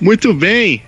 [0.00, 0.82] Muito bem!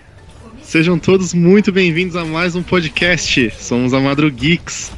[0.61, 3.50] Sejam todos muito bem-vindos a mais um podcast.
[3.58, 4.92] Somos a Madru Geeks.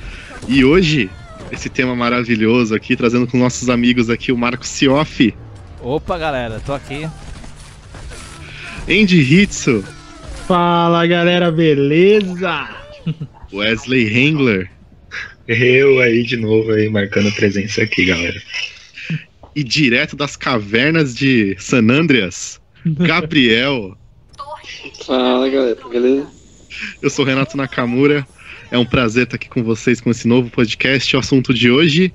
[0.49, 1.09] E hoje,
[1.53, 5.33] esse tema maravilhoso aqui, trazendo com nossos amigos aqui o Marco Sioff.
[5.81, 7.09] Opa, galera, tô aqui.
[8.88, 9.85] Andy Hitsu.
[10.49, 12.69] Fala, galera, beleza?
[13.53, 14.69] Wesley Hengler.
[15.47, 18.42] Eu aí de novo aí marcando presença aqui, galera.
[19.55, 23.97] E direto das cavernas de San Andreas, Gabriel.
[25.04, 26.27] Fala galera, beleza?
[27.00, 28.27] Eu sou Renato Nakamura.
[28.70, 31.16] É um prazer estar aqui com vocês com esse novo podcast.
[31.16, 32.12] O assunto de hoje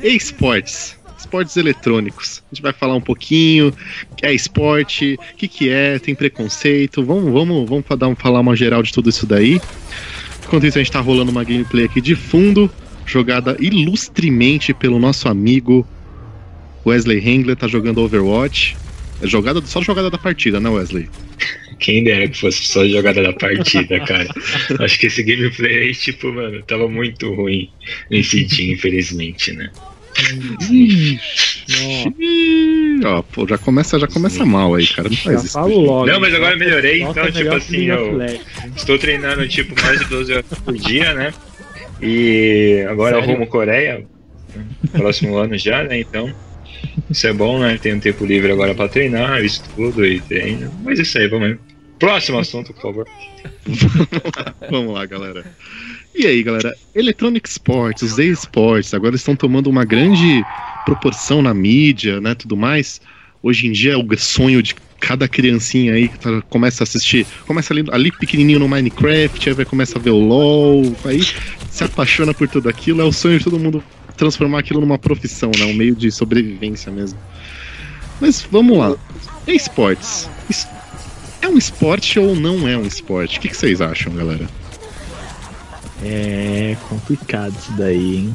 [0.00, 0.98] é esportes.
[1.16, 2.42] Esportes eletrônicos.
[2.50, 3.72] A gente vai falar um pouquinho
[4.16, 7.04] que é esporte, o que, que é, tem preconceito.
[7.04, 9.60] Vamos, vamos, vamos dar, falar uma geral de tudo isso daí.
[10.44, 12.70] Enquanto isso, a gente tá rolando uma gameplay aqui de fundo,
[13.06, 15.86] jogada ilustremente pelo nosso amigo
[16.84, 18.76] Wesley Hengler, tá jogando Overwatch.
[19.22, 21.08] É jogada, só jogada da partida, né, Wesley?
[21.78, 24.28] Quem dera que fosse só jogada da partida, cara.
[24.80, 27.70] Acho que esse gameplay aí, tipo, mano, tava muito ruim
[28.10, 29.70] nesse dia, infelizmente, né?
[33.04, 35.08] Ó, pô, já começa, já começa mal aí, cara.
[35.08, 35.52] Não faz Já isso.
[35.52, 36.06] falo logo.
[36.06, 38.20] Não, mas agora eu melhorei, então, tipo assim, eu
[38.76, 41.32] estou treinando, tipo, mais de 12 horas por dia, né?
[42.00, 43.34] E agora eu Sério?
[43.36, 44.04] rumo Coreia,
[44.92, 46.00] próximo ano já, né?
[46.00, 46.32] Então,
[47.10, 47.78] isso é bom, né?
[47.80, 50.70] Tenho um tempo livre agora pra treinar, estudo e treino.
[50.82, 51.56] Mas isso aí, vamos aí.
[51.98, 53.06] Próximo assunto, por favor.
[54.70, 55.44] Vamos lá, galera.
[56.14, 56.74] E aí, galera?
[56.94, 60.44] Electronic Sports, os esportes, agora estão tomando uma grande
[60.84, 62.34] proporção na mídia, né?
[62.34, 63.00] Tudo mais.
[63.42, 67.26] Hoje em dia é o sonho de cada criancinha aí que tá- começa a assistir,
[67.46, 71.20] começa ali, ali pequenininho no Minecraft, aí vai começa a ver o LoL, aí
[71.68, 73.84] se apaixona por tudo aquilo, é o sonho de todo mundo
[74.16, 75.64] transformar aquilo numa profissão, né?
[75.64, 77.18] Um meio de sobrevivência mesmo.
[78.20, 78.96] Mas vamos lá.
[79.46, 80.28] Esportes.
[81.42, 83.38] É um esporte ou não é um esporte?
[83.38, 84.48] O que que vocês acham, galera?
[86.02, 88.34] É complicado isso daí, hein?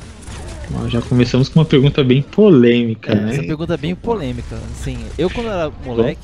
[0.71, 3.47] Nós já começamos com uma pergunta bem polêmica, Essa né?
[3.47, 4.59] pergunta é bem polêmica.
[4.71, 6.21] Assim, eu quando era moleque,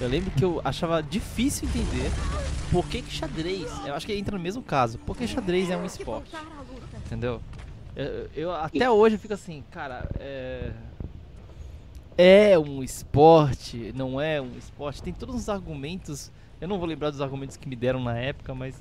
[0.00, 2.08] eu lembro que eu achava difícil entender
[2.70, 3.66] por que, que xadrez.
[3.84, 4.98] Eu acho que entra no mesmo caso.
[4.98, 6.30] Por que xadrez é um esporte?
[7.06, 7.40] Entendeu?
[7.98, 10.70] Eu, eu- até hoje eu fico assim, cara, é.
[12.16, 15.02] É um esporte, não é um esporte.
[15.02, 16.30] Tem todos os argumentos.
[16.60, 18.74] Eu não vou lembrar dos argumentos que me deram na época, mas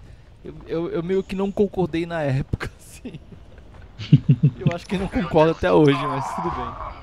[0.44, 3.19] eu, eu, eu meio que não concordei na época, assim.
[4.59, 6.97] Eu acho que não concordo até hoje, mas tudo bem.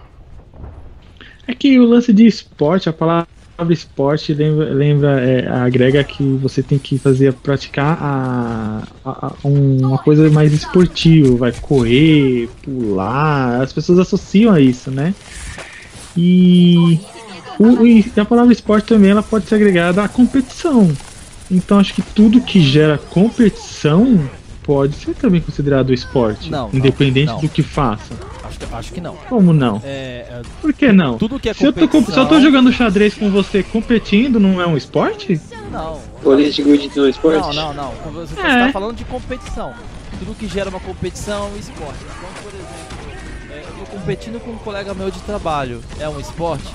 [1.47, 3.29] É que o lance de esporte, a palavra
[3.71, 9.99] esporte lembra, lembra é, agrega que você tem que fazer, praticar a, a- a- uma
[9.99, 15.15] coisa mais esportiva, vai correr, pular, as pessoas associam a isso, né?
[16.17, 16.99] E,
[17.59, 20.91] o- e a palavra esporte também ela pode ser agregada à competição.
[21.51, 24.29] Então acho que tudo que gera competição
[24.65, 27.39] pode ser também considerado esporte, Não, não, independente não.
[27.41, 28.15] do que faça.
[28.43, 29.15] Acho que, acho que não.
[29.29, 29.81] Como não?
[29.85, 31.19] É, é, Por que não?
[31.19, 32.15] tudo que é Se eu, tô, competição...
[32.15, 35.41] se eu tô jogando xadrez com você competindo, não é um esporte?
[35.71, 36.01] Não.
[36.23, 37.55] Política de no esporte?
[37.55, 38.13] Não, não, não.
[38.13, 38.67] Você É.
[38.67, 39.75] tá falando de competição.
[40.19, 41.99] Tudo que gera uma competição é um esporte.
[42.05, 45.81] Então, por exemplo, é, eu tô competindo com um colega meu de trabalho.
[45.99, 46.73] É um esporte?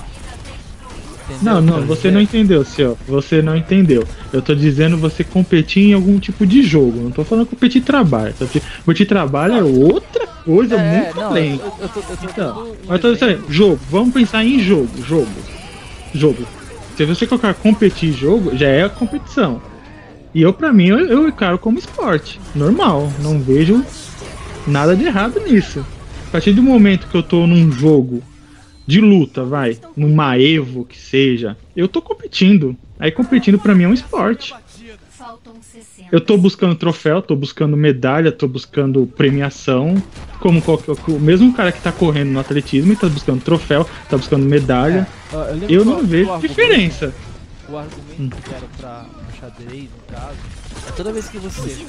[1.34, 2.10] Entendeu Não, não, quero você dizer?
[2.12, 2.96] não entendeu, senhor.
[3.08, 4.04] Você não entendeu.
[4.32, 7.00] Eu tô dizendo você competir em algum tipo de jogo.
[7.02, 8.34] Não tô falando competir trabalho.
[8.84, 11.52] Competir trabalho é outra coisa É, muito não, além.
[11.52, 15.28] eu, eu tô, eu tô Então, mas tô dizendo, jogo, vamos pensar em jogo, jogo.
[16.14, 16.44] Jogo.
[16.96, 19.60] Se você colocar competir jogo, já é a competição.
[20.34, 22.40] E eu, pra mim, eu, eu encaro como esporte.
[22.54, 23.10] Normal.
[23.22, 23.84] Não vejo
[24.66, 25.84] nada de errado nisso.
[26.28, 28.22] A partir do momento que eu tô num jogo
[28.90, 32.76] de luta, vai, numa Evo que seja, eu tô competindo.
[32.98, 34.52] Aí competindo pra mim é um esporte.
[36.10, 40.02] Eu tô buscando troféu, tô buscando medalha, tô buscando premiação.
[40.40, 44.16] Como qualquer, o mesmo cara que tá correndo no atletismo, ele tá buscando troféu, tá
[44.16, 45.06] buscando medalha.
[45.52, 47.14] Lembro Eu o- não o vejo diferença.
[47.68, 49.06] O argumento que era pra
[49.38, 50.59] xadrez, no caso, é
[50.92, 51.86] toda vez que você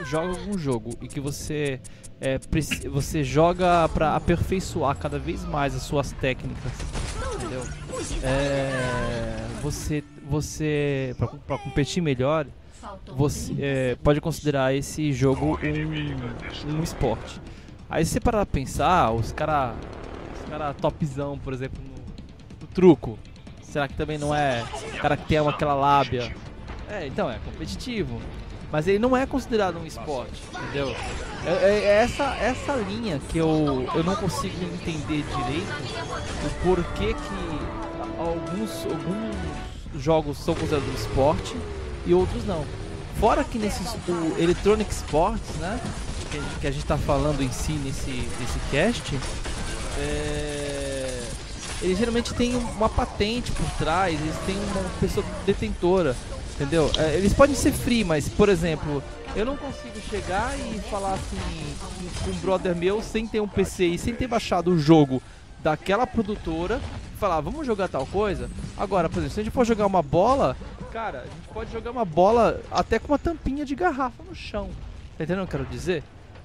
[0.00, 1.80] é, joga algum jogo e que você
[2.20, 2.38] é,
[2.88, 6.72] você joga pra aperfeiçoar cada vez mais as suas técnicas,
[7.36, 7.62] entendeu?
[8.22, 11.14] É, você você
[11.46, 12.46] pra competir melhor,
[13.16, 17.40] você é, pode considerar esse jogo um, um esporte.
[17.88, 19.74] Aí você parar pra pensar, os cara,
[20.34, 23.18] os cara topzão, por exemplo, no, no truco,
[23.62, 24.64] será que também não é
[24.94, 26.32] o cara que tem aquela lábia?
[26.90, 28.20] É, então é competitivo.
[28.72, 30.94] Mas ele não é considerado um esporte, entendeu?
[31.44, 35.74] É, é- é essa, essa linha que eu, eu não consigo entender direito
[36.46, 41.56] o porquê que alguns, alguns jogos são considerados esporte
[42.06, 42.64] e outros não.
[43.18, 45.80] Fora que nesses o Electronic Sports, né?
[46.30, 49.18] Que, que a gente tá falando em si nesse, nesse cast,
[49.98, 51.22] é,
[51.82, 56.14] geralmente têm uma patente por trás, eles têm uma pessoa detentora,
[56.60, 56.90] entendeu?
[56.98, 59.02] É, eles podem ser free, mas, por exemplo,
[59.34, 61.38] eu não consigo chegar e falar assim
[62.22, 65.22] com um brother meu sem ter um PC e sem ter baixado o jogo
[65.62, 66.78] daquela produtora
[67.18, 68.50] falar, vamos jogar tal coisa?
[68.76, 70.56] Agora, por exemplo, se a gente for jogar uma bola,
[70.90, 74.70] cara, a gente pode jogar uma bola até com uma tampinha de garrafa no chão.
[75.16, 76.02] Tá entendendo o que eu quero dizer?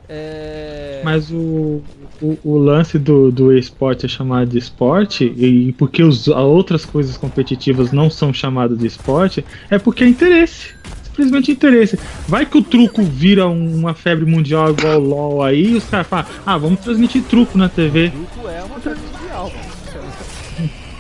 [0.08, 1.02] É...
[1.04, 1.82] Mas o,
[2.22, 6.86] o, o lance do, do esporte é chamado de esporte, e porque os, as outras
[6.86, 10.74] coisas competitivas não são chamadas de esporte, é porque é interesse.
[11.04, 11.98] Simplesmente interesse.
[12.28, 16.08] Vai que o truco vira uma febre mundial igual o LOL aí, e os caras
[16.08, 18.10] falam, ah, vamos transmitir truco na TV.
[18.10, 19.76] Truco é uma febre mundial, mano.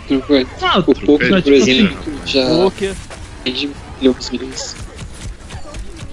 [0.07, 0.46] Truco é.
[0.62, 2.96] Ah, O truco poker, é por tipo exemplo, já Poker.
[4.31, 4.84] milhões.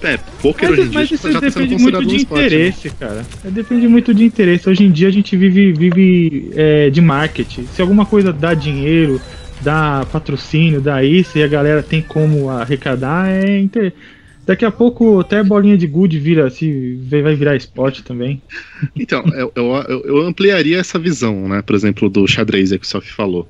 [0.03, 2.15] É, poker hoje em Mas, dia mas já isso tá sendo depende considerado muito um
[2.15, 2.41] de esporte.
[2.41, 2.47] né?
[2.47, 3.25] interesse, cara.
[3.45, 4.69] É, Depende muito de interesse.
[4.69, 7.65] Hoje em dia a gente vive, vive é, de marketing.
[7.73, 9.21] Se alguma coisa dá dinheiro,
[9.61, 13.63] dá patrocínio, dá isso, e a galera tem como arrecadar, é.
[14.45, 18.41] Daqui a pouco até bolinha de gude vira, se vai virar esporte também.
[18.95, 21.61] Então, eu, eu, eu- ampliaria essa visão, né?
[21.61, 23.47] Por exemplo, do xadrez que o Sof falou.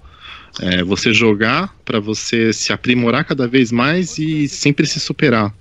[0.62, 5.52] É, você jogar pra você se aprimorar cada vez mais e sempre se superar.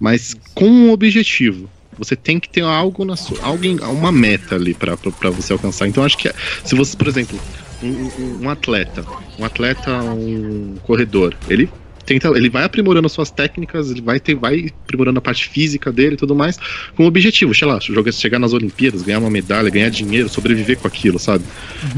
[0.00, 1.68] Mas com um objetivo.
[1.98, 3.38] Você tem que ter algo na sua.
[3.42, 4.96] Alguém, uma meta ali pra
[5.30, 5.86] você alcançar.
[5.86, 6.32] Então acho que
[6.64, 7.38] se você, por exemplo,
[7.82, 9.04] um, um- atleta,
[9.38, 11.68] um atleta, um corredor, ele
[12.06, 15.92] tenta, ele vai aprimorando as suas técnicas, ele vai ter, vai aprimorando a parte física
[15.92, 16.58] dele e tudo mais,
[16.96, 20.78] com o objetivo, sei lá, jogar, chegar nas Olimpíadas, ganhar uma medalha, ganhar dinheiro, sobreviver
[20.78, 21.44] com aquilo, sabe?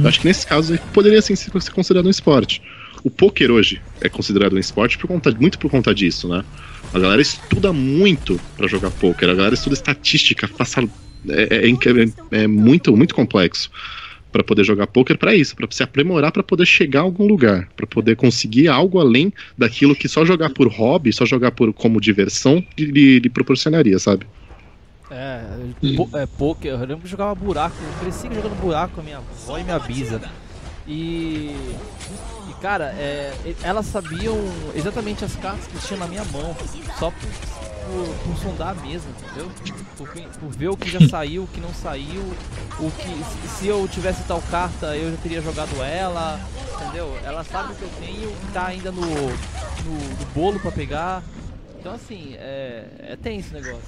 [0.02, 2.60] Eu acho que nesse caso poderia sim ser considerado um esporte.
[3.04, 6.44] O poker hoje é considerado um esporte por conta, muito por conta disso, né?
[6.94, 10.82] A galera estuda muito pra jogar poker, a galera estuda estatística, passa,
[11.28, 13.70] é, é, é- é muito, muito complexo
[14.30, 17.68] pra poder jogar poker pra isso, pra se aprimorar pra poder chegar a algum lugar,
[17.76, 22.00] pra poder conseguir algo além daquilo que só jogar por hobby, só jogar por como
[22.00, 24.26] diversão lhe, lhe proporcionaria, sabe?
[25.10, 25.44] É,
[25.94, 29.04] po é, poker, eu lembro que eu jogava buraco, eu cresci jogando buraco com a
[29.04, 30.22] minha avó e minha bisa.
[30.88, 31.54] E.
[32.62, 34.38] Cara, é, elas sabiam
[34.74, 36.56] exatamente as cartas que tinha na minha mão,
[36.96, 39.50] só por, por, por sondar a mesa, entendeu?
[39.98, 42.22] Por, por ver o que já saiu, o que não saiu,
[42.78, 43.48] o que.
[43.48, 46.38] Se, se eu tivesse tal carta eu já teria jogado ela,
[46.80, 47.18] entendeu?
[47.24, 50.70] Ela sabe o que eu tenho, o que tá ainda no, no, no bolo pra
[50.70, 51.20] pegar.
[51.80, 53.82] Então assim, é, é tenso o negócio.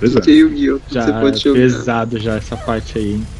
[0.00, 0.20] Pois é.
[0.20, 0.80] Tem o Yu-Gi-Oh!
[0.92, 3.12] Já Você pode é pesado já essa parte aí.
[3.14, 3.26] hein?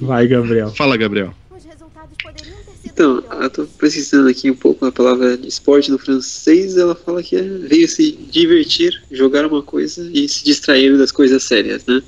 [0.00, 0.70] Vai, Gabriel.
[0.74, 1.34] Fala, Gabriel.
[1.50, 5.48] Os resultados poderiam ter sido Então, eu tô pesquisando aqui um pouco a palavra de
[5.48, 10.44] esporte no francês, ela fala que é veio se divertir, jogar uma coisa e se
[10.44, 12.02] distrair das coisas sérias, né?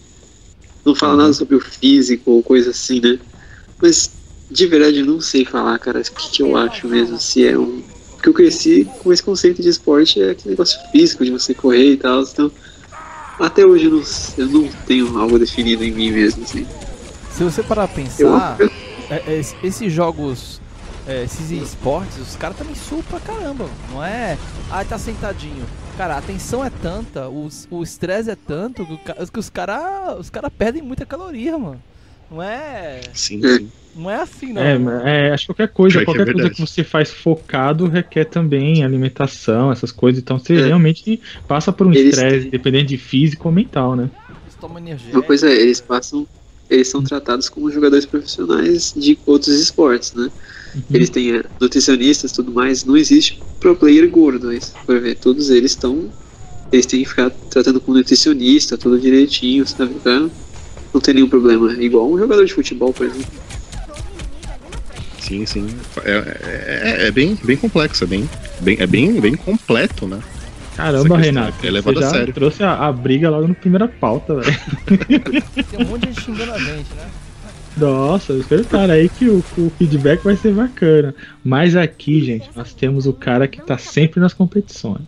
[0.85, 3.19] Não fala nada sobre o físico ou coisa assim, né?
[3.81, 4.11] Mas
[4.51, 7.59] de verdade eu não sei falar, cara, o que, que eu acho mesmo, se é
[7.59, 7.83] um.
[8.17, 11.93] Porque eu cresci com esse conceito de esporte, é aquele negócio físico de você correr
[11.93, 12.53] e tal, então.
[13.41, 14.03] Até hoje eu não,
[14.37, 16.67] eu não tenho algo definido em mim mesmo, assim.
[17.35, 18.71] Se você parar Eu, pensar, eu
[19.13, 20.62] é- é- es- esses jogos,
[21.07, 23.67] é, esses esportes, os caras também suam pra caramba.
[23.91, 24.37] Não é,
[24.71, 25.67] ah, tá sentadinho.
[25.97, 30.51] Cara, a tensão é tanta, os- o estresse é tanto que, os caras os cara
[30.51, 31.81] perdem muita caloria, mano.
[32.31, 33.71] Não é, Sim, sim.
[33.95, 34.63] não é assim, não.
[34.63, 37.11] É, mas é, acho que qualquer coisa, Pior que é qualquer coisa que você faz
[37.11, 40.23] focado requer também alimentação, essas coisas.
[40.23, 40.67] Então você É.
[40.67, 44.09] realmente passa por um estresse, dependendo de físico ou mental, né?
[45.13, 46.27] Uma coisa é, eles passam.
[46.71, 50.31] Eles são tratados como jogadores profissionais de outros esportes, né?
[50.93, 52.85] Eles têm é, nutricionistas e tudo mais.
[52.85, 56.09] Não existe pro player gordo, mas, por ver, todos eles estão.
[56.73, 59.95] Eles têm que ficar tratando com nutricionista, tudo direitinho, sabe?
[60.03, 60.29] Pra
[60.93, 61.73] não ter nenhum problema.
[61.75, 63.27] Igual um jogador de futebol, por exemplo.
[65.21, 65.67] Sim, sim.
[66.05, 66.13] É,
[67.03, 68.29] é- é bem, bem complexo, é bem,
[68.61, 70.19] bem, é bem, bem completo, né?
[70.77, 71.67] Caramba, Renato.
[71.67, 72.33] é levado você a já sério.
[72.35, 74.59] trouxe a, a briga logo na primeira pauta, velho.
[75.71, 77.07] Tem um monte de gente xingando a gente, né?
[77.77, 81.15] Nossa, espera aí que o, o feedback vai ser bacana.
[81.43, 85.03] Mas aqui, gente, nós temos o cara que tá sempre nas competições.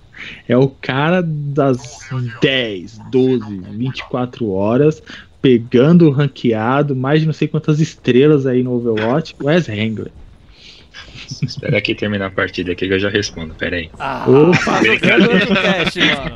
[0.49, 1.99] É o cara das
[2.41, 5.03] 10, 12, 24 horas,
[5.43, 10.11] pegando o ranqueado, mais de não sei quantas estrelas aí no Overwatch, Wes Hengler.
[11.43, 13.91] Espera aqui terminar a partida aqui que eu já respondo, pera aí.
[13.99, 15.47] Ah, Opa, brincadeira.
[15.47, 16.35] cast, mano.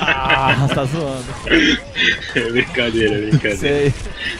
[0.00, 1.24] Ah, tá zoando.
[2.52, 3.56] brincadeira, brincadeira.
[3.56, 3.94] Sei.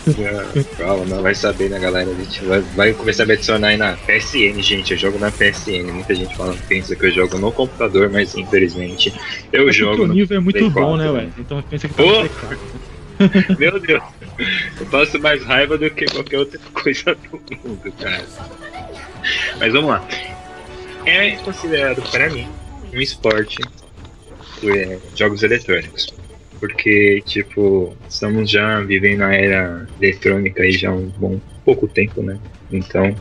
[0.07, 2.11] Não, Calma, não vai saber, né, galera?
[2.11, 4.93] A gente vai, vai começar a me adicionar aí na PSN, gente.
[4.93, 5.93] Eu jogo na PSN.
[5.93, 9.13] Muita gente fala, pensa que eu jogo no computador, mas infelizmente
[9.53, 11.33] eu É porque jogo o nível é muito Play bom, 4, né, velho?
[11.39, 12.87] Então pensa que tá 4.
[13.59, 14.03] Meu Deus,
[14.79, 18.25] eu passo mais raiva do que qualquer outra coisa do mundo, cara.
[19.59, 20.07] Mas vamos lá.
[21.05, 22.49] É considerado para mim
[22.93, 23.59] um esporte
[24.65, 26.15] é, jogos eletrônicos.
[26.59, 32.23] Porque, tipo, estamos já vivendo a era eletrônica aí já há um bom pouco tempo,
[32.23, 32.39] né?
[32.73, 33.15] Então,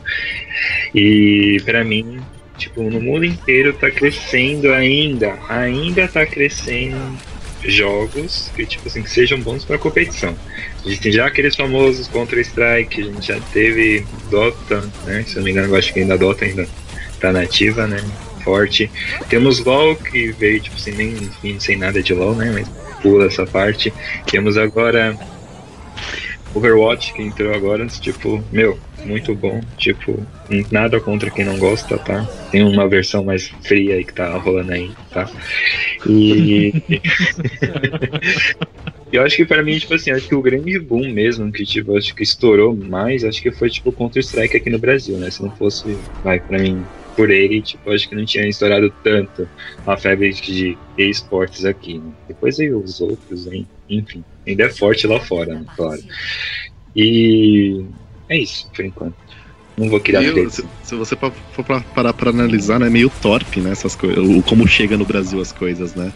[0.94, 2.18] e para mim,
[2.56, 6.96] tipo, no mundo inteiro tá crescendo ainda, ainda tá crescendo
[7.68, 10.36] jogos que, tipo assim, que sejam bons para competição.
[10.84, 15.24] A gente tem já aqueles famosos Counter-Strike, a gente já teve Dota, né?
[15.26, 16.68] Se eu não me engano, eu acho que ainda a Dota ainda
[17.20, 17.98] tá nativa, né?
[18.44, 18.90] Forte.
[19.28, 22.50] Temos LoL, que veio, tipo assim, nem enfim, sem nada de LoL, né?
[22.52, 22.68] Mas
[23.02, 23.92] pula essa parte.
[24.30, 25.18] Temos agora
[26.54, 29.60] Overwatch, que entrou agora, tipo, meu, muito bom.
[29.76, 30.26] Tipo,
[30.70, 32.24] nada contra quem não gosta, tá?
[32.50, 35.28] Tem uma versão mais fria aí que tá rolando aí, tá?
[36.06, 36.72] E.
[39.12, 41.96] Eu acho que pra mim, tipo assim, acho que o grande boom mesmo, que tipo,
[41.96, 45.30] acho que estourou mais, acho que foi tipo Counter-Strike aqui no Brasil, né?
[45.30, 46.84] Se não fosse, vai, pra mim,
[47.14, 49.48] por ele, tipo, acho que não tinha estourado tanto
[49.86, 52.12] a febre de esportes aqui, né?
[52.26, 53.66] Depois veio os outros, hein?
[53.88, 55.64] enfim, ainda é forte lá fora, né?
[55.76, 56.02] Claro.
[56.94, 57.84] E
[58.28, 59.14] é isso, por enquanto.
[59.76, 60.50] Não vou criar eu- treta.
[60.50, 64.18] se, se você for pra- parar pra analisar, né, é meio torpe, né, essas coisas,
[64.18, 66.12] o como chega no Brasil as coisas, né?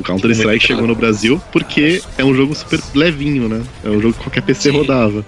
[0.00, 3.62] O Counter Strike Muito chegou no Brasil porque é um jogo super levinho, né?
[3.84, 4.76] É um jogo que qualquer PC Sim.
[4.78, 5.24] rodava.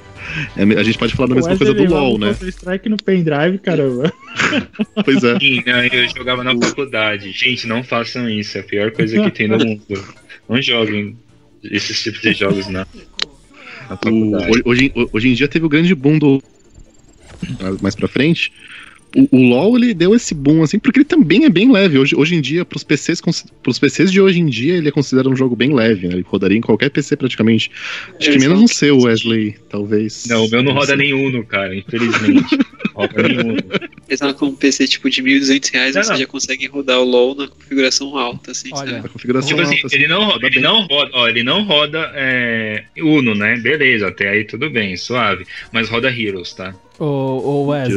[0.56, 2.34] É, a gente pode falar da mesma coisa do LoL, né?
[2.42, 4.12] Strike no pendrive, caramba.
[5.04, 5.38] Pois é.
[5.38, 7.30] Sim, não, eu jogava na faculdade.
[7.30, 10.04] Gente, não façam isso, é a pior coisa que tem no mundo.
[10.48, 11.16] Não joguem
[11.62, 12.86] esses tipos de jogos na, na
[13.90, 16.42] O- ho- hoje, hoje em dia teve o grande boom do.
[17.80, 18.52] Mais pra frente.
[19.14, 21.98] O, o LoL ele deu esse boom assim, porque ele também é bem leve.
[21.98, 23.22] Hoje, hoje em dia, pros PCs,
[23.62, 26.14] pros PCs de hoje em dia, ele é considerado um jogo bem leve, né?
[26.14, 27.70] Ele rodaria em qualquer PC praticamente.
[28.20, 30.26] Acho que menos no seu, Wesley, talvez.
[30.28, 32.58] Não, o meu não roda Uno, cara, infelizmente.
[32.94, 33.56] roda nem
[34.18, 36.18] Falam com um PC tipo de 1.200 reais, Não, você não.
[36.18, 39.96] já consegue rodar o LoL na configuração alta, assim, Olha, configuração Tipo assim, alta, assim,
[39.96, 43.56] ele não, roda ele não roda, ó, ele não roda é, Uno, né?
[43.56, 45.46] Beleza, até aí tudo bem, suave.
[45.72, 46.75] Mas roda Heroes, tá?
[46.98, 47.96] Ô, ô Wesley,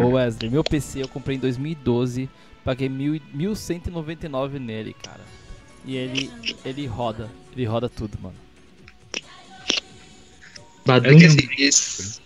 [0.00, 2.28] ô Wesley, meu PC eu comprei em 2012,
[2.64, 5.20] paguei mil, e- 1.199 nele, cara.
[5.86, 6.30] E ele,
[6.64, 8.36] ele roda, ele roda tudo, mano.
[9.14, 9.20] É
[10.84, 11.18] Badum.
[11.18, 12.20] que assim, esse...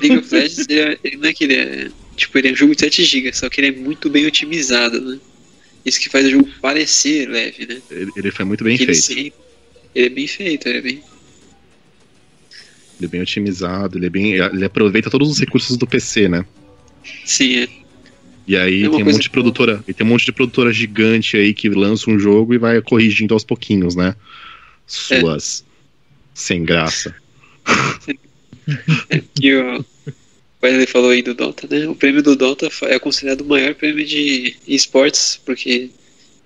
[0.00, 1.90] League of Legends, ele, é- ele não é que ele é.
[2.16, 5.00] Tipo, ele é um jogo de 7 GB, só que ele é muito bem otimizado,
[5.00, 5.18] né?
[5.84, 7.80] Isso que faz o jogo parecer leve, né?
[7.90, 9.06] Ele, ele foi muito bem Que ele, feito.
[9.06, 9.32] sempre-
[9.94, 11.02] ele é bem feito, ele é bem.
[12.98, 14.32] Ele é bem otimizado, ele é bem.
[14.34, 16.44] Ele aproveita todos os recursos do PC, né?
[17.24, 17.68] Sim, é.
[18.46, 19.30] E aí É tem um monte de boa.
[19.30, 19.84] produtora.
[19.88, 23.32] E tem um monte de produtora gigante aí que lança um jogo e vai corrigindo
[23.32, 24.14] aos pouquinhos, né?
[24.86, 25.64] Suas.
[26.34, 27.14] Sem graça.
[29.40, 29.84] E o
[30.62, 31.88] Wesley falou aí do Dota, né?
[31.88, 35.90] O prêmio do Dota é considerado o maior prêmio de esportes, porque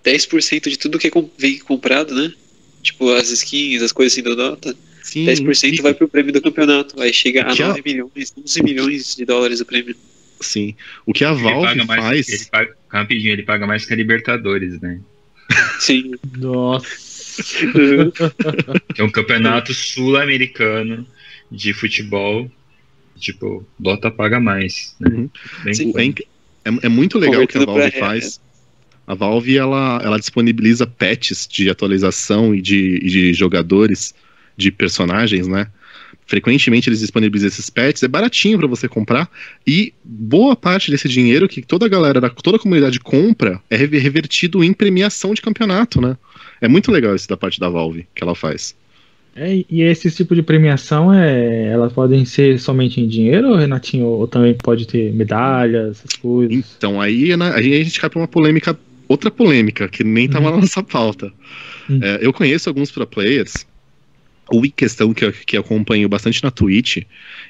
[0.04, 2.32] 10% de tudo que é vem comprado, né?
[2.82, 5.24] Tipo, as skins, as coisas assim do Dota, Sim.
[5.24, 7.00] 10% e- vai pro prêmio do campeonato.
[7.00, 9.96] Aí chega a a- 9 milhões, 11 milhões de dólares o prêmio.
[10.40, 10.74] Sim.
[11.06, 12.28] O que a Ele Valve paga mais, faz.
[12.28, 15.00] ele paga, rapidinho, ele paga mais que a Libertadores, né?
[15.80, 16.12] Sim.
[16.36, 16.86] Nossa.
[18.96, 21.04] É um campeonato sul-americano
[21.54, 22.50] de futebol.
[23.18, 24.94] Tipo, Dota paga mais.
[24.98, 25.08] Né?
[25.10, 25.30] Uhum.
[25.64, 25.92] Bem Sim.
[26.64, 28.40] É, é- é muito legal o que a Valve faz.
[29.06, 34.14] A Valve ela, ela disponibiliza patches de atualização e de, e de jogadores,
[34.56, 35.66] de personagens, né?
[36.26, 39.30] Frequentemente eles disponibilizam esses patches, é baratinho pra você comprar
[39.66, 43.76] e boa parte desse dinheiro que toda a galera, da, toda a comunidade compra é
[43.76, 46.16] rever- revertido em premiação de campeonato, né?
[46.62, 48.74] É muito legal isso da parte da Valve que ela faz.
[49.36, 54.06] É, e esse tipo de premiação, é, elas podem ser somente em dinheiro, Renatinho?
[54.06, 56.64] Ou também pode ter medalhas, essas coisas?
[56.76, 60.50] Então aí, né, aí a gente cai pra uma polêmica, outra polêmica, que nem tava
[60.52, 61.32] na nossa pauta.
[61.90, 61.98] Hum.
[62.00, 63.66] É, eu conheço alguns pro players.
[64.50, 66.98] O questão que eu, que eu acompanho bastante na Twitch,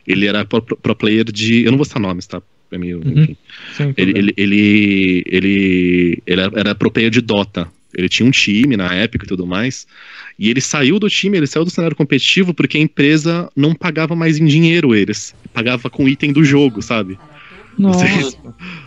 [0.06, 1.64] ele era pro, pro player de.
[1.64, 2.40] Eu não vou citar nomes, tá?
[2.70, 3.22] É meio, Uhum.
[3.22, 3.36] enfim.
[3.96, 7.68] Ele, ele, ele, ele, ele era pro player de Dota.
[7.96, 9.86] Ele tinha um time na época e tudo mais.
[10.38, 14.14] E ele saiu do time, ele saiu do cenário competitivo porque a empresa não pagava
[14.16, 15.34] mais em dinheiro eles.
[15.52, 17.18] Pagava com item do jogo, sabe?
[17.78, 18.06] Nossa.
[18.06, 18.38] Vocês,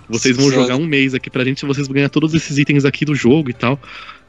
[0.09, 3.03] vocês vão jogar um mês aqui pra gente, vocês vão ganhar todos esses itens aqui
[3.05, 3.79] do jogo e tal.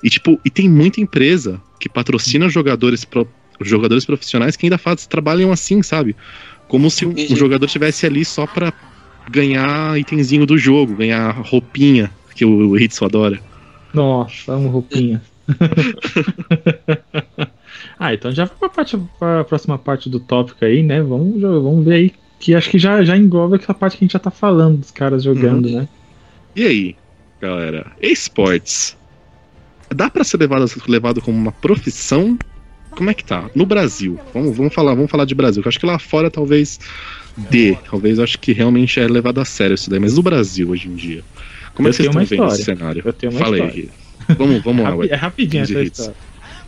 [0.03, 3.29] E tipo, e tem muita empresa que patrocina jogadores, pro-
[3.61, 6.15] jogadores profissionais que ainda faz, trabalham assim, sabe?
[6.69, 8.73] Como se um, um jogador estivesse ali só pra
[9.31, 13.41] ganhar itemzinho do jogo, ganhar roupinha, que o Hitsu adora.
[13.93, 15.23] Nossa, amo roupinha.
[17.99, 21.03] ah, então já parte, pra próxima parte do tópico aí, né?
[21.03, 22.13] Vamos, já- vamos ver aí.
[22.39, 24.91] Que acho que já, já engloba essa parte que a gente já tá falando dos
[24.93, 25.89] caras jogando, né?
[26.55, 26.97] E aí,
[27.41, 27.93] galera?
[28.01, 28.97] Esportes.
[29.95, 32.39] Dá pra ser levado, levado como uma profissão?
[32.91, 33.51] Como é que tá?
[33.55, 34.19] No Brasil.
[34.33, 35.63] Vamos, vamos falar, vamos falar de Brasil.
[35.63, 36.79] Que eu acho que lá fora talvez
[37.37, 37.77] dê.
[37.91, 39.99] Talvez eu acho que realmente é levado a sério isso daí.
[40.01, 41.25] Mas no Brasil hoje em dia.
[41.79, 42.65] Como é Eu que vocês estão uma vendo esse história.
[42.79, 43.03] cenário?
[43.07, 43.89] Eu tenho uma Fala aí, história.
[44.37, 45.99] Vamos, vamos lá, Rapi- é rapidinho essa hits.
[46.01, 46.15] história.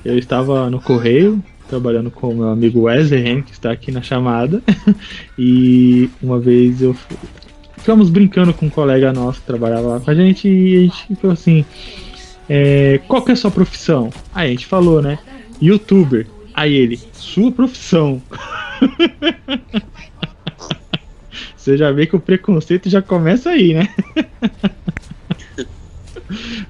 [0.05, 4.00] Eu estava no correio, trabalhando com o meu amigo Wesley Hen, que está aqui na
[4.00, 4.62] chamada.
[5.38, 7.14] e uma vez eu fu-
[7.76, 11.17] ficamos brincando com um colega nosso que trabalhava lá com a gente e a gente
[11.21, 11.64] falou assim:
[12.49, 14.11] é, qual que é a sua profissão?
[14.35, 15.19] Aí a gente falou, né?
[15.61, 16.26] Youtuber.
[16.55, 18.23] Aí ele, sua profissão.
[21.57, 23.88] Você já vê que o preconceito já começa aí, né?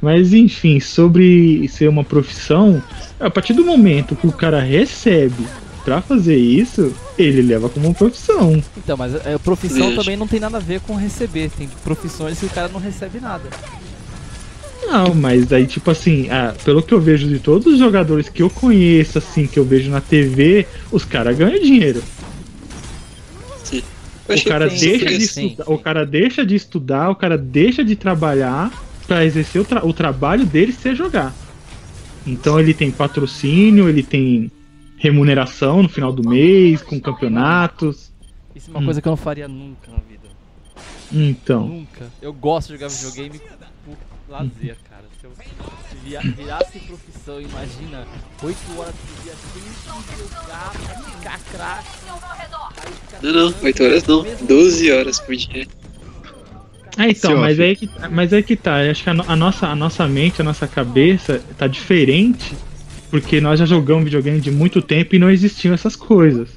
[0.00, 2.82] Mas enfim, sobre ser uma profissão,
[3.18, 5.46] a partir do momento que o cara recebe
[5.84, 8.62] pra fazer isso, ele leva como uma profissão.
[8.76, 11.50] Então, mas é, profissão também não tem nada a ver com receber.
[11.50, 13.48] Tem profissões que o cara não recebe nada.
[14.86, 18.42] Não, mas aí, tipo assim, ah, pelo que eu vejo de todos os jogadores que
[18.42, 22.02] eu conheço, assim, que eu vejo na TV, os caras ganham dinheiro.
[24.28, 25.72] O cara, sim, deixa de sim, estudar, sim.
[25.72, 28.70] o cara deixa de estudar, o cara deixa de trabalhar
[29.10, 31.34] pra exercer o, tra- o trabalho dele ser jogar.
[32.24, 34.52] Então ele tem patrocínio, ele tem
[34.96, 38.12] remuneração no final do mês, com campeonatos.
[38.54, 38.84] Isso é uma Hum.
[38.84, 40.28] coisa que eu não faria nunca na vida.
[41.12, 42.06] Então, Nunca.
[42.22, 43.40] Eu gosto de jogar videogame
[43.84, 43.96] por
[44.28, 45.02] lazer, cara.
[45.20, 45.32] Se eu
[46.04, 48.06] via- virasse profissão, imagina,
[48.40, 51.88] 8 horas por dia sem jogar, pra ficar craque.
[53.20, 55.66] Não, não, 8 horas não, 12 horas por dia.
[56.96, 58.84] Ah, então, mas aí que, mas aí que tá.
[58.84, 62.54] Eu acho que a, a nossa, a nossa mente, a nossa cabeça tá diferente
[63.10, 66.48] porque nós já jogamos videogame de muito tempo e não existiam essas coisas.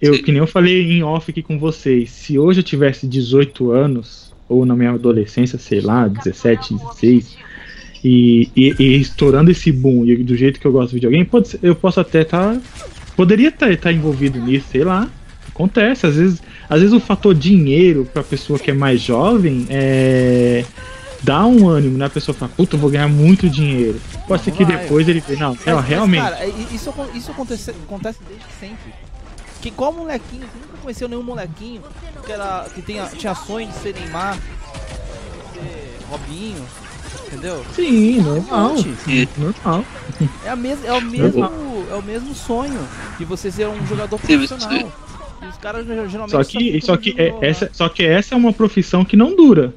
[0.00, 0.22] Eu, Sim.
[0.22, 4.32] que nem eu falei em off aqui com vocês, se hoje eu tivesse 18 anos,
[4.48, 7.38] ou na minha adolescência, sei lá, 17, 16,
[8.04, 11.58] e, e, e estourando esse boom e do jeito que eu gosto de videogame, pode
[11.62, 12.60] eu posso até estar.
[13.16, 15.08] poderia estar envolvido nisso, sei lá.
[15.48, 20.64] Acontece, às vezes, às vezes o fator dinheiro pra pessoa que é mais jovem é,
[21.22, 22.06] dá um ânimo, né?
[22.06, 24.00] A pessoa fala, puta, eu vou ganhar muito dinheiro.
[24.26, 24.78] Pode ser que Vai.
[24.78, 26.22] depois ele vê, não, Mas- ela mas, realmente.
[26.22, 28.90] cara, é- isso, isso acontece, acontece desde sempre.
[29.60, 31.82] Que qual molequinho, você nunca conheceu nenhum molequinho
[32.24, 34.38] que, era, que tinha, tinha sonho de ser Neymar,
[35.52, 36.64] de ser Robinho,
[37.26, 37.62] entendeu?
[37.76, 38.74] Sim, Um normal.
[39.36, 39.84] Normal.
[40.44, 41.44] É, a mes é, o mesmo,
[41.90, 42.80] é o mesmo sonho
[43.18, 44.90] de você ser um jogador profissional.
[45.42, 48.38] E os caras ge- geralmente Só que, só que, é, essa, só que essa é
[48.38, 49.74] uma profissão que não dura.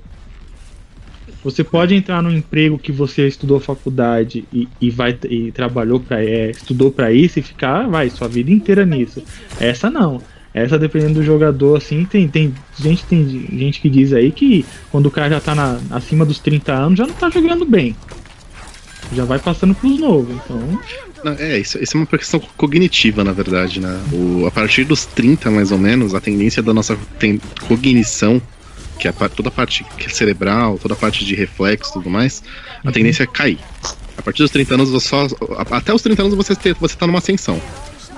[1.44, 6.24] Você pode entrar num emprego que você estudou faculdade e, e vai e trabalhou para
[6.50, 9.24] estudou para isso e ficar, vai, sua vida inteira nisso.
[9.60, 10.22] Essa não.
[10.54, 15.08] Essa dependendo do jogador assim, tem, tem gente tem gente que diz aí que quando
[15.08, 17.96] o cara já tá na, acima dos 30 anos já não tá jogando bem.
[19.14, 20.34] Já vai passando pros novos.
[20.34, 20.80] Então,
[21.40, 24.00] é, isso, isso é uma questão cognitiva, na verdade, né?
[24.12, 26.98] O, a partir dos 30, mais ou menos, a tendência da nossa
[27.68, 28.42] cognição,
[29.00, 32.10] que é a toda a parte é cerebral, toda a parte de reflexo e tudo
[32.10, 32.44] mais,
[32.84, 33.60] a tendência é cair.
[34.18, 36.96] A partir dos 30 anos, você só, a- até os 30 anos você, te, você
[36.96, 37.62] tá numa ascensão.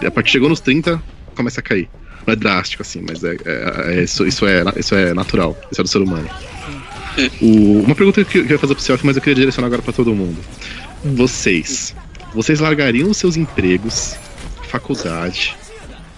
[0.02, 1.02] E a partir chegou nos 30,
[1.36, 1.90] começa a cair.
[2.26, 5.82] Não é drástico assim, mas é, é- é- isso, isso, é, isso é natural, isso
[5.82, 6.30] é do ser humano.
[7.42, 9.92] O- uma pergunta que eu queria fazer pro Self, mas eu queria direcionar agora pra
[9.94, 10.38] todo mundo.
[11.04, 11.96] Vocês,
[12.34, 14.16] vocês largariam os seus empregos,
[14.70, 15.56] faculdade,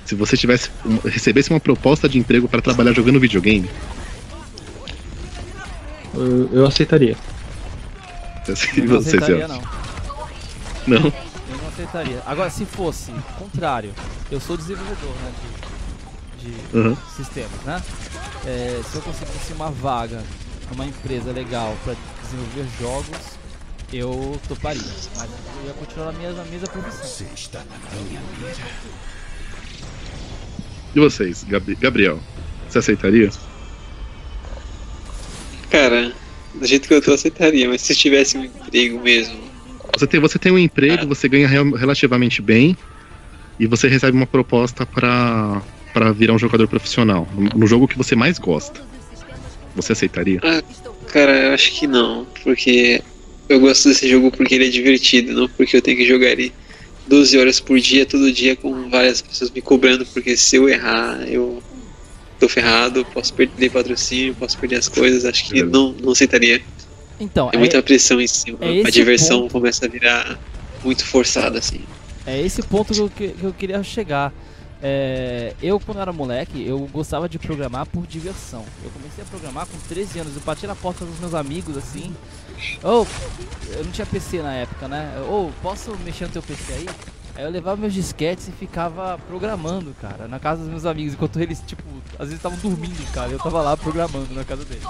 [0.06, 3.70] se você tivesse um- recebesse uma proposta de emprego para trabalhar jogando videogame?
[6.14, 7.16] eu, eu aceitaria.
[8.48, 9.62] Eu não você, aceitaria, não.
[10.88, 10.98] Não?
[11.06, 12.22] Eu não aceitaria.
[12.26, 13.94] Agora, se fosse contrário,
[14.32, 15.32] eu sou desenvolvedor né,
[16.42, 16.98] de, de Uhum.
[17.16, 17.82] sistemas, né?
[18.46, 20.24] É, se eu conseguisse uma vaga
[20.72, 23.39] numa empresa legal para desenvolver jogos,
[23.92, 24.82] eu toparia.
[25.18, 25.30] Mas
[25.62, 27.28] eu ia continuar na minha, na mesma profissão.
[30.96, 32.20] E vocês, Gabri- Gabriel?
[32.68, 33.30] Você aceitaria?
[35.70, 36.14] Cara,
[36.54, 39.38] do jeito que eu tô, aceitaria, mas se tivesse um emprego mesmo.
[39.98, 42.78] Você tem, você tem um emprego, você ganha rel- relativamente bem
[43.60, 47.98] e você recebe uma proposta para para virar um jogador profissional no- no jogo que
[47.98, 48.80] você mais gosta.
[49.76, 50.40] Você aceitaria?
[51.08, 53.02] Cara, eu acho que não, porque
[53.50, 56.54] eu gosto desse jogo porque ele é divertido, não porque eu tenho que jogar ele
[57.08, 61.22] 12 horas por dia, todo dia, com várias pessoas me cobrando, porque se eu errar,
[61.28, 61.62] eu
[62.40, 66.62] tô ferrado, posso perder patrocínio, posso perder as coisas, acho que não, não aceitaria.
[67.20, 69.52] Então, É muita pressão em cima, é a diversão ponto.
[69.54, 70.40] começa a virar
[70.84, 71.82] muito forçada, assim.
[72.26, 74.32] É esse ponto que eu, que- que eu queria chegar.
[74.82, 78.64] É, eu, quando era moleque, eu gostava de programar por diversão.
[78.84, 80.34] Eu comecei a programar com 13 anos.
[80.36, 82.16] Eu bati na porta dos meus amigos assim.
[82.84, 83.06] Ô,
[83.78, 85.12] eu não tinha PC na época, né?
[85.30, 86.90] Ô, posso mexer no teu PC aí?
[87.36, 91.40] Aí eu levava meus disquetes e ficava programando, cara, na casa dos meus amigos, enquanto
[91.40, 93.30] eles, tipo, às vezes estavam dormindo, cara.
[93.32, 94.84] Eu tava lá programando na casa deles.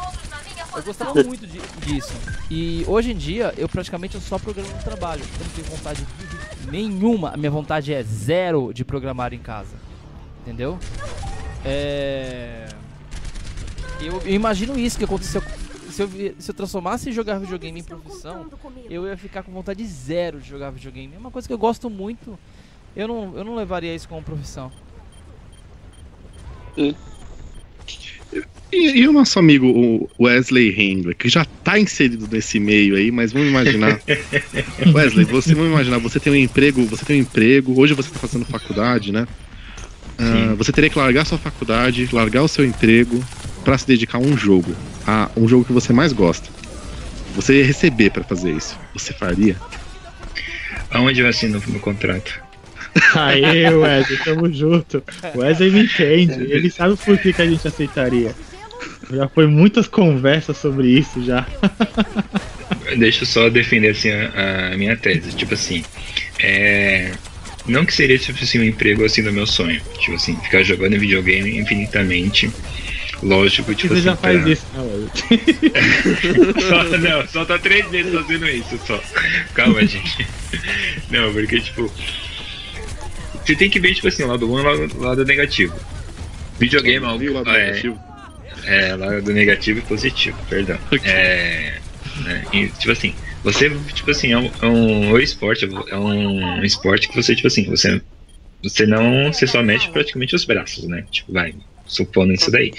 [0.75, 2.13] Eu gostava muito de- disso.
[2.49, 5.21] E hoje em dia, eu praticamente só programo no trabalho.
[5.39, 6.05] Eu não tenho vontade
[6.71, 7.32] nenhuma.
[7.34, 9.75] A minha vontade é zero de programar em casa.
[10.41, 10.79] Entendeu?
[11.65, 12.67] É...
[14.01, 15.43] Eu, eu imagino isso que aconteceu.
[15.99, 16.09] Se eu,
[16.39, 18.49] se eu transformasse jogar videogame em profissão,
[18.89, 21.13] eu ia ficar com vontade zero de jogar videogame.
[21.13, 22.39] É uma coisa que eu gosto muito.
[22.95, 24.71] Eu não, eu não levaria isso como profissão.
[26.77, 26.95] E,
[28.71, 33.49] e o nosso amigo Wesley Hendler, que já tá inserido nesse meio aí, mas vamos
[33.49, 33.99] imaginar.
[34.95, 38.19] Wesley, você vamos imaginar, você tem um emprego, você tem um emprego, hoje você tá
[38.19, 39.27] fazendo faculdade, né?
[40.17, 43.21] Ah, você teria que largar sua faculdade, largar o seu emprego
[43.63, 46.50] pra se dedicar a um jogo, a um jogo que você mais gosta.
[47.36, 48.78] Você ia receber pra fazer isso.
[48.93, 49.56] Você faria?
[50.91, 52.41] Aonde eu assino no contrato?
[53.15, 55.04] Aê, Wesley, tamo junto.
[55.36, 58.36] O Wesley me entende, ele sabe por que, que a gente aceitaria.
[59.12, 61.45] Já foi muitas conversas sobre isso já.
[62.98, 65.36] Deixa eu só defender assim a, a minha tese.
[65.36, 65.84] Tipo assim,
[66.39, 67.12] é.
[67.67, 69.82] Não que seria tipo assim um emprego assim do meu sonho.
[70.00, 72.52] Tipo assim, ficar jogando videogame infinitamente.
[73.21, 74.03] Lógico, tipo Você assim.
[74.03, 76.62] já faz pra- isso, né, Wesley?
[76.69, 79.01] Só, não, só tá três meses fazendo isso só.
[79.53, 80.25] Calma, gente.
[81.10, 81.91] Não, porque, tipo.
[83.45, 85.75] Você tem que ver, tipo assim, o lado bom e o lado, lado negativo.
[86.60, 87.51] Videogame é Viu lá algo.
[87.51, 87.99] do É, negativo?
[88.65, 90.77] é, lado negativo e positivo, perdão.
[91.03, 91.77] É.
[92.23, 96.63] né, e, tipo assim, você, tipo assim, é um, é um o esporte, é um
[96.63, 98.01] esporte que você, tipo assim, você.
[98.62, 99.32] Você não.
[99.34, 101.03] Você só mexe praticamente os braços, né?
[101.10, 101.53] Tipo, vai,
[101.89, 102.71] supondo isso daí.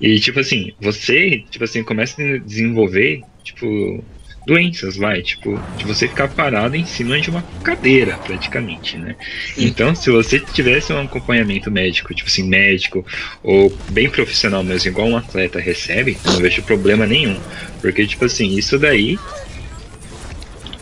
[0.00, 4.02] E tipo assim, você, tipo assim, começa a desenvolver, tipo,
[4.46, 9.16] doenças, vai, tipo, de você ficar parado em cima de uma cadeira, praticamente, né?
[9.56, 13.04] Então, se você tivesse um acompanhamento médico, tipo assim, médico,
[13.42, 17.38] ou bem profissional mesmo, igual um atleta recebe, eu não vejo problema nenhum.
[17.80, 19.18] Porque, tipo assim, isso daí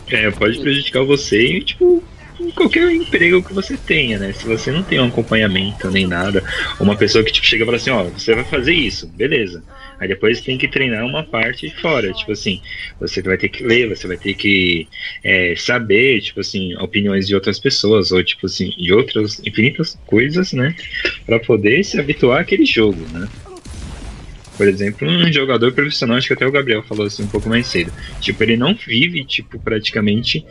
[0.09, 2.03] é, pode prejudicar você e, tipo,
[2.39, 4.33] em qualquer emprego que você tenha, né?
[4.33, 6.43] Se você não tem um acompanhamento nem nada,
[6.79, 9.63] uma pessoa que tipo, chega e fala assim, ó, você vai fazer isso, beleza.
[9.99, 12.61] Aí depois tem que treinar uma parte fora, tipo assim,
[12.99, 14.89] você vai ter que ler, você vai ter que
[15.23, 20.51] é, saber, tipo assim, opiniões de outras pessoas, ou tipo assim, de outras infinitas coisas,
[20.53, 20.75] né?
[21.25, 23.29] Pra poder se habituar àquele jogo, né?
[24.57, 27.67] Por exemplo, um jogador profissional, acho que até o Gabriel falou assim um pouco mais
[27.67, 27.91] cedo.
[28.21, 30.45] Tipo, ele não vive, tipo, praticamente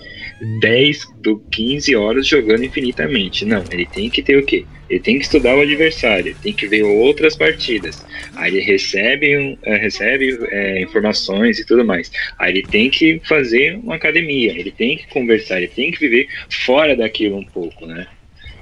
[0.60, 3.44] 10 do 15 horas jogando infinitamente.
[3.44, 4.64] Não, ele tem que ter o quê?
[4.90, 8.04] Ele tem que estudar o adversário, tem que ver outras partidas.
[8.34, 12.10] Aí ele recebe, eh, recebe é, informações e tudo mais.
[12.38, 16.28] Aí ele tem que fazer uma academia, ele tem que conversar, ele tem que viver
[16.50, 18.06] fora daquilo um pouco, né?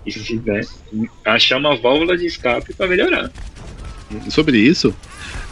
[0.07, 0.61] E se né,
[1.24, 3.33] achar uma válvula de escape para melhorar.
[4.29, 4.94] Sobre isso,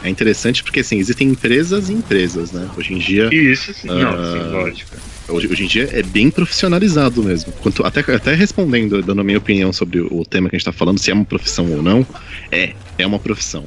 [0.02, 2.68] é interessante porque assim, existem empresas e empresas, né?
[2.76, 3.28] Hoje em dia.
[3.32, 4.32] Isso sim, não, Ah.
[4.32, 4.96] sim, lógico.
[5.28, 7.52] Hoje, hoje em dia é bem profissionalizado mesmo.
[7.60, 10.72] Quanto, até, até respondendo, dando a minha opinião sobre o tema que a gente está
[10.72, 12.06] falando, se é uma profissão ou não,
[12.50, 13.64] é, é uma profissão.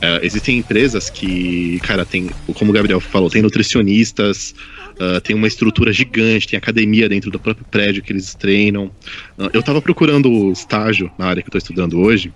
[0.00, 4.54] É, existem empresas que, cara, tem, como o Gabriel falou, tem nutricionistas,
[4.98, 8.90] ah, tem uma estrutura gigante, tem academia dentro do próprio prédio que eles treinam.
[9.38, 12.32] Ah, eu tava procurando estágio na área que eu tô estudando hoje.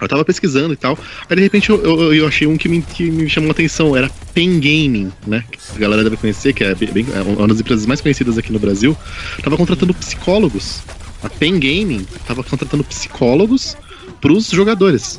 [0.00, 0.98] Eu tava pesquisando e tal.
[1.28, 3.96] Aí de repente eu, eu, eu achei um que me, que me chamou a atenção.
[3.96, 5.44] Era Pen Gaming, né?
[5.50, 8.52] Que a galera deve conhecer, que é, bem, é uma das empresas mais conhecidas aqui
[8.52, 8.96] no Brasil.
[9.42, 10.82] Tava contratando psicólogos.
[11.22, 13.76] A Pen Gaming tava contratando psicólogos
[14.20, 15.18] pros jogadores.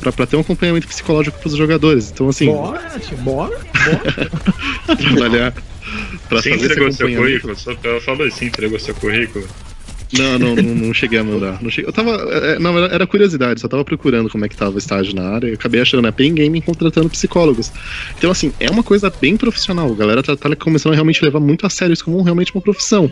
[0.00, 2.10] Pra, pra ter um acompanhamento psicológico pros jogadores.
[2.10, 3.56] Então, assim, Bora, tio, bora.
[4.98, 5.52] trabalhar.
[6.28, 7.42] Pra Você fazer esse entregou seu acompanhamento.
[7.46, 7.56] currículo?
[7.56, 9.46] Só ela falou assim, entregou seu currículo.
[10.18, 11.62] Não, não, não, não cheguei a mandar.
[11.62, 12.12] Não cheguei, eu tava.
[12.12, 15.28] é, Não, era, era curiosidade, só tava procurando como é que tava o estágio na
[15.28, 15.48] área.
[15.48, 17.72] Eu acabei achando a Pen Gaming contratando psicólogos.
[18.16, 19.90] Então, assim, é uma coisa bem profissional.
[19.90, 22.60] A galera tá, tá começando a realmente levar muito a sério isso como realmente uma
[22.60, 23.10] profissão.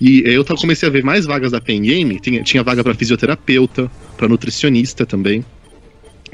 [0.00, 2.18] E eu comecei a ver mais vagas da Pen Game.
[2.20, 5.44] Tinha, tinha vaga pra fisioterapeuta, pra nutricionista também.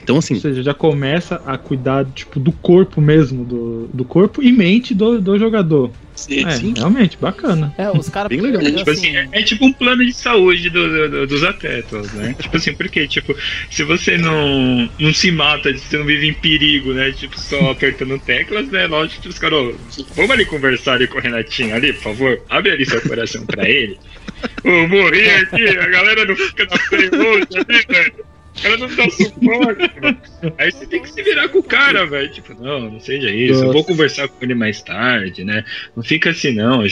[0.05, 4.43] Então, Ou assim, seja, já começa a cuidar tipo, do corpo mesmo, do, do corpo
[4.43, 5.91] e mente do, do jogador.
[6.15, 6.75] Sim, É, sim.
[6.77, 7.75] realmente, bacana.
[7.79, 8.29] É, os caras.
[8.29, 8.61] Bem legal.
[8.61, 12.37] assim, Tipo assim, é, é tipo um plano de saúde do- do- dos atletas, né?
[12.39, 13.35] tipo assim, porque, tipo,
[13.71, 17.11] se você não, não se mata, você não vive em perigo, né?
[17.13, 18.87] Tipo, só apertando teclas, né?
[18.87, 19.75] Lógico que os caras, "Ô,
[20.15, 22.41] vamos ali conversar ali com o Renatinho ali, por favor.
[22.51, 23.99] Abre ali seu coração pra ele.
[24.63, 28.34] Ô, morri aqui, a galera não fica na frente ali, velho.
[28.57, 30.19] O cara não dá suporte, mano.
[30.59, 32.31] Aí você tem que se virar com o cara, velho.
[32.33, 33.61] Tipo, não, não seja isso.
[33.61, 33.87] Eu vou Nossa.
[33.87, 35.65] conversar com ele mais tarde, né?
[35.97, 36.83] Não fica assim, não.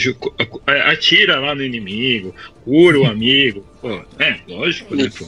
[0.85, 3.65] Atira lá no inimigo, cura o amigo.
[3.81, 5.25] Pô, é, lógico, né, pô?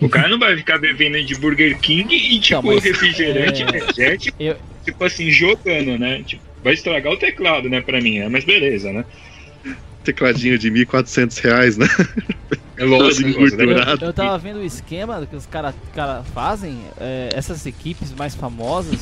[0.00, 3.68] O cara não vai ficar bebendo de Burger King e, tipo, Não, mas, refrigerante é,
[3.68, 6.22] energético, eu- tipo assim, jogando, né?
[6.22, 8.28] Tipo, vai estragar o teclado, né, pra mim, né?
[8.28, 9.04] Mas beleza, né?
[10.06, 11.86] Tecladinho de 1.400 reais, né?
[12.76, 13.28] É lógico.
[13.28, 13.30] Né?
[13.34, 14.04] engordurado.
[14.04, 19.00] Eu tava vendo o esquema que os caras cara fazem, é, essas equipes mais famosas,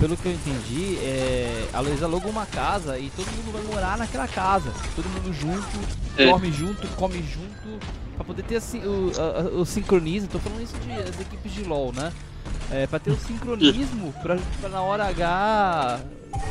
[0.00, 3.96] pelo que eu entendi, é, a Luísa alugou uma casa e todo mundo vai morar
[3.98, 4.72] naquela casa.
[4.96, 5.66] Todo mundo junto,
[6.16, 6.26] É.
[6.26, 7.78] dorme junto, come junto,
[8.16, 10.28] pra poder ter assim, o, a- a- o sincronismo.
[10.28, 12.12] Tô falando isso de as equipes de LoL, né?
[12.72, 16.00] É, pra ter o sincronismo, pra, pra na hora H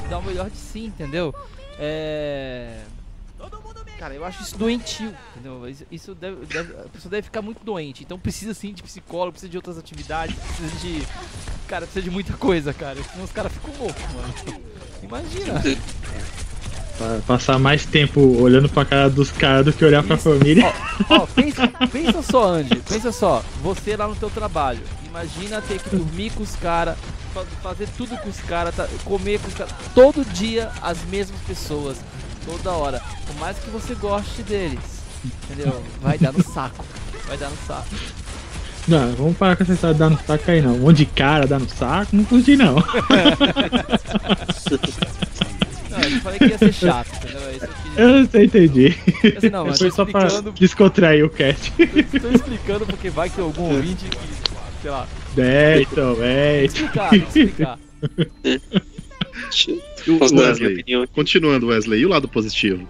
[0.10, 1.34] dar o melhor de si, entendeu?
[1.77, 2.77] É.
[4.03, 5.65] Cara, eu acho isso doentio, entendeu?
[5.69, 8.03] Isso, isso deve, deve- a pessoa deve ficar muito doente.
[8.03, 11.07] Então precisa sim de psicólogo, precisa de outras atividades, precisa de.
[11.69, 12.97] Cara, precisa de muita coisa, cara.
[13.01, 14.61] Senão os caras ficam loucos, mano.
[15.01, 15.61] Imagina.
[16.97, 20.29] Pra passar mais tempo olhando pra cara dos caras do que olhar pra Isso.
[20.37, 20.73] família.
[21.09, 22.75] Ó, pensa, pensa só, Andy.
[22.81, 23.41] Pensa só.
[23.61, 24.81] Você lá no teu trabalho.
[25.07, 26.97] Imagina ter que dormir com os caras,
[27.61, 29.73] fazer tudo com os caras, tá- comer com os caras.
[29.95, 31.97] Todo dia as mesmas pessoas.
[32.45, 33.01] Toda hora.
[33.25, 34.79] Por mais que você goste deles.
[35.49, 35.82] Entendeu?
[36.01, 36.84] Vai dar no saco.
[37.27, 37.88] Vai dar no saco.
[38.88, 40.75] Não, vamos parar com essa história de dar no saco aí não.
[40.75, 42.75] Um monte de cara dar no saco, não curti não.
[45.89, 47.41] Não, eu falei que ia ser chato, entendeu?
[47.41, 48.97] É eu Eu não entendi.
[49.38, 51.71] Assim, não, mas Foi só pra descontrair o cast.
[51.71, 54.17] tô explicando porque vai que algum ouvinte que,
[54.82, 56.60] sei lá, É, então, é.
[56.62, 57.79] tem que explicar, tem que explicar.
[59.53, 61.07] Deixa eu- E o Posso dar a minha Wesley?
[61.13, 62.87] Continuando, Wesley, e o lado positivo?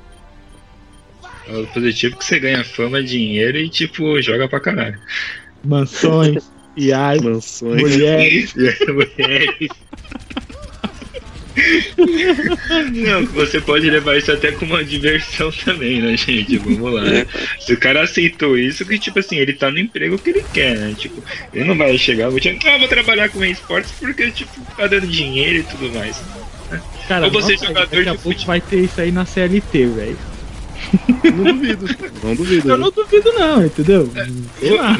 [1.48, 4.98] É o positivo que você ganha fama, dinheiro e, tipo, joga pra caralho.
[5.64, 7.82] Mansões, IAs, Mansões.
[7.82, 8.54] mulheres.
[8.56, 9.70] E aí, mulheres.
[12.94, 16.58] Não, você pode levar isso até como uma diversão também, né, gente?
[16.58, 17.08] Vamos lá.
[17.08, 17.28] É,
[17.60, 20.76] Se o cara aceitou isso, que tipo assim, ele tá no emprego que ele quer,
[20.78, 20.96] né?
[20.98, 21.22] Tipo,
[21.54, 22.58] ele não vai chegar, vou te...
[22.66, 26.20] ah, vou trabalhar com esportes porque, tipo, tá dando dinheiro e tudo mais.
[27.08, 28.46] Cara, Ou você nossa, jogador daqui a de pouco futebol.
[28.48, 30.18] vai ter isso aí na CLT, velho.
[31.24, 31.86] Não duvido.
[32.24, 32.70] Não duvido.
[32.70, 34.12] Eu não duvido não, entendeu?
[34.60, 34.98] Sei Vou, lá.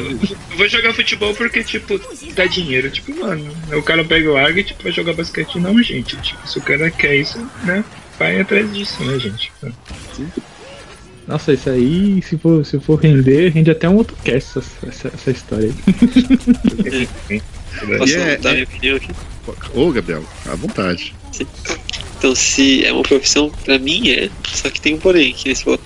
[0.56, 2.00] vou jogar futebol porque, tipo,
[2.34, 2.90] dá dinheiro.
[2.90, 5.58] Tipo, mano, o cara pega o águia e tipo, vai jogar basquete.
[5.58, 6.16] Não, gente.
[6.16, 7.84] Tipo, se o cara quer isso, né?
[8.18, 9.52] Vai atrás disso, né, gente?
[11.26, 15.08] Nossa, isso aí, se for, se for render, rende até um outro cast essa, essa,
[15.08, 17.08] essa história aí.
[17.98, 19.10] Posso dar é- minha opinião aqui?
[19.74, 21.14] Ô, Gabriel, à vontade.
[22.18, 24.30] Então, se é uma profissão, pra mim é.
[24.48, 25.78] Só que tem um porém, que falou.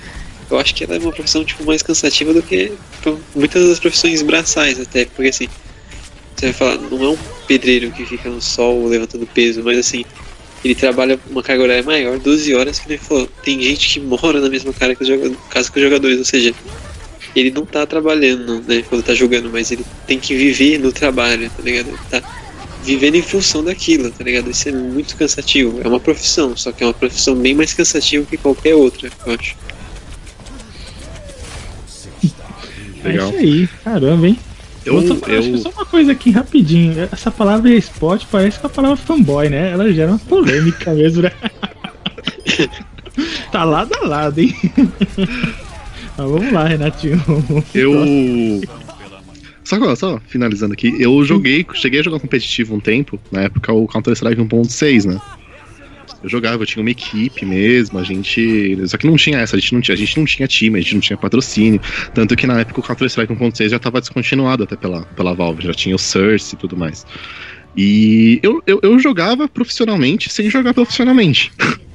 [0.50, 2.72] Eu acho que ela é uma profissão tipo, mais cansativa do que
[3.34, 5.04] muitas das profissões braçais, até.
[5.04, 5.48] Porque assim,
[6.34, 10.04] você vai falar, não é um pedreiro que fica no sol levantando peso, mas assim,
[10.64, 13.28] ele trabalha uma carga horária maior, 12 horas, que nem falou.
[13.42, 16.54] Tem gente que mora na mesma casa que os jogadores, ou seja,
[17.34, 21.50] ele não tá trabalhando, né, quando tá jogando, mas ele tem que viver no trabalho,
[21.50, 21.88] tá ligado?
[21.88, 22.22] Ele tá
[22.82, 24.50] vivendo em função daquilo, tá ligado?
[24.50, 25.80] Isso é muito cansativo.
[25.82, 29.34] É uma profissão, só que é uma profissão bem mais cansativa que qualquer outra, eu
[29.34, 29.56] acho.
[33.04, 33.28] Legal.
[33.28, 34.38] É isso aí, caramba, hein?
[34.84, 37.08] Eu, Vou só, acho que eu, só uma coisa aqui rapidinho.
[37.12, 39.70] Essa palavra esporte parece com a palavra fanboy, né?
[39.70, 41.32] Ela gera uma polêmica mesmo, né?
[43.52, 44.54] tá lado a lado, hein?
[46.18, 47.22] Mas vamos lá, Renatinho.
[47.72, 48.60] eu.
[49.62, 53.86] Só, só finalizando aqui, eu joguei, cheguei a jogar competitivo um tempo, na época o
[53.86, 55.20] Counter-Strike 1.6, né?
[56.22, 58.76] Eu jogava, eu tinha uma equipe mesmo, a gente.
[58.88, 60.82] Só que não tinha essa, a gente não tinha, a gente não tinha time, a
[60.82, 61.80] gente não tinha patrocínio.
[62.12, 65.74] Tanto que na época o Counter-Strike 1.6 já estava descontinuado até pela, pela Valve, já
[65.74, 67.06] tinha o Source e tudo mais.
[67.76, 71.52] E eu, eu, eu jogava profissionalmente sem jogar profissionalmente.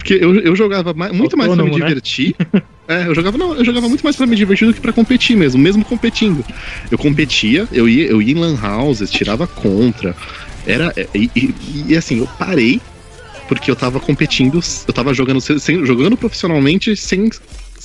[0.00, 1.86] Porque eu, eu jogava ma- muito mais pra me Autônomo, né?
[1.88, 2.34] divertir.
[2.90, 5.36] É, eu jogava, não, eu jogava muito mais pra me divertir do que pra competir
[5.36, 6.44] mesmo, mesmo competindo.
[6.90, 10.12] Eu competia, eu ia, eu ia em lan houses, tirava contra.
[10.66, 10.92] Era.
[11.14, 11.54] E, e-
[11.86, 12.80] e, assim, eu parei
[13.46, 14.58] porque eu tava competindo,
[14.88, 17.30] eu tava jogando, sem, jogando profissionalmente sem,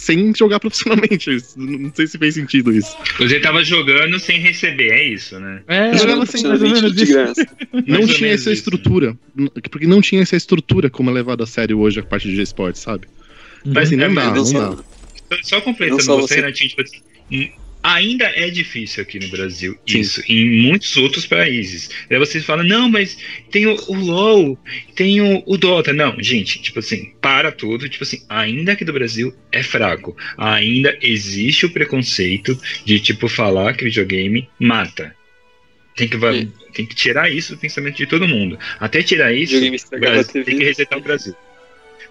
[0.06, 1.32] sem jogar profissionalmente.
[1.58, 2.96] Não sei se fez sentido isso.
[3.18, 5.64] Você tava jogando sem receber, é isso, né?
[5.68, 7.46] É, Eu jogava mais sem ou Profissionalmente menos isso.
[7.88, 9.18] Não ou tinha essa isso, estrutura.
[9.72, 12.82] Porque não tinha essa estrutura como é levado a sério hoje a parte de esportes,
[12.82, 13.08] sabe?
[13.66, 14.84] Mas assim, não É, dá, não só- dá.
[15.34, 16.42] Só, só completando Não só você, você.
[16.42, 17.52] Renatinho, tipo assim,
[17.86, 20.00] ainda é difícil aqui no Brasil Sim.
[20.00, 21.90] isso, em muitos outros países.
[22.10, 23.18] Aí vocês falam, não, mas
[23.52, 24.58] tem o, o LoL,
[24.96, 25.94] tem o, o Dota.
[25.94, 30.18] Não, gente, tipo assim, para tudo, tipo assim, ainda aqui do Brasil é fraco.
[30.38, 35.16] Ainda existe o preconceito de, tipo, falar que videogame mata.
[35.96, 36.52] Tem que, Sim.
[36.74, 38.58] tem que tirar isso do pensamento de todo mundo.
[38.80, 39.56] Até tirar isso,
[40.00, 41.36] Brasil tem que resetar o Brasil.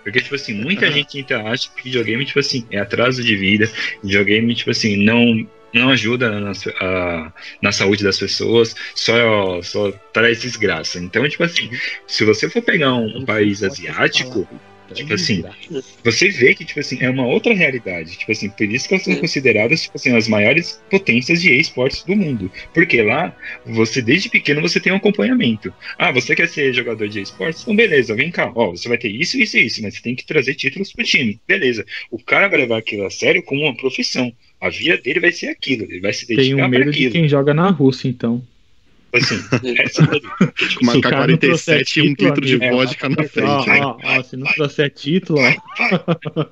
[0.05, 0.95] Porque, tipo assim, muita Aham.
[0.95, 3.71] gente ainda acha que videogame, tipo assim, é atraso de vida.
[4.03, 10.41] Videogame, tipo assim, não, não ajuda na, a- na saúde das pessoas, só, só traz
[10.41, 10.99] desgraça.
[10.99, 11.71] Então, tipo assim,
[12.07, 14.49] se você for pegar um, um país asiático,
[14.95, 15.45] tipo assim,
[16.03, 18.17] você vê que, tipo assim, é uma outra realidade.
[18.17, 22.03] Tipo assim, por isso que elas são consideradas, tipo assim, as maiores potências de esportes
[22.05, 22.51] do mundo.
[22.73, 25.73] Porque lá, você, desde pequeno, você tem um acompanhamento.
[25.99, 27.63] Ah, você quer ser jogador de esportes?
[27.63, 28.51] Então, beleza, vem cá.
[28.55, 31.05] Ó, você vai ter isso, isso e isso, mas você tem que trazer títulos pro
[31.05, 31.41] time.
[31.47, 31.85] Beleza.
[32.11, 34.33] O cara vai levar aquilo a sério como uma profissão.
[34.61, 35.85] A vida dele vai ser aquilo.
[35.85, 37.13] Ele vai se dedicar para medo de aquilo.
[37.13, 38.43] quem joga na Rússia, então.
[39.15, 39.37] Assim,
[39.79, 40.21] essa daí.
[40.21, 43.09] Com uma Se o cara não trouxer K-47 e um título, litro de amigo, vodka
[43.09, 43.69] na Ó, frente.
[43.69, 43.81] né?
[43.83, 46.45] ó, se não trouxer título, ó.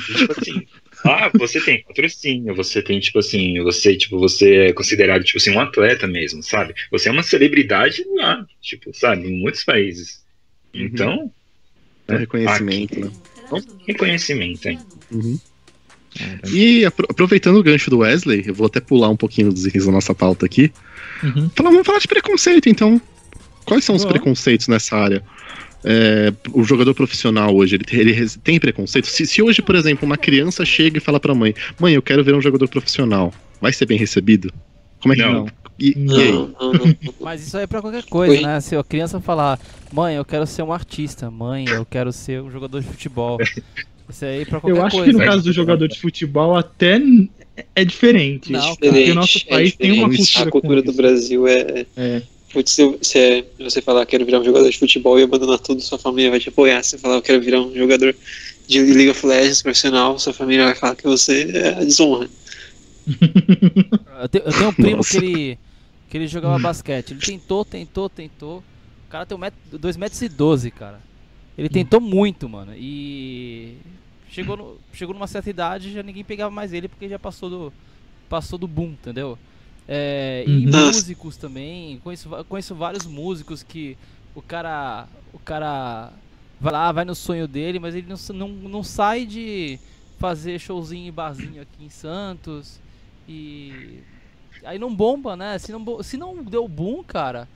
[0.00, 0.66] tipo assim,
[1.04, 5.50] ah, você tem patrocínio, você tem, tipo assim, você, tipo, você é considerado, tipo assim,
[5.50, 6.74] um atleta mesmo, sabe?
[6.90, 10.22] Você é uma celebridade lá, tipo, sabe, em muitos países.
[10.72, 11.30] Então,
[12.08, 13.10] É reconhecimento, né?
[13.86, 14.78] reconhecimento, hein?
[15.10, 15.38] Uhum.
[16.52, 19.86] E apro- aproveitando o gancho do Wesley, eu vou até pular um pouquinho dos itens
[19.86, 20.70] da nossa pauta aqui.
[21.22, 21.50] Uhum.
[21.54, 23.00] Fala- vamos falar de preconceito, então.
[23.64, 24.18] Quais são os Vamos.
[24.18, 25.22] preconceitos nessa área?
[25.84, 29.06] É, o jogador profissional hoje, ele, tem- ele tem preconceito?
[29.06, 32.22] Se, se hoje, por exemplo, uma criança chega e fala pra mãe: Mãe, eu quero
[32.22, 34.52] ver um jogador profissional, vai ser bem recebido?
[35.00, 35.46] Como é que Não.
[35.78, 36.32] E, e aí?
[36.32, 36.96] Não, não, não.
[37.20, 38.40] Mas isso aí é pra qualquer coisa, Oi.
[38.42, 38.60] né?
[38.60, 39.58] Se a criança falar,
[39.92, 43.38] mãe, eu quero ser um artista, mãe, eu quero ser um jogador de futebol.
[44.08, 45.06] Isso aí é pra qualquer Eu acho coisa.
[45.10, 45.24] que no né?
[45.24, 47.00] caso do jogador de futebol até
[47.74, 48.50] é diferente.
[48.50, 50.48] Não, porque Diferente, o nosso é país tem uma cultura.
[50.48, 50.96] A cultura com do isso.
[51.02, 51.86] Brasil é.
[51.96, 52.22] É.
[52.52, 55.80] Putz, se, se é- você falar quero virar um jogador de futebol e abandonar tudo,
[55.80, 56.82] sua família vai te apoiar.
[56.82, 58.14] Se você falar eu quero virar um jogador
[58.66, 62.28] de League of Legends profissional, sua família vai falar que você é a desonra.
[64.22, 65.10] Eu tenho, eu tenho um primo Nossa.
[65.10, 65.58] que ele,
[66.08, 67.10] que ele jogava basquete.
[67.10, 68.58] Ele tentou, tentou, tentou.
[68.58, 69.36] O cara tem
[69.72, 71.00] 2 metros e 12, cara.
[71.58, 72.72] Ele tentou muito, mano.
[72.76, 73.74] E
[74.32, 77.74] chegou, no- chegou numa certa idade já ninguém pegava mais ele porque já passou do,
[78.28, 79.38] passou do boom, entendeu?
[79.86, 80.68] É, e Uhum.
[80.68, 81.98] músicos também.
[82.00, 83.98] Conheço, conheço vários músicos que
[84.34, 85.08] o cara.
[85.32, 86.12] O cara
[86.60, 89.80] vai lá, vai no sonho dele, mas ele não, não, não sai de
[90.18, 92.80] fazer showzinho em barzinho aqui em Santos.
[93.26, 94.04] E
[94.64, 95.58] aí não bomba, né?
[95.58, 97.48] Se não, se não deu boom, cara,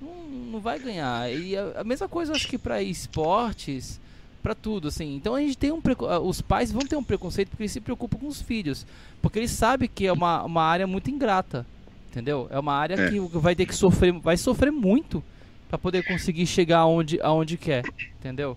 [0.00, 1.32] não, não vai ganhar.
[1.32, 4.00] E a, a mesma coisa, acho que pra esportes,
[4.42, 5.14] pra tudo, assim.
[5.14, 7.80] Então a gente tem um ah, os pais vão ter um preconceito porque eles se
[7.80, 8.84] preocupam com os filhos,
[9.20, 11.64] porque eles sabem que é uma, uma área muito ingrata,
[12.10, 12.48] entendeu?
[12.50, 13.10] É uma área É.
[13.10, 15.22] que vai ter que sofrer, vai sofrer muito
[15.68, 17.82] pra poder conseguir chegar aonde, aonde quer,
[18.20, 18.56] entendeu?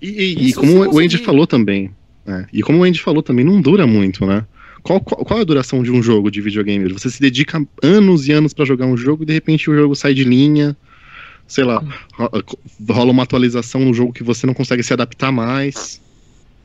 [0.00, 1.90] E, e- e como o Andy falou também,
[2.24, 2.46] né?
[2.52, 4.44] E como o Andy falou também, não dura muito, né?
[4.82, 6.92] Qual, qual, qual é a duração de um jogo de videogame?
[6.92, 9.94] Você se dedica anos e anos pra jogar um jogo e de repente o jogo
[9.96, 10.76] sai de linha,
[11.48, 11.82] sei lá,
[12.14, 12.30] ro-
[12.90, 16.00] rola uma atualização no jogo que você não consegue se adaptar mais,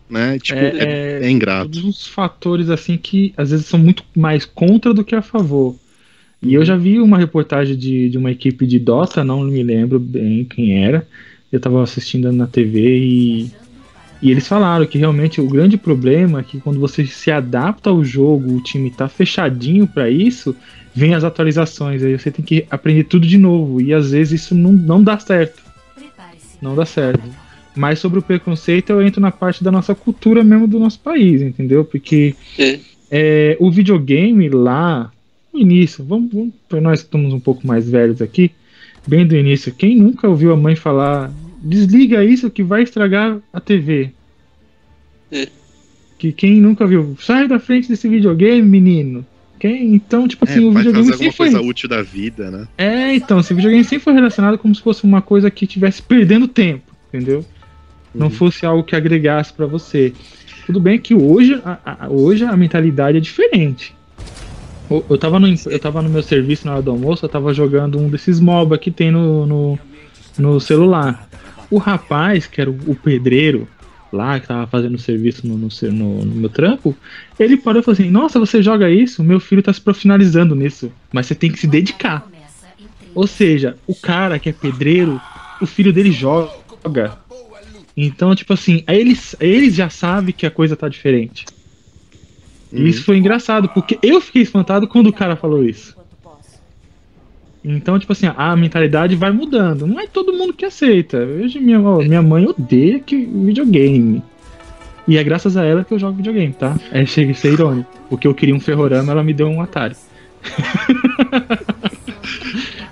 [0.10, 0.38] né?
[0.40, 1.72] Tipo, É, é, é, é ingrato.
[1.72, 5.80] Todos os fatores assim que às vezes são muito mais contra do que a favor.
[6.42, 10.00] E eu já vi uma reportagem de, de uma equipe de Dota, não me lembro
[10.00, 11.08] bem quem era.
[11.52, 13.58] Eu tava assistindo na TV e,
[14.24, 18.06] e eles falaram que realmente o grande problema é que quando você se adapta ao
[18.06, 20.56] jogo, o time tá fechadinho para isso,
[20.96, 23.82] vem as atualizações, aí você tem que aprender tudo de novo.
[23.82, 25.62] E às vezes isso não, não dá certo.
[26.62, 27.22] Não dá certo.
[27.76, 31.42] Mas sobre o preconceito, eu entro na parte da nossa cultura mesmo do nosso país,
[31.42, 31.84] entendeu?
[31.84, 32.80] Porque É.
[33.12, 35.12] é, o videogame lá,
[35.54, 38.52] no início, vamos, vamos para nós que estamos um pouco mais velhos aqui,
[39.06, 41.30] bem do início, quem nunca ouviu a mãe falar,
[41.64, 44.12] desliga isso que vai estragar a TV?
[45.32, 45.48] É.
[46.18, 49.26] Que quem nunca viu, sai da frente desse videogame, menino.
[49.60, 49.94] Quem?
[49.96, 52.52] Então, tipo assim, É, o vai videogame fazer sempre alguma foi coisa útil da vida,
[52.52, 52.68] né?
[52.78, 56.48] é, então, esse videogame sempre foi relacionado como se fosse uma coisa que estivesse perdendo
[56.48, 57.46] tempo, entendeu?
[58.14, 58.32] Não Uhum.
[58.34, 60.14] fosse algo que agregasse pra você.
[60.66, 63.96] Tudo bem que hoje a, a- hoje a mentalidade é diferente.
[64.90, 67.54] Eu, eu, tava no, eu tava no meu serviço na hora do almoço, eu tava
[67.54, 69.80] jogando um desses MOBA que tem no, no,
[70.38, 71.28] no celular.
[71.74, 73.68] O rapaz, que era o, o pedreiro,
[74.12, 76.98] lá, que tava fazendo serviço no, no, no- meu trampo,
[77.38, 79.24] ele parou e falou assim, nossa, você joga isso?
[79.24, 82.24] Meu filho tá se profissionalizando nisso, mas você tem que se dedicar.
[83.16, 85.22] Ou seja, o cara que é pedreiro,
[85.60, 87.18] o filho dele joga.
[87.96, 91.46] Então, tipo assim, eles, eles já sabem que a coisa tá diferente.
[92.72, 92.88] E Uhum.
[92.88, 95.96] isso foi engraçado, porque eu fiquei espantado quando o cara falou isso.
[97.64, 99.88] Então, tipo assim, a mentalidade vai mudando.
[99.88, 101.26] Não é todo mundo que aceita.
[101.26, 104.22] Veja, minha, minha mãe odeia que videogame.
[105.08, 106.78] E é graças a ela que eu jogo videogame, tá?
[106.92, 107.90] É, chega a ser irônico.
[108.10, 109.96] Porque eu queria um ferrorama, ela me deu um Atari.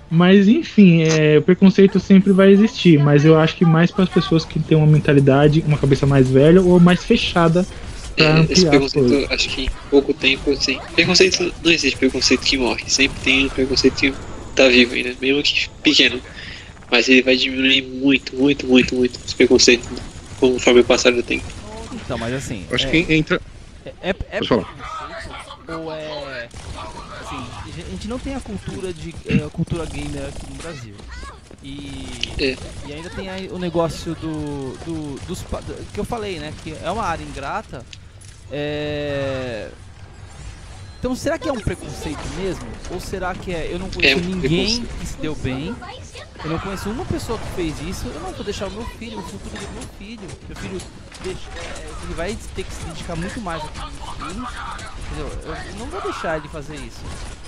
[0.10, 2.98] mas enfim, é, o preconceito sempre vai existir.
[2.98, 6.30] Mas eu acho que mais para as pessoas que têm uma mentalidade, uma cabeça mais
[6.30, 7.66] velha ou mais fechada
[8.16, 10.80] pra É, esse preconceito, acho que em pouco tempo, assim.
[10.94, 12.84] Preconceito não existe preconceito que morre.
[12.88, 14.14] Sempre tem um preconceito que
[14.52, 16.22] tá vivo ainda, mesmo que pequeno.
[16.90, 19.88] Mas ele vai diminuir muito, muito, muito, muito os preconceitos
[20.40, 21.46] conforme o passar do tempo.
[21.94, 22.66] Então, mas assim.
[22.72, 23.42] Acho é, que entra.
[23.86, 24.40] é, é, é
[25.74, 26.50] ou é.
[27.22, 30.96] Assim, a gente não tem a cultura de eh, a cultura gamer aqui no Brasil.
[31.64, 32.08] E,
[32.40, 32.58] É.
[32.88, 35.46] e ainda tem aí o negócio do, do dos
[35.94, 36.52] que eu falei, né?
[36.64, 37.86] Que é uma área ingrata.
[38.52, 39.70] É...
[41.02, 42.62] Então será que é um preconceito mesmo?
[42.92, 45.76] Ou será que é eu não conheço É ninguém que se deu bem?
[46.44, 48.06] Eu não conheço uma pessoa que fez isso.
[48.14, 50.22] Eu não vou deixar o meu filho, o futuro do meu filho.
[50.48, 50.78] Meu filho
[51.24, 54.50] deixa, é, ele vai ter que se dedicar muito mais aqui nos filhos.
[55.08, 55.32] Entendeu?
[55.74, 57.00] Eu não vou deixar ele fazer isso.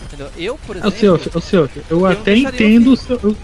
[0.05, 0.29] Entendeu?
[0.35, 0.99] Eu, por Ô, exemplo.
[0.99, 3.19] senhor, ô, senhor, eu não até entendo o seu.
[3.21, 3.37] eu-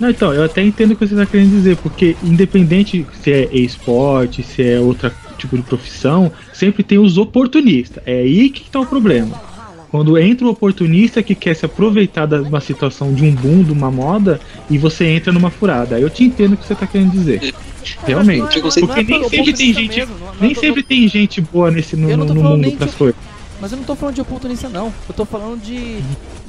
[0.00, 3.44] Não, então, eu até entendo o que você está querendo dizer, porque independente se é
[3.54, 8.02] esporte, se é outro tipo de profissão, sempre tem os oportunistas.
[8.06, 9.40] É aí que está o problema.
[9.90, 13.72] Quando entra o oportunista que quer se aproveitar de uma situação de um boom, de
[13.72, 15.96] uma moda, e você entra numa furada.
[15.96, 17.54] Aí eu te entendo o que você está querendo dizer.
[18.04, 18.58] Realmente.
[18.58, 20.08] É- Porque nem sempre tem gente- é
[20.40, 23.16] Nem sempre tem gente boa nesse no, no mundo de- coisas.
[23.60, 24.92] Mas eu não tô falando de oportunista não.
[25.08, 26.00] Eu tô falando de.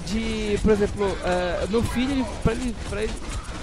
[0.05, 0.57] de.
[0.61, 3.11] Por exemplo, é, meu filho, ele, pra, ele, pra, ele,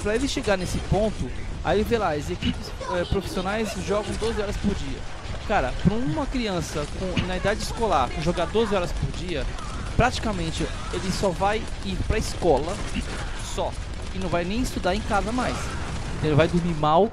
[0.02, 1.14] pra ele chegar nesse ponto,
[1.62, 4.98] aí ele vê lá, as equipes é, profissionais jogam 12 horas por dia.
[5.48, 9.46] Cara, pra uma criança com, na idade escolar jogar 12 horas por dia,
[9.96, 12.76] praticamente ele só vai ir pra escola
[13.54, 13.72] só.
[14.14, 15.56] E não vai nem estudar em casa mais.
[16.22, 17.10] Ele vai dormir mal,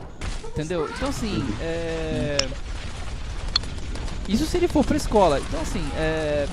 [0.47, 0.89] entendeu?
[0.95, 2.37] Então assim, é.
[4.27, 5.39] Isso se ele for pra escola.
[5.39, 6.47] Então assim, é.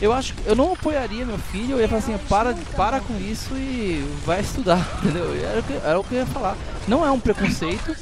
[0.00, 3.14] Eu acho que eu não apoiaria meu filho, eu ia falar assim, para, para com
[3.18, 5.34] isso e vai estudar, entendeu?
[5.44, 6.56] Era o, que, era o que eu ia falar.
[6.88, 7.94] Não é um preconceito,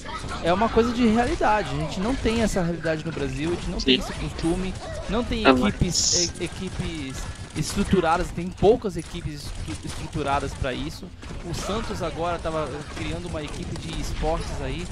[0.44, 1.68] é uma coisa de realidade.
[1.74, 4.09] A gente não tem essa realidade no Brasil, a gente não tem Sim.
[4.11, 4.72] esse costume,
[5.11, 7.16] não tem Ah, equipes, e- equipes
[7.57, 11.05] estruturadas, tem poucas equipes estru- estruturadas para isso.
[11.44, 14.86] O Santos agora estava criando uma equipe de esportes aí.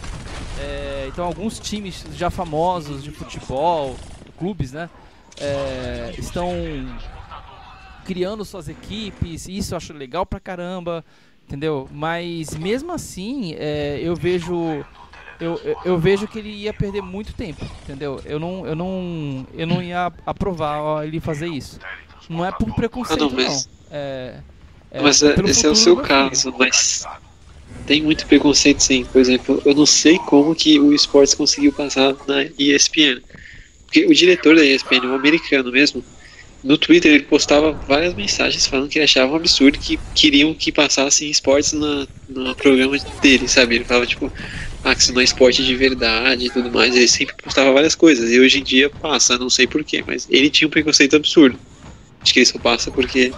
[0.59, 3.95] É, então alguns times já famosos de futebol,
[4.39, 4.91] clubes, né?
[5.39, 6.51] É, estão
[8.05, 11.05] criando suas equipes, isso eu acho legal pra caramba,
[11.47, 11.89] entendeu?
[11.93, 14.85] Mas mesmo assim, é, eu vejo
[15.39, 18.21] eu, eu, eu vejo que ele ia perder muito tempo, entendeu?
[18.25, 21.79] Eu não eu não eu não ia aprovar ó, ele fazer isso.
[22.29, 23.77] Não é por preconceito não, mas- não.
[23.91, 24.41] É,
[24.91, 26.09] é mas é, esse é o seu filho.
[26.09, 27.05] caso, mas
[27.87, 29.05] tem muito preconceito sim.
[29.05, 33.21] Por exemplo, eu não sei como que o esportes conseguiu passar na ESPN.
[33.87, 36.05] Porque o diretor da ESPN, um americano mesmo,
[36.63, 41.31] no Twitter ele postava várias mensagens falando que achava um absurdo que queriam que passassem
[41.31, 43.77] esportes na, no programa dele, sabe?
[43.77, 44.33] Ele falava tipo,
[44.83, 46.95] ah, que isso não é esporte de verdade e tudo mais.
[46.97, 48.31] Ele sempre postava várias coisas.
[48.31, 51.61] E hoje em dia passa, não sei porquê, mas ele tinha um preconceito absurdo.
[52.27, 53.33] Acho que ele só passa porque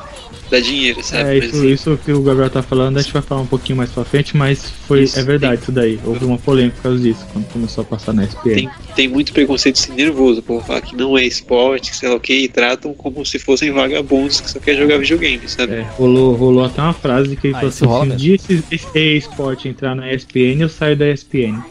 [0.51, 1.36] dá dinheiro, sabe?
[1.36, 3.76] É, Mas, isso, isso que o Gabriel tá falando, a gente vai falar um pouquinho
[3.76, 6.01] mais pra frente, mas foi, Isso, é verdade isso daí.
[6.03, 8.55] Houve uma polêmica por causa disso, quando começou a passar na SPN.
[8.55, 10.41] tem, tem muito preconceito assim, nervoso.
[10.41, 13.26] O povo fala que não é esporte, que sei lá o que, e tratam como
[13.26, 15.74] se fossem vagabundos que só quer jogar videogame, sabe?
[15.74, 18.34] É, rolou, rolou até uma frase que ele Ah, falou assim: rola se um dia
[18.36, 21.62] esse, esse esporte entrar na ESPN, eu saio da ESPN.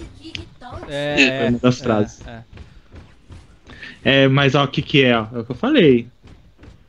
[0.87, 2.19] É, Foi uma das frases.
[2.27, 2.41] é.
[4.03, 5.17] É, mas ó, o que que é?
[5.17, 5.25] ó?
[5.35, 6.07] É o que eu falei.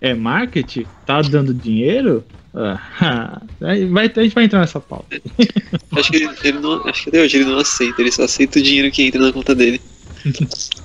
[0.00, 0.86] É marketing?
[1.04, 2.24] Tá dando dinheiro?
[2.54, 5.20] Ah, vai, a gente vai entrar nessa pauta.
[5.92, 6.86] Acho que ele, ele não.
[6.88, 9.32] Acho que até hoje ele não aceita, ele só aceita o dinheiro que entra na
[9.32, 9.80] conta dele.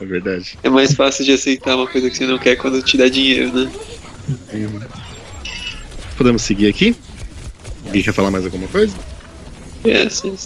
[0.00, 0.56] É verdade.
[0.62, 3.52] É mais fácil de aceitar uma coisa que você não quer quando te dá dinheiro,
[3.52, 3.72] né?
[6.16, 6.94] Podemos seguir aqui?
[7.84, 8.96] Alguém quer falar mais alguma coisa?
[9.84, 10.36] É, sim.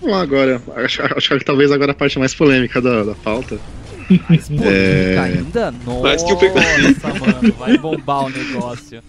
[0.00, 0.60] Vamos lá agora.
[0.74, 3.60] Acho, acho que talvez agora a parte mais polêmica da, da pauta.
[4.28, 5.18] Mas polêmica É.
[5.18, 5.70] ainda?
[5.84, 7.00] Nossa, Mais que o preconceito.
[7.20, 9.02] mano, vai bombar o negócio.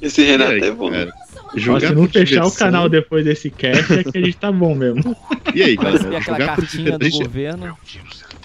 [0.00, 0.90] Esse Renato aí, é bom.
[0.90, 1.12] cara?
[1.56, 4.50] Jogar se não fechar o diversão- canal depois desse cast, é que a gente tá
[4.52, 5.16] bom mesmo.
[5.54, 7.20] E aí, aquela Jogar por cartinha do diversão.
[7.26, 7.76] governo.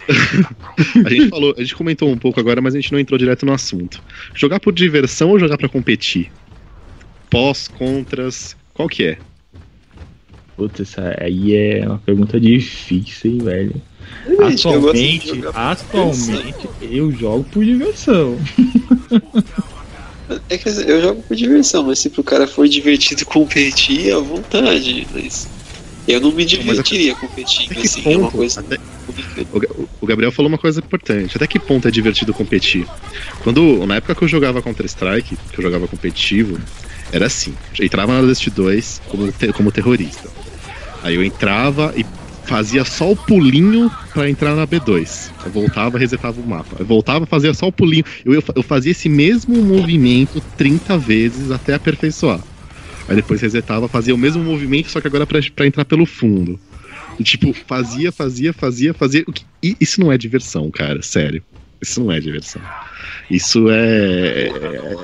[1.06, 3.46] A gente falou, a gente comentou um pouco agora, mas a gente não entrou direto
[3.46, 4.02] no assunto.
[4.34, 6.32] Jogar por diversão ou jogar pra competir?
[7.30, 9.18] Pós, contras, qual que é?
[10.56, 13.82] Putz, essa aí é uma pergunta difícil, hein, velho.
[14.50, 18.38] Gente, eu Atualmente, atualmente, eu jogo por diversão.
[20.50, 24.20] É que eu jogo por diversão, mas se pro cara for divertido competir, é à
[24.20, 25.08] vontade.
[25.14, 25.48] Mas
[26.06, 28.38] eu não me divertiria competindo, Até que assim, é uma ponto?
[28.38, 28.60] coisa.
[28.60, 28.78] Até-
[29.54, 29.70] o, Ga-
[30.02, 31.38] o Gabriel falou uma coisa importante.
[31.38, 32.86] Até que ponto é divertido competir?
[33.40, 36.60] Quando, na época que eu jogava Counter-Strike, que eu jogava competitivo,
[37.14, 37.54] era assim.
[37.80, 40.30] Eu entrava na Dust 2 como, como terrorista.
[41.04, 42.06] Aí eu entrava e
[42.48, 45.32] fazia só o pulinho pra entrar na B2.
[45.46, 46.78] Eu voltava, resetava o mapa.
[46.80, 48.06] Eu voltava, fazia só o pulinho.
[48.26, 52.42] Eu, eu, fazia esse mesmo movimento 30 vezes até aperfeiçoar.
[53.08, 56.60] Aí depois resetava, fazia o mesmo movimento, só que agora pra, pra entrar pelo fundo.
[57.20, 59.26] E, tipo, fazia, fazia, fazia, fazia.
[59.62, 61.44] E isso não é diversão, cara, sério.
[61.82, 62.62] Isso não é diversão.
[63.30, 64.52] Isso é.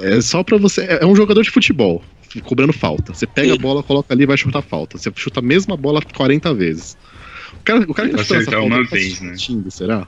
[0.02, 0.86] É só pra você.
[1.02, 2.04] É um jogador de futebol,
[2.44, 3.14] cobrando falta.
[3.14, 4.98] Você pega a bola, coloca ali e vai chutar falta.
[4.98, 6.98] Você chuta a mesma bola 40 vezes.
[7.64, 9.36] O cara, o cara que tá chutando essa uma tá vez, né?
[9.70, 10.06] será?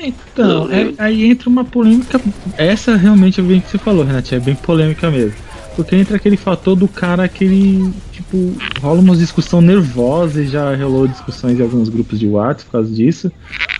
[0.00, 2.18] Então, é- aí entra uma polêmica.
[2.56, 5.34] Essa realmente é bem que você falou, Renatinho, é bem polêmica mesmo.
[5.76, 10.74] Porque entra aquele fator do cara que ele, tipo, rola uma discussão nervosa e já
[10.74, 13.30] rolou discussões em alguns grupos de WhatsApp por causa disso.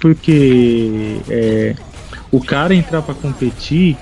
[0.00, 1.74] Porque é,
[2.30, 3.96] o cara entrar pra competir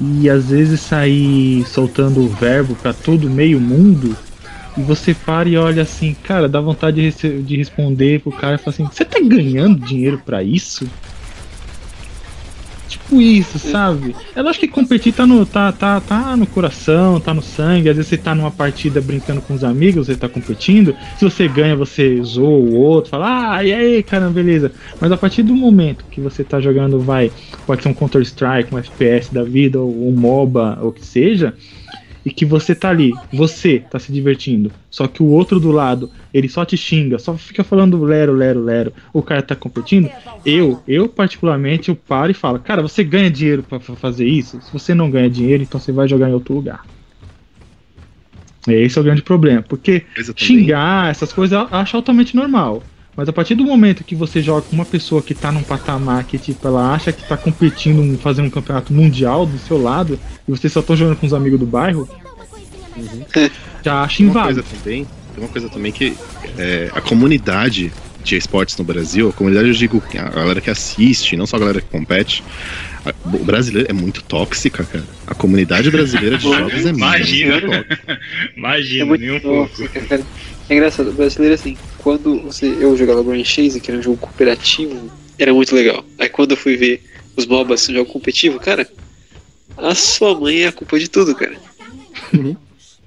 [0.00, 4.16] e às vezes sair soltando o verbo pra todo meio mundo.
[4.76, 8.58] E você para e olha assim, cara, dá vontade de, de responder pro cara e
[8.58, 10.88] falar assim: Você tá ganhando dinheiro pra isso?
[12.92, 14.14] Tipo isso, sabe?
[14.36, 17.88] É lógico que competir tá no, tá, tá, tá no coração, tá no sangue.
[17.88, 20.94] Às vezes você tá numa partida brincando com os amigos, você tá competindo.
[21.18, 24.72] Se você ganha, você zoa o outro, fala, ah, e aí, cara, beleza.
[25.00, 27.32] Mas a partir do momento que você tá jogando, vai,
[27.66, 31.54] pode ser um Counter-Strike, um FPS da vida, ou um MOBA, ou o que seja,
[32.24, 36.10] e que você tá ali, você tá se divertindo, só que o outro do lado,
[36.32, 40.12] ele só te xinga, só fica falando lero, lero, lero, o cara tá competindo,
[40.44, 44.60] eu, eu particularmente, eu paro e falo, cara, você ganha dinheiro pra pra fazer isso?
[44.60, 46.86] Se você não ganha dinheiro, então você vai jogar em outro lugar.
[48.68, 50.06] Esse é o grande problema, porque
[50.36, 52.91] xingar, essas coisas eu acho altamente normal.
[53.16, 56.24] Mas a partir do momento que você joga com uma pessoa que tá num patamar
[56.24, 60.50] que, tipo, ela acha que tá competindo, fazendo um campeonato mundial do seu lado, e
[60.50, 62.08] você só tá jogando com os amigos do bairro,
[63.84, 64.62] já acha Tem inválido.
[64.62, 66.16] também, tem uma coisa também que
[66.56, 67.92] é, a comunidade
[68.24, 71.60] de esportes no Brasil, a comunidade eu digo a galera que assiste, não só a
[71.60, 72.42] galera que compete,
[73.24, 75.04] o brasileiro é muito tóxica, cara.
[75.26, 77.60] A comunidade brasileira de jogos é Imagina.
[77.60, 78.20] muito tóxica.
[78.56, 79.68] Imagina, É muito nem um pouco.
[79.68, 80.22] tóxica, cara.
[80.68, 84.16] É engraçado, o brasileiro assim, quando você, eu jogava Grand Chase, que era um jogo
[84.18, 86.04] cooperativo, era muito legal.
[86.18, 87.02] Aí quando eu fui ver
[87.36, 88.88] os MOBAs um jogo competitivo, cara,
[89.76, 91.56] a sua mãe é a culpa de tudo, cara.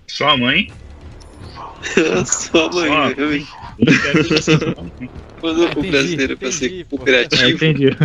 [0.08, 0.68] Sua mãe.
[2.20, 3.10] A sua mãe, Ó.
[3.10, 3.48] né, realmente.
[5.40, 6.96] Quando o Entendi, brasileiro pra ser entendi, pô.
[6.96, 7.98] É, cooperativo, enteiro.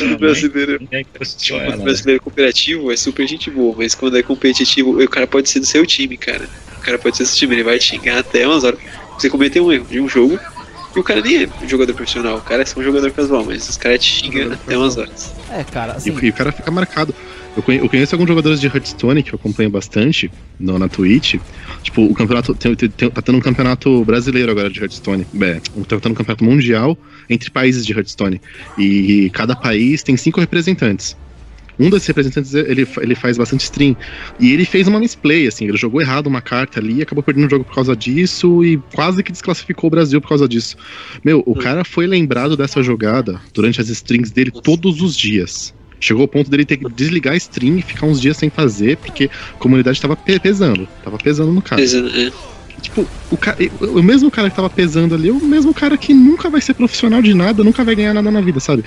[0.00, 1.02] O brasileiro, É
[1.48, 1.84] chora, o né?
[1.84, 5.66] brasileiro cooperativo é super gente boa, mas quando é competitivo, o cara pode ser do
[5.66, 6.48] seu time, cara.
[6.78, 8.78] O cara pode ser do seu time, ele vai te xingar até umas horas.
[9.18, 10.38] Você cometeu um erro de um jogo,
[10.94, 13.44] e o cara nem é um jogador profissional, o cara é só um jogador casual,
[13.44, 15.32] mas os caras te xingam até umas horas.
[15.50, 17.14] É, cara, assim, e o cara fica marcado.
[17.56, 20.30] Eu conhe- eu conheço alguns jogadores de Hearthstone que eu acompanho bastante
[20.60, 21.36] no, na Twitch.
[21.82, 22.54] Tipo, o campeonato.
[22.54, 25.26] Tem, tem- tá tendo um campeonato brasileiro agora de Hearthstone.
[25.40, 25.54] É,
[25.88, 26.98] tá tendo um campeonato mundial
[27.30, 28.40] entre países de Hearthstone.
[28.78, 31.16] E cada país tem cinco representantes.
[31.78, 33.96] Um desses representantes, ele, fa- ele faz bastante stream.
[34.40, 37.50] E ele fez uma misplay, assim, ele jogou errado uma carta ali, acabou perdendo o
[37.50, 40.74] jogo por causa disso e quase que desclassificou o Brasil por causa disso.
[41.24, 41.54] Meu, o Hum.
[41.54, 45.74] cara foi lembrado dessa jogada durante as streams dele todos os dias.
[46.00, 48.96] Chegou ao ponto dele ter que desligar a stream e ficar uns dias sem fazer,
[48.98, 50.86] porque a comunidade tava pe- pesando.
[51.02, 51.80] Tava pesando no cara.
[51.80, 52.30] Mas, é,
[52.82, 56.12] Tipo, o, ca- o mesmo cara que tava pesando ali é o mesmo cara que
[56.12, 58.84] nunca vai ser profissional de nada, nunca vai ganhar nada na vida, sabe?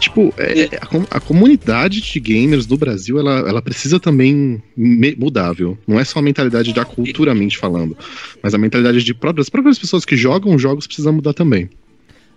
[0.00, 4.60] Tipo, é- é- a, com- a comunidade de gamers do Brasil, ela, ela precisa também
[4.76, 5.78] mudar, viu?
[5.86, 7.96] Não é só a mentalidade da culturalmente falando,
[8.42, 11.70] mas a mentalidade de próprias, as próprias pessoas que jogam jogos precisa mudar também.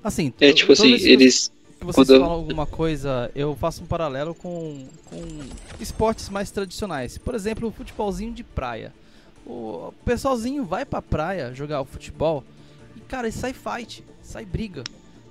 [0.04, 1.52] assim, é tipo assim, eles.
[1.82, 5.18] Que vocês quando falam alguma coisa, eu faço um paralelo com, com
[5.80, 7.18] esportes mais tradicionais.
[7.18, 8.94] Por exemplo, o futebolzinho de praia.
[9.46, 12.44] O pessoalzinho vai pra praia jogar o futebol
[12.96, 14.84] e, cara, sai fight, sai briga.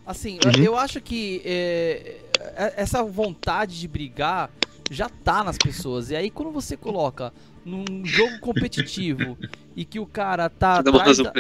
[0.05, 0.65] Assim, eu- Uhum.
[0.67, 2.17] eu acho que é,
[2.57, 4.51] é- essa vontade de brigar
[4.91, 6.11] já tá nas pessoas.
[6.11, 7.33] E aí quando você coloca
[7.65, 9.39] num jogo competitivo
[9.77, 11.33] e que o cara tá atrás, da-.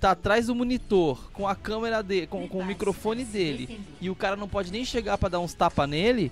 [0.00, 4.14] Tá atrás do monitor com a câmera dele, com, com o microfone dele, e o
[4.14, 6.30] cara não pode nem chegar pra dar uns tapa nele,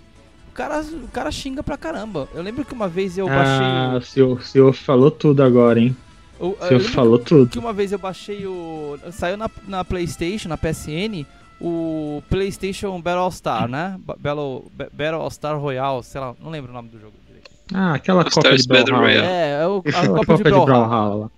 [0.49, 2.29] o cara, o cara xinga pra caramba.
[2.35, 5.97] Eu lembro que uma vez eu baixei Ah, o- senhor, senhor falou tudo agora, hein?
[6.41, 6.55] o.
[6.69, 7.51] Senhor falou tudo.
[7.51, 8.99] que uma vez eu baixei o.
[9.12, 11.27] Saiu na, na PlayStation, na PSN,
[11.61, 13.97] o PlayStation Battle Star, né?
[13.99, 17.51] Ba- Battle, Ba- Battle Star Royale, sei lá, não lembro o nome do jogo direito.
[17.75, 19.21] Ah, aquela Copa de Battle Brawlhalla.
[19.23, 19.27] Royale.
[19.27, 20.67] É, é o, a Aquela Copa de Brawlhalla.
[20.89, 21.31] Brawlhalla.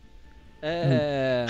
[0.61, 1.47] É.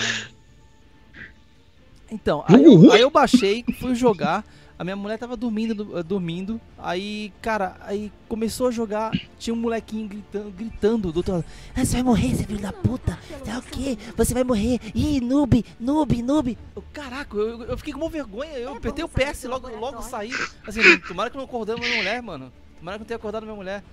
[2.11, 4.43] Então, aí eu, aí eu baixei, fui jogar.
[4.77, 6.59] A minha mulher tava dormindo, do- dormindo.
[6.77, 9.11] Aí, cara, aí começou a jogar.
[9.37, 11.45] Tinha um molequinho gritando, gritando do outro lado.
[11.75, 13.19] Ah, você vai morrer, seu filho da puta.
[13.45, 13.97] É o quê?
[14.15, 14.79] Você vai morrer.
[14.95, 16.57] Ih, noob, noob, noob.
[16.73, 18.51] Eu, caraca, eu, eu fiquei com uma vergonha.
[18.53, 20.31] Eu apertei o PS logo, logo saí.
[20.65, 22.49] Assim, tomara que não acordando minha mulher, mano.
[22.79, 23.83] Tomara que não tenha acordado minha mulher.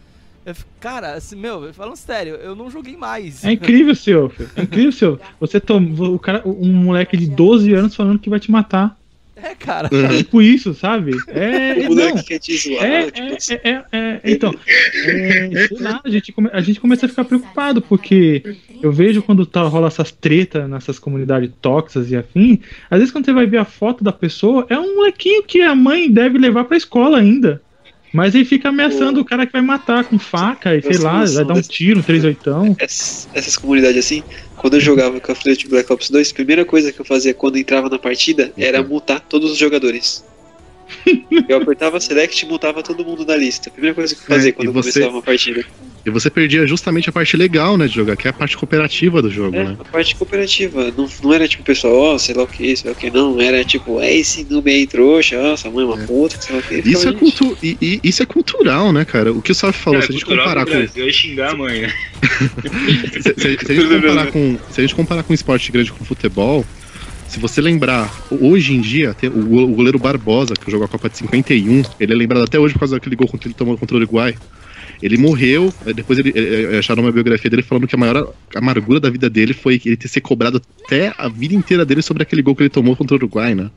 [0.47, 3.45] Eu, fico- cara, assim, meu, falando sério, eu não joguei mais.
[3.45, 4.33] É incrível, filho.
[4.55, 5.21] É incrível, senhor.
[5.41, 6.09] Você toma.
[6.09, 8.97] O cara, um moleque de 12 anos falando que vai te matar.
[9.35, 9.91] É, cara.
[10.17, 11.11] Tipo isso, sabe?
[11.29, 11.73] É.
[11.81, 11.89] O não.
[11.97, 13.55] moleque quer te zoar, É, tipo é, assim.
[13.55, 14.55] é, é, é, então,
[15.05, 19.21] é, sei lá, a gente, come- a gente começa a ficar preocupado, porque eu vejo
[19.23, 23.47] quando tá, rola essas tretas nessas comunidades tóxicas e afim, às vezes quando você vai
[23.47, 27.19] ver a foto da pessoa, é um molequinho que a mãe deve levar pra escola
[27.19, 27.61] ainda.
[28.17, 31.45] Mas aí fica ameaçando o cara que vai matar com faca e sei lá, vai
[31.45, 32.77] dar um tiro, um 38.
[32.79, 34.23] Essas, essas comunidades assim,
[34.57, 37.35] quando eu jogava Call of Duty Black Ops 2, a primeira coisa que eu fazia
[37.35, 40.25] quando entrava na partida era mutar todos os jogadores.
[41.49, 43.69] Eu apertava select e mutava todo mundo da lista.
[43.69, 45.65] A primeira coisa que eu fazia É, quando você- começava uma partida.
[46.07, 49.21] E você perdia justamente a parte legal, né, de jogar, que é a parte cooperativa
[49.21, 49.77] do jogo, É, né?
[49.81, 50.93] a parte cooperativa.
[50.97, 53.41] Não, não era tipo, pessoal, ó, sei lá o que, sei lá o que, não.
[53.41, 56.61] Era tipo, é esse noob aí trouxa, ó, sua mãe é uma puta, sei lá
[56.61, 56.89] o que.
[56.89, 59.33] Isso é, cultu e, e- isso é cultural, né, cara?
[59.33, 60.71] O que o Salve falou, se a gente comparar com.
[60.71, 61.93] Brasil é xingar a mãe, né?
[63.21, 66.05] Se, se- se a gente comparar com, se a gente comparar com esporte grande com
[66.05, 66.65] futebol,
[67.29, 71.83] se você lembrar, hoje em dia, o goleiro Barbosa, que jogou a Copa de 51,
[71.99, 74.37] ele é lembrado até hoje por causa daquele gol que ele tomou contra o Uruguai.
[75.03, 79.11] Ele morreu, depois ele, eh, acharam uma biografia dele falando que a maior amargura da
[79.11, 82.57] vida dele foi ele ter ser cobrado até a vida inteira dele sobre aquele gol
[82.57, 83.71] que ele tomou contra o Uruguai, né?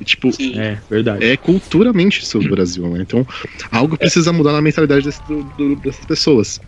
[0.00, 0.58] E, tipo, Sim.
[0.58, 1.24] É, verdade.
[1.24, 3.00] é culturalmente isso do Brasil, né?
[3.00, 3.26] Então,
[3.70, 6.60] algo precisa mudar na mentalidade desse- do- do- dessas pessoas.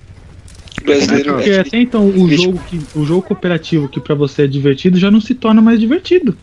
[0.81, 4.43] O brasileiro Porque é, até então o jogo, que, o jogo cooperativo que pra você
[4.43, 6.37] é divertido já não se torna mais divertido.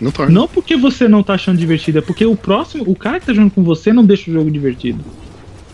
[0.00, 0.32] Não torna.
[0.32, 3.34] Não porque você não tá achando divertido, é porque o próximo, o cara que tá
[3.34, 5.04] jogando com você não deixa o jogo divertido.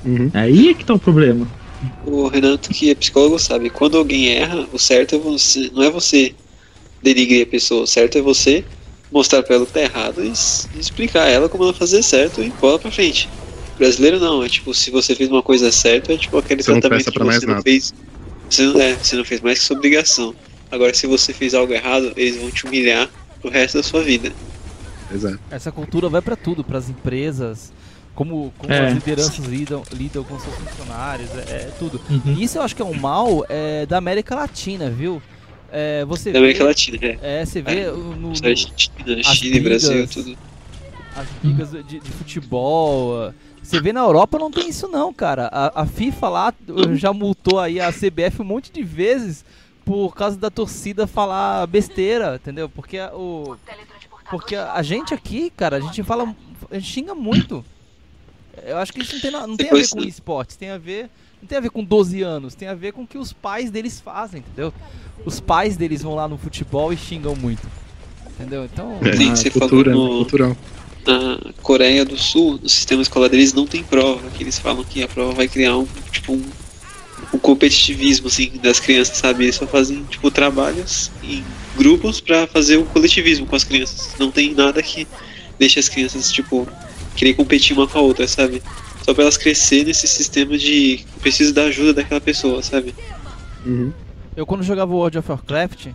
[0.05, 0.31] Uhum.
[0.35, 1.47] Aí é que tá o problema.
[2.07, 3.71] o Renato, que é psicólogo, sabe.
[3.71, 5.71] Quando alguém erra, o certo é você.
[5.73, 6.35] Não é você
[7.03, 8.65] denigrir a pessoa, o certo é você
[9.11, 12.03] mostrar pra ela o que tá errado e, e explicar a ela como ela fazer
[12.03, 13.29] certo e bola pra frente.
[13.79, 16.81] Brasileiro não, é tipo, se você fez uma coisa certa, é tipo aquele Você não
[16.81, 17.63] tratamento presta que você não nada.
[17.63, 17.95] fez.
[18.51, 20.35] Você não, é, você não fez mais que sua obrigação.
[20.71, 23.09] Agora, se você fez algo errado, eles vão te humilhar
[23.41, 24.33] pro resto da sua vida.
[25.15, 25.39] Exato.
[25.51, 27.73] Essa cultura vai pra tudo, pras empresas,
[28.19, 28.89] como, como É.
[28.89, 32.01] as lideranças lidam, lidam com seus funcionários, é, é tudo.
[32.11, 32.35] Uhum.
[32.37, 35.23] E Isso eu acho que é um mal é, da América Latina, viu?
[35.71, 37.19] É, você Da América vê, Latina, é.
[37.23, 37.91] é, você vê É.
[37.93, 38.37] no, no- as
[39.37, 40.11] Chile, Brasil, brigas.
[40.11, 40.37] tudo.
[41.15, 43.33] as ligas de, de futebol.
[43.63, 45.47] Você vê na Europa não tem isso não, cara.
[45.53, 46.55] A, a FIFA lá
[46.95, 49.45] já multou aí a CBF um monte de vezes
[49.85, 52.69] por causa da torcida falar besteira, entendeu?
[52.69, 53.57] Porque o
[54.29, 56.35] porque a a gente aqui, cara, a gente fala,
[56.69, 57.65] a gente xinga muito.
[58.67, 60.07] Eu acho que isso não tem, não tem a ver com né?
[60.07, 63.03] esportes, tem a ver, não tem a ver com 12 anos, tem a ver com
[63.03, 64.73] o que os pais deles fazem, entendeu?
[65.25, 67.67] Os pais deles vão lá no futebol e xingam muito.
[68.31, 68.65] Entendeu?
[68.65, 70.11] Então, É, Sim, você cultura, falou né?
[70.13, 70.57] no- cultural.
[71.07, 75.03] na Coreia do Sul, no sistema escolar deles não tem prova, que eles falam que
[75.03, 76.43] a prova vai criar um tipo um,
[77.35, 79.45] um competitivismo assim das crianças, sabe?
[79.45, 81.43] Eles só fazem tipo trabalhos em
[81.77, 84.15] grupos pra fazer o coletivismo com as crianças.
[84.19, 85.07] Não tem nada que
[85.59, 86.69] deixe as crianças tipo
[87.19, 88.63] querer competir uma com a outra, sabe?
[89.03, 92.95] Só pra elas crescer nesse sistema de preciso da ajuda daquela pessoa, sabe?
[93.67, 93.93] Uhum.
[94.37, 95.89] Eu quando jogava World of Warcraft,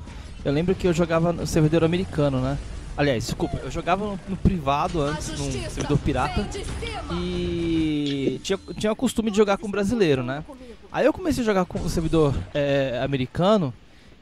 [0.43, 2.57] eu lembro que eu jogava no servidor americano, né?
[2.97, 6.47] Aliás, desculpa, eu jogava no, no privado antes, num servidor pirata,
[7.11, 10.43] e tinha, tinha o costume de jogar com brasileiro, né?
[10.91, 13.73] Aí eu comecei a jogar com o servidor é, americano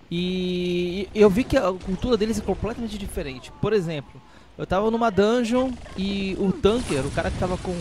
[0.09, 3.51] e eu vi que a cultura deles é completamente diferente.
[3.59, 4.21] Por exemplo,
[4.61, 7.75] eu tava numa dungeon e o tanker, o cara que tava com.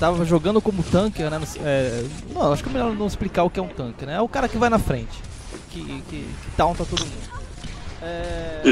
[0.00, 1.38] tava jogando como tanker, né?
[1.60, 4.14] é, não, acho que é melhor não explicar o que é um tanker, né?
[4.14, 5.20] É o cara que vai na frente,
[5.68, 7.42] que, que, que taunta todo mundo.
[8.00, 8.62] É,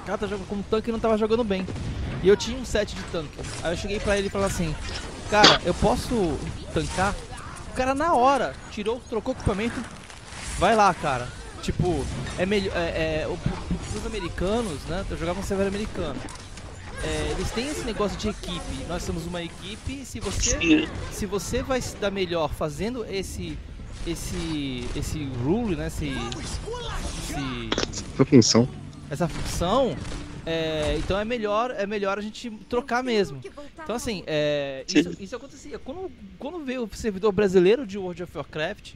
[0.00, 1.66] o cara tá jogando como tanque e não tava jogando bem.
[2.22, 3.40] E eu tinha um set de tanque.
[3.64, 4.72] Aí eu cheguei pra ele e falei assim:
[5.28, 6.38] cara, eu posso
[6.72, 7.16] tancar?
[7.72, 9.82] O cara na hora tirou, trocou o equipamento,
[10.56, 11.26] vai lá, cara.
[11.62, 12.06] Tipo,
[12.38, 12.76] é melhor.
[12.76, 13.28] É, é,
[13.96, 15.04] o- o- os americanos, né?
[15.10, 16.18] Eu jogava um server americano.
[17.04, 18.84] É, eles têm esse negócio de equipe.
[18.88, 20.04] Nós somos uma equipe.
[20.04, 23.58] Se você Sim, se você vai se dar melhor fazendo esse
[24.06, 27.70] esse esse rule, né, esse, esse
[28.14, 28.68] Essa função.
[29.10, 29.96] essa função,
[30.44, 33.40] é, então é melhor é melhor a gente trocar mesmo.
[33.82, 38.36] Então assim, é, isso, isso acontecia quando quando veio o servidor brasileiro de World of
[38.36, 38.94] Warcraft.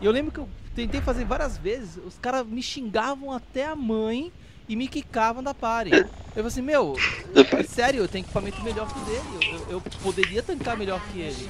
[0.00, 3.76] E eu lembro que eu tentei fazer várias vezes, os caras me xingavam até a
[3.76, 4.32] mãe
[4.68, 5.90] e me quicavam da party.
[5.90, 6.96] Eu falei assim, meu,
[7.34, 9.20] é sério, eu tenho equipamento melhor que o dele.
[9.68, 11.48] Eu, eu- poderia tancar melhor que ele.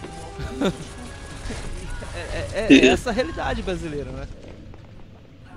[2.14, 4.26] é, é- é essa a realidade brasileira, né?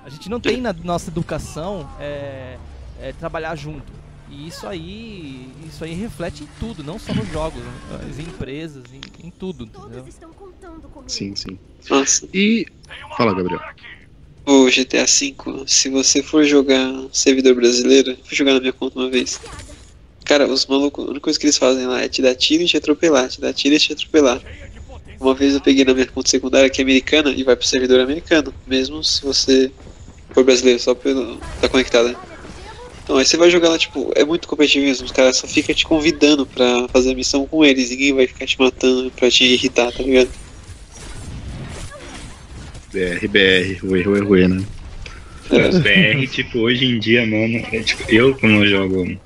[0.04, 2.58] A gente não tem na nossa educação é,
[3.00, 3.92] é, trabalhar junto.
[4.30, 7.72] E isso aí, isso aí reflete em tudo, não só nos jogos, né?
[7.92, 9.90] mas em empresas, em, em tudo, entendeu?
[9.92, 11.10] Todos estão contando comigo.
[11.10, 11.58] Sim, sim.
[11.90, 12.66] Nossa, E.
[13.18, 13.62] Fala, Gabriel.
[14.46, 19.10] o GTA V, se você for jogar servidor brasileiro, fui jogar na minha conta uma
[19.10, 19.40] vez.
[20.26, 22.68] Cara, os malucos, a única coisa que eles fazem lá é te dar tiro e
[22.68, 24.42] te atropelar, te dar tiro e te atropelar.
[25.20, 28.00] Uma vez eu peguei na minha conta secundária que é americana e vai pro servidor
[28.02, 29.72] americano, mesmo se você
[30.34, 31.42] for brasileiro, só pelo.
[31.60, 32.18] tá conectado, né?
[33.04, 35.76] Então, aí você vai jogar lá, tipo, é muito competitivo mesmo, os caras só ficam
[35.76, 39.44] te convidando pra fazer a missão com eles, ninguém vai ficar te matando pra te
[39.46, 40.32] irritar, tá ligado?
[42.94, 44.64] BR, BR, o erro é ruim, né?
[45.50, 49.18] Os BR, tipo, hoje em dia, mano, é, tipo, eu quando eu jogo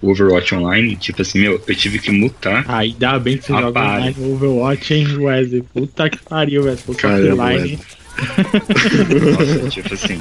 [0.00, 2.64] Overwatch Online, tipo assim, meu, eu tive que mutar.
[2.68, 5.62] Ainda bem que você joga online Overwatch, hein, Wesley?
[5.62, 6.76] Puta que pariu, velho.
[6.76, 7.78] Se fosse Caramba, offline,
[8.16, 10.18] Nossa, tipo assim,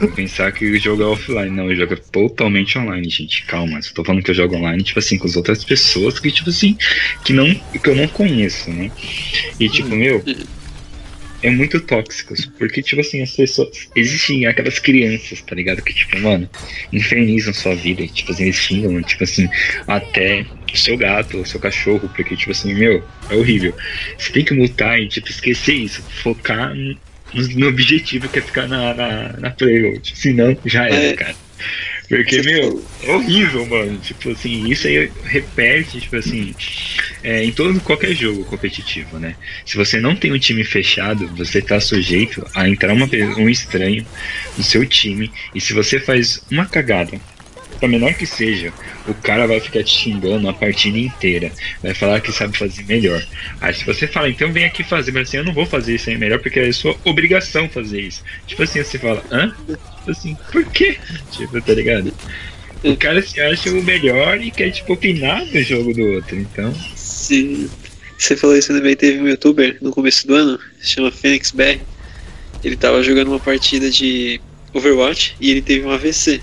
[0.00, 1.50] vou pensar que o jogo é offline.
[1.50, 3.44] Não, o jogo é totalmente online, gente.
[3.46, 6.30] Calma, eu tô falando que eu jogo online, tipo assim, com as outras pessoas que,
[6.30, 6.76] tipo assim,
[7.24, 8.90] que, não, que eu não conheço, né?
[9.58, 10.22] E, tipo, meu,
[11.42, 13.88] é muito tóxicos, porque, tipo assim, as pessoas.
[13.96, 15.82] Existem aquelas crianças, tá ligado?
[15.82, 16.48] Que, tipo, mano,
[16.92, 19.48] infernizam sua vida, e, tipo assim, eles xingam, tipo assim,
[19.86, 23.74] até o seu gato, o seu cachorro, porque, tipo assim, meu, é horrível.
[24.16, 26.96] Você tem que mutar e, tipo, esquecer isso, focar no,
[27.34, 30.12] no objetivo que é ficar na, na, na playload.
[30.14, 31.12] Senão, já era, É.
[31.14, 31.34] cara.
[32.12, 33.96] Porque, meu, é horrível, mano.
[33.96, 36.54] Tipo assim, isso aí repete, tipo assim,
[37.24, 39.34] é, em todo qualquer jogo competitivo, né?
[39.64, 43.08] Se você não tem um time fechado, você tá sujeito a entrar uma,
[43.38, 44.06] um estranho
[44.58, 45.32] no seu time.
[45.54, 47.18] E se você faz uma cagada,
[47.82, 48.72] por menor que seja,
[49.08, 51.50] o cara vai ficar te xingando a partida inteira.
[51.82, 53.20] Vai falar que sabe fazer melhor.
[53.60, 56.08] Aí se você fala, então vem aqui fazer, mas assim, eu não vou fazer isso
[56.08, 58.22] aí melhor porque é sua obrigação fazer isso.
[58.46, 59.52] Tipo assim, você fala, hã?
[59.66, 60.96] Tipo assim, por quê?
[61.32, 62.14] Tipo, tá ligado?
[62.84, 66.38] O cara se acha o melhor e quer, tipo, opinar no jogo do outro.
[66.38, 67.68] Então, Sim.
[68.16, 71.80] Você falou isso também, teve um youtuber no começo do ano, se chama Phoenix BR.
[72.62, 74.40] Ele tava jogando uma partida de
[74.72, 76.40] Overwatch e ele teve um AVC.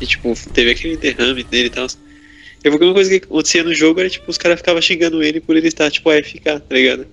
[0.00, 1.86] E tipo, teve aquele derrame dele e tal.
[2.64, 5.40] E a única coisa que acontecia no jogo era tipo, os caras ficavam xingando ele
[5.40, 7.06] por ele estar tipo AFK, tá ligado?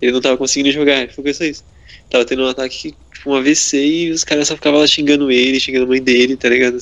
[0.00, 1.64] Ele não tava conseguindo jogar, ficou só isso.
[2.10, 5.60] Tava tendo um ataque, tipo, um AVC e os caras só ficavam lá xingando ele,
[5.60, 6.78] xingando a mãe dele, tá ligado?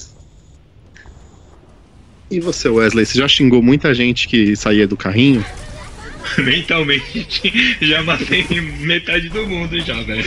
[2.30, 5.44] E você, Wesley, você já xingou muita gente que saía do carrinho?
[6.38, 8.44] mentalmente, já matei
[8.80, 10.24] metade do mundo já, velho.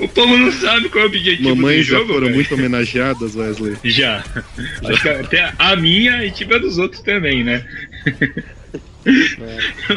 [0.00, 2.34] O povo não sabe qual é o objetivo Mamães do já jogo, foram velho.
[2.36, 3.76] muito homenageadas, Wesley.
[3.84, 4.24] Já.
[4.84, 7.64] Acho que até a minha e tipo a dos outros também, né?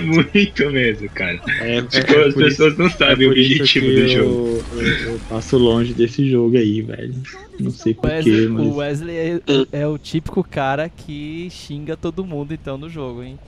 [0.03, 1.39] Muito mesmo, cara.
[1.61, 4.63] É, Tipo, é as pessoas não isso- sabem o isso objetivo do eu- jogo.
[4.73, 7.13] Eu, eu passo longe desse jogo aí, velho.
[7.57, 8.65] Não sei porquê, Wesley, mas.
[8.65, 9.41] o Wesley é,
[9.81, 13.39] é o típico cara que xinga todo mundo então no jogo, hein?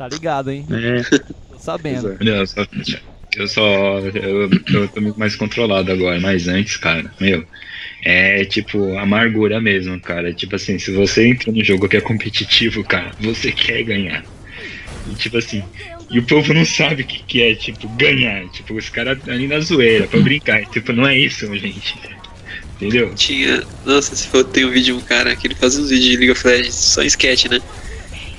[0.00, 0.64] Tá ligado, hein?
[0.70, 2.16] É, Tô sabendo.
[2.18, 2.40] É.
[2.40, 2.66] Eu só.
[3.36, 3.98] Eu só.
[3.98, 7.44] Eu, eu tô muito mais controlado agora, mas antes, cara, meu.
[8.02, 10.32] É tipo amargura mesmo, cara.
[10.32, 14.24] Tipo assim, se você entra no jogo que é competitivo, cara, você quer ganhar.
[15.06, 15.62] E, tipo assim,
[16.10, 18.48] e o povo não sabe o que, que é, tipo, ganhar.
[18.48, 20.64] Tipo, os caras ali na zoeira, pra brincar.
[20.70, 21.94] Tipo, não é isso, gente.
[22.76, 23.14] Entendeu?
[23.14, 23.62] Tinha.
[23.84, 26.16] Nossa, se for, tem um vídeo de um cara que ele faz uns vídeos de
[26.16, 27.60] League of Legends, só em sketch, né?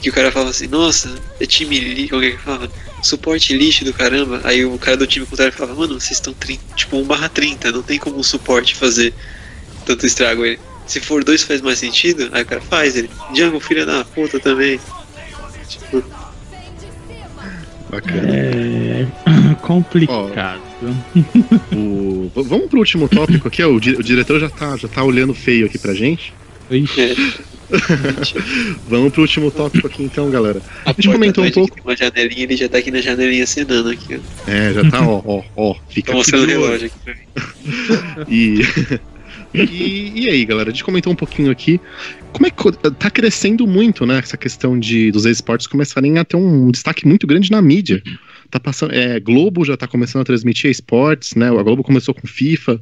[0.01, 2.69] Que o cara fala assim, nossa, é time lixo, como é que fala?
[3.03, 4.41] Suporte lixo do caramba.
[4.43, 6.33] Aí o cara do time contrário fala, mano, vocês estão
[6.75, 9.13] tipo 1 barra 30, não tem como um suporte fazer
[9.85, 10.59] tanto estrago ele.
[10.87, 13.09] Se for dois faz mais sentido, aí o cara faz ele.
[13.33, 14.79] Django, filha da puta também.
[15.69, 16.03] Tipo,
[17.89, 18.35] Bacana.
[18.35, 19.07] é
[19.61, 20.61] complicado.
[21.71, 23.69] O- v- Vamos pro último tópico aqui, ó.
[23.69, 26.33] O, di- o diretor já tá, já tá olhando feio aqui pra gente.
[26.69, 27.15] Ixi, É,
[28.87, 30.61] Vamos pro último tópico aqui então, galera.
[30.85, 31.77] a gente comentou um pouco.
[31.83, 34.49] Uma janelinha, ele já tá aqui na janelinha acenando aqui, ó.
[34.49, 35.75] É, já tá, ó, ó, ó.
[35.89, 37.21] Fica Tô aqui mostrando o relógio aqui pra mim.
[38.27, 38.61] E,
[39.53, 41.79] e, e aí, galera, a gente comentou um pouquinho aqui.
[42.33, 44.19] Como é que tá crescendo muito, né?
[44.19, 48.01] Essa questão de dos esportes começarem a ter um destaque muito grande na mídia.
[48.49, 51.47] Tá passando, é, Globo já tá começando a transmitir esportes, né?
[51.47, 52.79] A Globo começou com FIFA,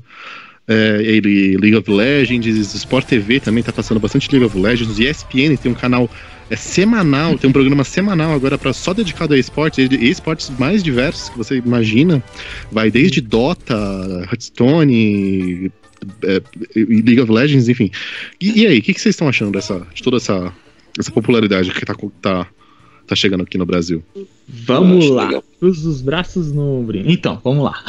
[0.70, 5.00] é, ele, League of Legends, Sport TV também tá passando bastante League of Legends.
[5.00, 6.08] ESPN tem um canal
[6.48, 10.84] é, semanal, tem um programa semanal agora para só dedicado a esportes, e esportes mais
[10.84, 12.24] diversos que você imagina.
[12.72, 13.76] Vai desde Dota,
[14.30, 15.72] Hearthstone,
[16.24, 16.42] é,
[16.76, 17.90] League of Legends, enfim.
[18.40, 20.54] E, e aí, o que, que vocês estão achando dessa, de toda essa,
[21.00, 22.48] essa popularidade que tá, tá,
[23.10, 24.04] tá chegando aqui no Brasil?
[24.48, 25.26] Vamos lá.
[25.26, 25.44] legal.
[25.60, 27.10] Cruza os braços no brinco.
[27.10, 27.84] Então, vamos lá.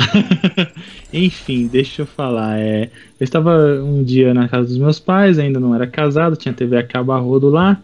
[1.12, 2.58] Enfim, deixa eu falar.
[2.58, 6.54] É, eu estava um dia na casa dos meus pais, ainda não era casado, tinha
[6.54, 7.80] TV a cabo a rodo lá.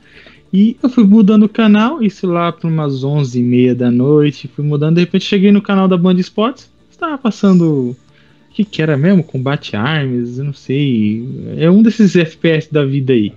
[0.52, 4.48] E eu fui mudando o canal, isso lá para umas 11h30 da noite.
[4.48, 6.70] Fui mudando, de repente cheguei no canal da Band Esportes.
[6.90, 7.94] Estava passando.
[8.50, 9.22] O que, que era mesmo?
[9.22, 11.28] Combate Arms, eu não sei.
[11.58, 13.32] É um desses FPS da vida aí.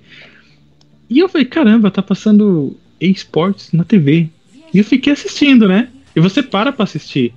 [1.09, 4.29] E eu falei, caramba, tá passando esportes na TV.
[4.73, 5.89] E eu fiquei assistindo, né?
[6.15, 7.33] E você para pra assistir.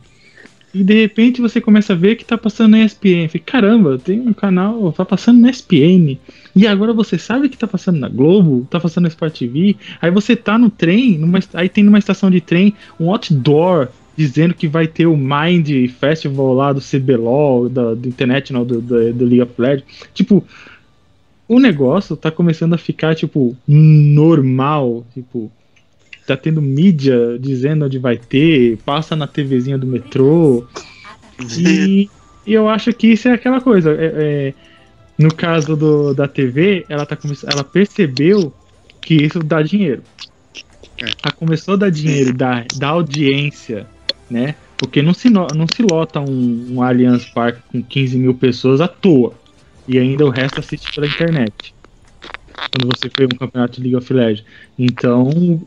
[0.75, 3.29] E de repente você começa a ver que tá passando na ESPN.
[3.29, 6.19] Falei, caramba, tem um canal, tá passando na ESPN.
[6.57, 9.77] E agora você sabe que tá passando na Globo, tá passando na Sport TV.
[10.01, 14.55] Aí você tá no trem, numa, aí tem numa estação de trem um outdoor dizendo
[14.55, 19.25] que vai ter o Mind Festival lá do CBLOL, da, internet, não, do, do, do
[19.25, 19.85] League of Legends.
[20.15, 20.45] Tipo,
[21.55, 25.05] o negócio tá começando a ficar, tipo, normal.
[25.13, 25.53] Tipo,
[26.27, 30.67] tá tendo mídia dizendo onde vai ter, passa na TVzinha do metrô.
[31.59, 32.09] E,
[32.47, 33.91] e eu acho que isso é aquela coisa.
[33.93, 34.55] é- é,
[35.19, 37.19] no caso do, da TV, ela, tá,
[37.53, 38.51] ela percebeu
[39.03, 40.03] que isso dá dinheiro.
[40.99, 43.87] Ela começou a dar dinheiro, da, da audiência,
[44.31, 44.55] né?
[44.79, 48.89] Porque não se, não se lota um, um Allianz Parque com 15 mil pessoas à
[48.89, 49.35] toa.
[49.89, 51.75] E ainda o resto assiste pela internet.
[52.71, 54.45] Quando você foi um campeonato de League of Legends.
[54.79, 55.61] Então,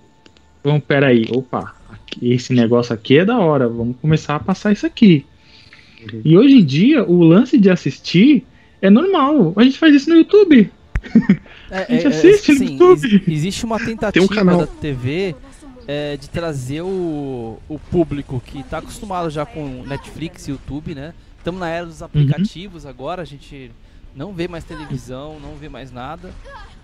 [0.63, 1.76] vamos, peraí, opa,
[2.22, 5.26] esse negócio aqui é da hora, vamos começar a passar isso aqui.
[6.24, 8.45] E hoje em dia, o lance de assistir
[8.82, 9.53] é normal.
[9.55, 10.72] A gente faz isso no YouTube.
[11.70, 13.13] É, A gente assiste no assim, YouTube.
[13.16, 14.59] ex- existe uma tentativa canal.
[14.59, 15.36] da TV
[15.88, 21.13] é, de trazer o, o público que está acostumado já com Netflix e YouTube, né?
[21.38, 23.72] Estamos na era dos aplicativos agora, a gente
[24.16, 26.32] não vê mais televisão, não vê mais nada.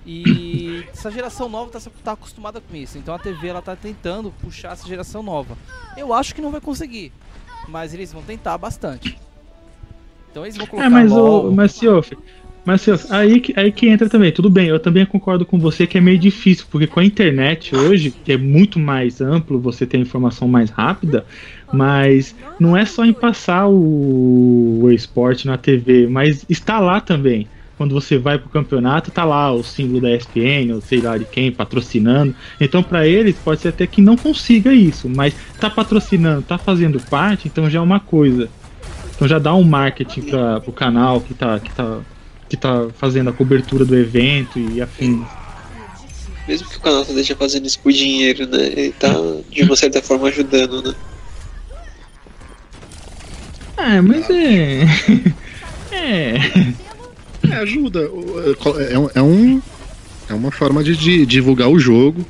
[0.06, 2.98] E essa geração nova está tá acostumada com isso.
[2.98, 5.56] Então a TV ela tá tentando puxar essa geração nova.
[5.96, 7.12] Eu acho que não vai conseguir,
[7.68, 9.16] mas eles vão tentar bastante.
[10.32, 12.14] Então eles vão colocar É, mas, LOL, o, mas Siof,
[12.66, 15.86] mas Siof, aí, que- aí que entra também, tudo bem, eu também concordo com você
[15.86, 19.86] que é meio difícil, porque com a internet hoje, que é muito mais amplo, você
[19.86, 21.26] tem a informação mais rápida,
[21.74, 27.48] mas não é só em passar o, o esporte na TV, mas está lá também.
[27.78, 31.26] Quando você vai pro campeonato, tá lá o símbolo da ESPN, ou sei lá de
[31.26, 32.36] quem, patrocinando.
[32.60, 37.00] Então, para eles, pode ser até que não consiga isso, mas tá patrocinando, tá fazendo
[37.00, 38.50] parte, então já é uma coisa.
[39.16, 42.00] Então já dá um marketing para o canal que tá, que, tá,
[42.50, 45.26] que tá fazendo a cobertura do evento e afins.
[46.48, 48.64] Mesmo que o canal deixa fazendo isso por dinheiro, né?
[48.66, 49.14] Ele tá,
[49.50, 50.96] de uma certa forma, ajudando, né?
[53.78, 54.84] É, mas é.
[55.92, 56.74] é.
[57.50, 58.02] É, ajuda.
[58.90, 59.62] É, um- é um,
[60.30, 62.26] é uma forma de, de divulgar o jogo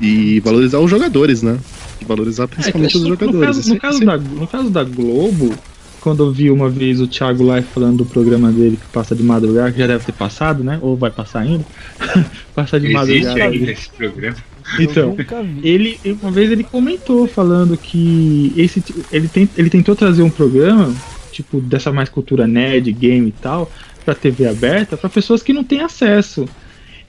[0.00, 1.58] e valorizar os jogadores, né?
[2.00, 3.40] E valorizar principalmente os no, jogadores.
[3.46, 5.54] caso, Isso- no, caso da, no caso da Globo,
[6.00, 9.22] quando eu vi uma vez o Thiago Live falando do programa dele que passa de
[9.22, 10.78] madrugada, que já deve ter passado, né?
[10.82, 11.64] Ou vai passar ainda.
[12.54, 13.44] Passa de Existe madrugada.
[13.50, 14.36] ainda esse programa.
[14.78, 15.16] Então,
[15.62, 20.94] ele uma vez ele comentou falando que esse ele, tem, ele tentou trazer um programa
[21.30, 23.70] tipo dessa mais cultura nerd, game e tal,
[24.04, 26.48] pra TV aberta, pra pessoas que não têm acesso.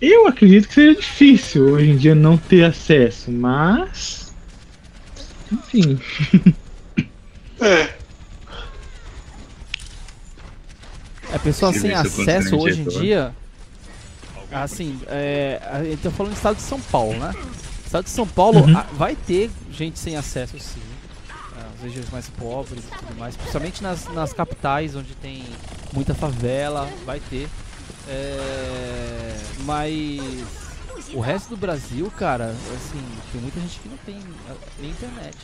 [0.01, 4.33] Eu acredito que seja difícil hoje em dia não ter acesso, mas
[5.51, 5.97] enfim,
[7.61, 7.95] É,
[11.45, 13.33] pessoa Se sem vê se eu acesso hoje em dia.
[14.51, 17.33] Assim, é, a gente tá falando do estado de São Paulo, né?
[17.35, 18.77] O estado de São Paulo Uhum.
[18.77, 20.81] ah, vai ter gente sem acesso, sim.
[21.77, 23.35] As regiões mais pobres e tudo mais.
[23.35, 25.43] Principalmente nas, nas capitais, onde tem
[25.93, 27.47] muita favela, vai ter.
[28.07, 29.35] É,
[29.65, 30.21] mas
[31.13, 34.17] o resto do Brasil, cara, assim, tem muita gente que não tem
[34.79, 35.37] nem internet.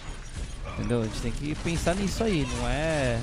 [0.78, 1.02] Entendeu?
[1.02, 3.20] A gente tem que pensar nisso aí, não é.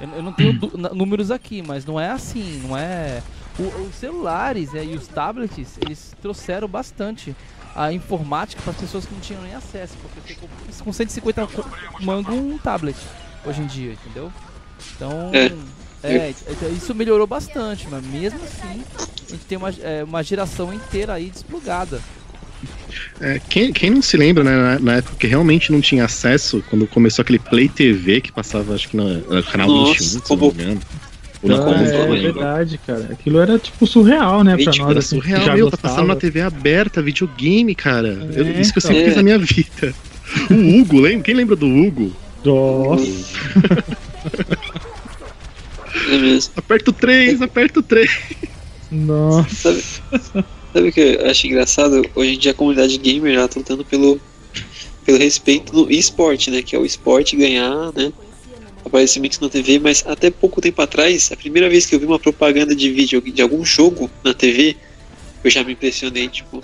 [0.00, 0.52] Eu, eu não tenho
[0.94, 3.22] números aqui, mas não é assim, não é.
[3.60, 7.34] O- os celulares né, e os tablets, eles trouxeram bastante
[7.74, 10.36] a informática para as pessoas que não tinham nem acesso, porque
[10.82, 11.64] com 150 co-
[12.00, 12.96] manga um tablet
[13.44, 14.32] hoje em dia, entendeu?
[14.96, 16.08] Então, É.
[16.08, 18.82] é, então isso melhorou bastante, mas mesmo assim,
[19.28, 22.00] a gente tem uma, é, uma geração inteira aí desplugada.
[23.20, 26.62] É, quem, quem não se lembra, né, na, na época que realmente não tinha acesso,
[26.68, 30.30] quando começou aquele Play TV que passava, acho que no, no canal Nossa, 21, se
[30.30, 30.80] não me engano.
[31.42, 32.34] Ah, foi, é lembro.
[32.34, 33.08] verdade, cara.
[33.12, 34.90] Aquilo era tipo surreal, né, pra Gente, nós.
[34.90, 38.28] Era assim, surreal, já meu, tá passando na TV aberta, videogame, cara.
[38.34, 39.08] Eu- É, isso que eu sempre então.
[39.08, 39.94] fiz na minha vida.
[40.50, 41.22] O Hugo, lembra?
[41.22, 42.12] Quem lembra do Hugo?
[42.44, 43.04] Nossa.
[46.10, 46.52] É mesmo.
[46.56, 48.10] Aperta o 3, aperta o 3.
[48.90, 49.80] Nossa.
[50.72, 52.02] Sabe o que eu acho engraçado?
[52.14, 54.20] Hoje em dia a comunidade gamer já tá lutando pelo,
[55.04, 56.62] pelo respeito no esporte, né?
[56.62, 58.12] Que é o esporte ganhar, né?
[58.84, 62.18] Aparecimento na TV, mas até pouco tempo atrás, a primeira vez que eu vi uma
[62.18, 64.76] propaganda de vídeo de algum jogo na TV,
[65.44, 66.62] eu já me impressionei, tipo,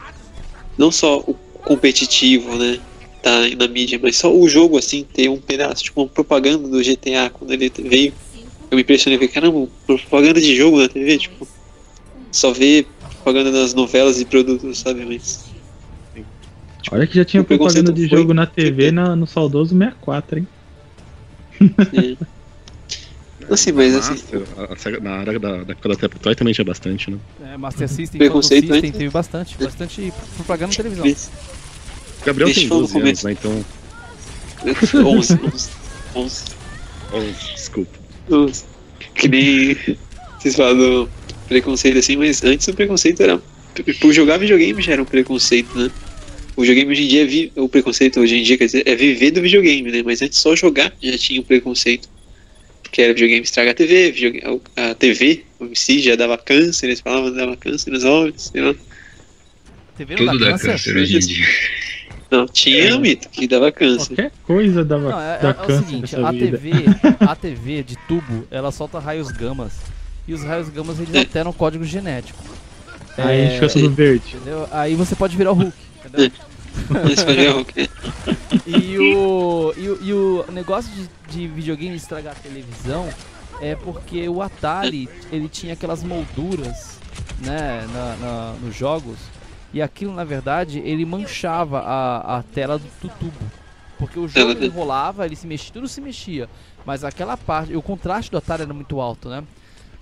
[0.79, 2.79] não só o competitivo, né?
[3.23, 6.83] Tá na mídia, mas só o jogo assim, ter um pedaço, tipo, uma propaganda do
[6.83, 8.13] GTA quando ele veio.
[8.71, 11.47] Eu me impressionei, falei, caramba, propaganda de jogo na TV, tipo,
[12.33, 12.87] só ver
[13.23, 15.05] propaganda nas novelas e produtos, sabe?
[15.05, 15.47] Mas.
[16.93, 20.39] Olha que já tinha O propaganda de foi- jogo na TV na- no saudoso 64,
[20.39, 20.47] hein?
[21.93, 22.17] É.
[23.51, 24.11] Assim, mas assim.
[24.15, 27.19] Master, a- a Sega- na área da, da época da Tectoy também tinha bastante, né?
[27.53, 28.99] É, Master System, Preconceito System, antes.
[28.99, 31.07] teve bastante, bastante propaganda na televisão.
[32.23, 33.33] O Gabriel Deixa tem eu falar no 12 anos, né?
[33.33, 33.65] Então.
[35.07, 35.71] 11, 11,
[36.15, 36.45] 11,
[37.13, 37.99] oh, desculpa.
[38.31, 38.65] 11.
[39.15, 39.77] Que nem.
[40.39, 41.09] Vocês falam do
[41.47, 43.41] preconceito assim, mas antes o preconceito era.
[44.01, 45.91] Por jogar videogame já era um preconceito, né?
[46.57, 47.53] O videogame hoje em dia é vi...
[47.55, 50.03] o preconceito hoje em dia, quer dizer, é viver do videogame, né?
[50.05, 52.09] Mas antes só jogar já tinha um preconceito.
[52.83, 54.61] Porque era videogame estraga a TV, videogame...
[54.77, 58.63] a TV em si já dava câncer, eles falavam que dava câncer nos olhos, sei
[58.63, 58.75] lá.
[59.97, 60.67] TV não Tudo dá câncer?
[60.73, 61.47] câncer hoje em dia.
[62.31, 64.09] Não, tinha mito que dava câncer.
[64.17, 66.59] Qualquer coisa dava, Não, é, dá é o câncer seguinte, nessa a vida.
[66.59, 66.71] TV,
[67.21, 69.73] a TV de tubo, ela solta raios gamas.
[70.27, 72.43] E os raios gamas eles alteram o código genético.
[73.17, 74.25] Aí a gente É, fica tudo verde.
[74.35, 74.69] Entendeu?
[74.73, 75.77] Aí você pode virar o Hulk.
[77.23, 77.61] Entendeu?
[77.61, 77.65] O
[78.67, 83.09] E o, e o, e o negócio de, de videogame estragar a televisão
[83.61, 86.99] é porque o Atari ele tinha aquelas molduras
[87.45, 89.17] né, na, na- nos jogos
[89.73, 93.51] e aquilo na verdade ele manchava a, a tela do, do tubo.
[93.99, 96.49] Porque o jogo ele rolava, ele se mexia, tudo se mexia.
[96.85, 99.43] Mas aquela parte, o contraste do Atari era muito alto, né?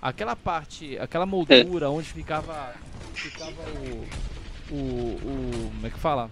[0.02, 2.72] Aquela parte, aquela moldura onde ficava,
[3.14, 4.04] ficava o,
[4.70, 6.30] o, o, como é que fala?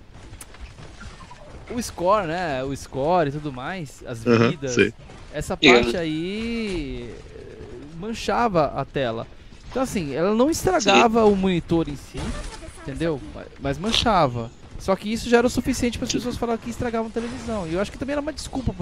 [1.70, 2.62] O score, né?
[2.64, 4.72] O score e tudo mais, as vidas.
[4.74, 4.92] sei.
[5.32, 7.56] essa parte aí eh,
[7.98, 9.26] manchava a tela.
[9.70, 12.20] Então assim, ela não estragava o monitor em si,
[12.82, 13.20] entendeu?
[13.34, 14.50] Ma- Mas manchava.
[14.78, 17.66] Só que isso já era o suficiente para as pessoas falarem que estragavam a televisão.
[17.68, 18.74] E eu acho que também era uma desculpa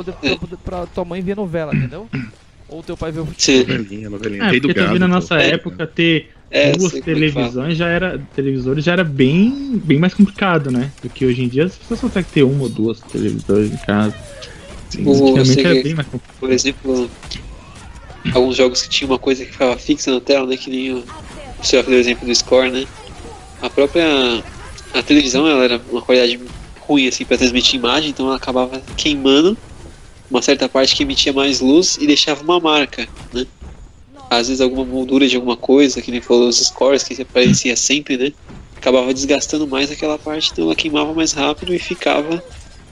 [0.64, 2.09] pra tua mãe ver novela, entendeu?
[2.70, 3.64] Ou teu pai ver o futebol.
[3.66, 3.72] Sim.
[3.78, 4.42] Novelinha, novelinha.
[4.44, 5.00] É, Rei do porque também gado.
[5.00, 5.12] na pô.
[5.14, 5.50] nossa É.
[5.50, 8.20] época ter É, duas televisões já era.
[8.34, 10.90] Televisores já era bem, bem mais complicado, né?
[11.02, 14.14] Do que hoje em dia as pessoas conseguem ter uma ou duas televisores em casa.
[14.88, 16.36] Sim, O- bem mais complicado.
[16.40, 17.10] Por exemplo,
[18.34, 20.56] alguns jogos que tinha uma coisa que ficava fixa na tela, né?
[20.56, 22.86] Que nem o, o exemplo do score, né?
[23.62, 24.42] A própria
[24.94, 26.40] a televisão ela era uma qualidade
[26.80, 29.56] ruim assim para transmitir imagem, então ela acabava queimando
[30.31, 33.47] uma certa parte que emitia mais luz e deixava uma marca, né?
[34.31, 38.16] Às vezes alguma moldura de alguma coisa, que nem falou os scores que aparecia sempre,
[38.16, 38.33] né?
[38.76, 42.43] Acabava desgastando mais aquela parte, então ela queimava mais rápido e ficava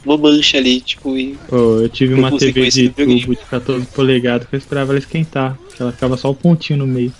[0.04, 4.48] uma mancha ali, tipo, e Ô, eu tive uma TV de tubo de 14 polegadas
[4.48, 5.56] que eu esperava ela esquentar.
[5.74, 7.12] Que ela ficava só o pontinho no meio.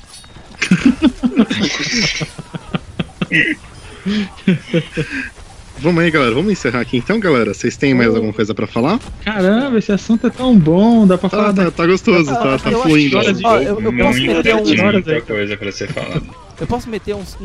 [5.81, 6.35] Vamos aí, galera.
[6.35, 7.55] Vamos encerrar aqui então, galera.
[7.55, 8.99] Vocês têm mais alguma coisa pra falar?
[9.24, 12.70] Caramba, esse assunto é tão bom, dá pra falar Tá, tá, tá gostoso, tá, tá
[12.70, 13.33] eu acho fluindo.
[13.33, 15.20] de ó, eu, eu posso meter um, horas muita aí.
[15.22, 16.26] coisa pra ser falado.
[16.61, 17.45] eu posso meter um, um,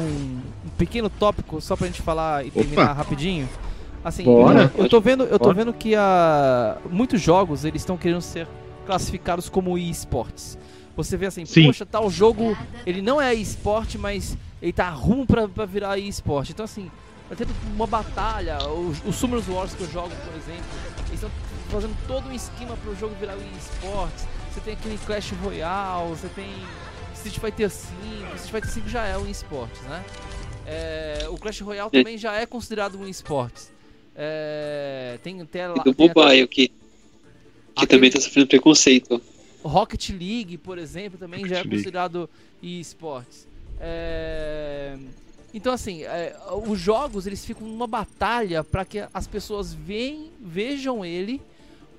[0.00, 0.40] um
[0.78, 2.92] pequeno tópico só pra gente falar e terminar Opa.
[2.94, 3.48] rapidinho.
[4.02, 4.70] Assim, Bora.
[4.76, 5.54] eu, eu tô vendo, eu tô Bora.
[5.56, 8.46] vendo que a muitos jogos eles estão querendo ser
[8.86, 10.58] classificados como esportes.
[10.96, 11.66] Você vê assim, Sim.
[11.66, 12.56] poxa, tal jogo,
[12.86, 16.52] ele não é esporte, mas ele tá rumo pra, pra virar esporte.
[16.52, 16.90] Então assim,
[17.28, 20.64] por exemplo, uma batalha, o, o Summoners Wars que eu jogo, por exemplo,
[21.08, 21.30] eles estão
[21.70, 24.26] fazendo todo um esquema pro jogo virar esportes.
[24.52, 26.50] Você tem aquele Clash Royale, você tem
[27.14, 30.04] Street Fighter V, Street Fighter V já é um esportes, né?
[30.66, 31.98] É, o Clash Royale É.
[31.98, 33.72] também já é considerado um esportes.
[34.14, 36.74] É, tem tela, e do mobile que, que
[37.74, 39.20] Aquele- também tá sofrendo preconceito.
[39.64, 41.76] Rocket League, por exemplo, também já é Rocket League.
[41.84, 42.30] considerado
[42.62, 43.48] esportes.
[43.80, 44.96] É,
[45.54, 46.36] Então assim, é,
[46.66, 51.40] os jogos eles ficam numa batalha para que as pessoas veem, vejam ele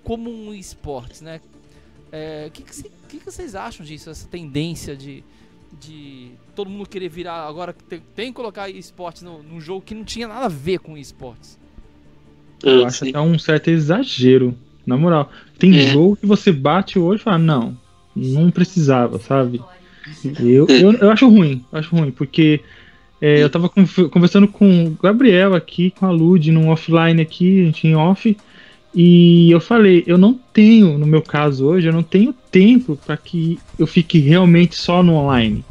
[0.03, 1.39] como um esportes, né?
[2.11, 4.09] É, O que, que, cê- que que vocês acham disso?
[4.09, 5.23] Essa tendência de,
[5.81, 9.95] de todo mundo querer virar agora tem, tem que colocar esportes no, num jogo que
[9.95, 11.57] não tinha nada a ver com esportes.
[12.61, 14.55] Eu Ah, acho até um certo exagero.
[14.85, 15.31] Na moral.
[15.57, 15.87] Tem É.
[15.87, 17.75] jogo que você bate hoje e fala, não,
[18.15, 19.59] não precisava, sabe?
[20.39, 22.61] Eu, eu, eu acho ruim, eu acho ruim, porque
[23.21, 27.65] é, eu tava conversando com o Gabriel aqui, com a Lud, num offline aqui, a
[27.65, 28.35] gente em off,
[28.93, 33.17] e eu falei, eu não tenho, no meu caso hoje, eu não tenho tempo para
[33.17, 35.65] que eu fique realmente só no online.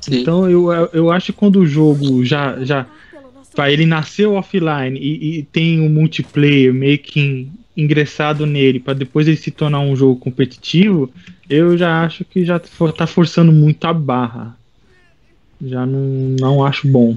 [0.00, 0.20] Sim.
[0.20, 2.86] Então eu, eu acho que quando o jogo já, já
[3.56, 8.92] Vai, ele nasceu offline e, e tem um multiplayer meio que in- ingressado nele para
[8.92, 11.10] depois ele se tornar um jogo competitivo,
[11.48, 14.54] eu já acho que já for, tá forçando muito a barra.
[15.64, 17.16] Já não, não acho bom.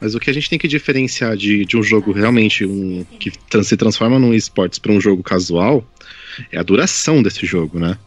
[0.00, 3.32] Mas o que a gente tem que diferenciar de, de um jogo realmente um, que
[3.50, 5.84] tran- se transforma num esportes para um jogo casual
[6.52, 7.98] é a duração desse jogo, né?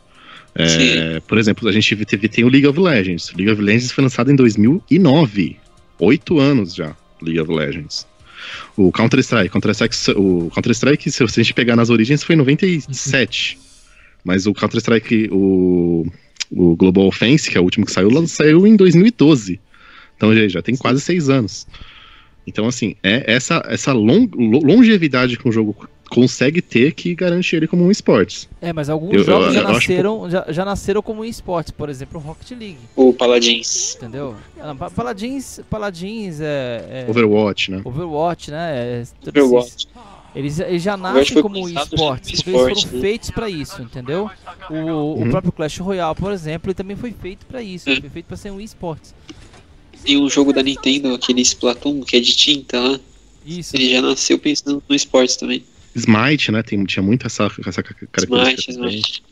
[0.55, 3.31] É, por exemplo, a gente teve, tem o League of Legends.
[3.35, 5.57] League of Legends foi lançado em 2009.
[5.99, 8.07] Oito anos já, League of Legends.
[8.75, 13.59] O Counter-Strike, Counter-Strike, o Counter-Strike, se a gente pegar nas origens, foi em 97.
[14.23, 16.05] Mas o Counter-Strike, o,
[16.51, 19.59] o Global Offense, que é o último que saiu, saiu em 2012.
[20.17, 21.65] Então já, já tem quase seis anos.
[22.45, 25.75] Então, assim, é essa, essa long- lo- longevidade que um jogo
[26.09, 28.49] consegue ter que garante ele como um esportes.
[28.61, 31.71] É, mas alguns Eu- jogos eu- já, eu acho nasceram, já, já nasceram como esportes,
[31.71, 33.95] por exemplo, o Rocket League, O Paladins.
[33.95, 34.35] entendeu?
[34.59, 37.81] Ah, Pa- Paladins, Paladins é, é Overwatch, né?
[37.85, 38.71] Overwatch, né?
[38.75, 39.87] é, todos esses- Overwatch.
[40.33, 43.01] Eles, eles já nascem como esportes, porque eles foram né?
[43.01, 44.29] feitos pra isso, entendeu?
[44.69, 45.29] O, o Uhum.
[45.29, 47.99] próprio Clash Royale, por exemplo, ele também foi feito pra isso, É.
[47.99, 49.13] foi feito pra ser um esportes.
[50.05, 52.99] Tem um jogo da Nintendo, aquele Splatoon, que é de tinta lá.
[53.45, 53.75] Isso.
[53.75, 55.63] Ele já nasceu pensando no esportes também.
[55.95, 56.63] Smite, né?
[56.63, 58.71] Tem, tinha muito essa, essa ca- característica.
[58.71, 58.89] Smite, também.
[58.95, 59.23] Smite.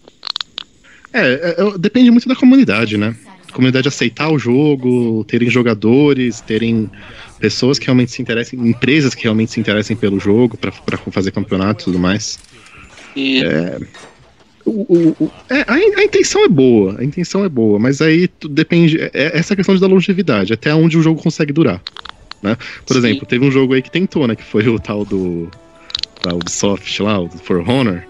[1.14, 3.16] É, é, é, depende muito da comunidade, né?
[3.52, 6.90] Comunidade aceitar o jogo, terem jogadores, terem
[7.40, 11.32] pessoas que realmente se interessem, empresas que realmente se interessem pelo jogo pra, pra fazer
[11.32, 12.40] campeonato e tudo mais.
[13.16, 13.42] E
[14.66, 18.28] O, o- o- é, a, a intenção é boa, a intenção é boa, mas aí
[18.28, 19.00] tu- depende.
[19.02, 21.82] É, é essa questão da longevidade, até onde o jogo consegue durar.
[22.44, 22.56] Né?
[22.86, 23.00] Por Sim.
[23.00, 24.36] exemplo, teve um jogo aí que tentou, né?
[24.36, 25.50] Que foi o tal do.
[26.24, 28.04] Da Ubisoft lá, o For Honor.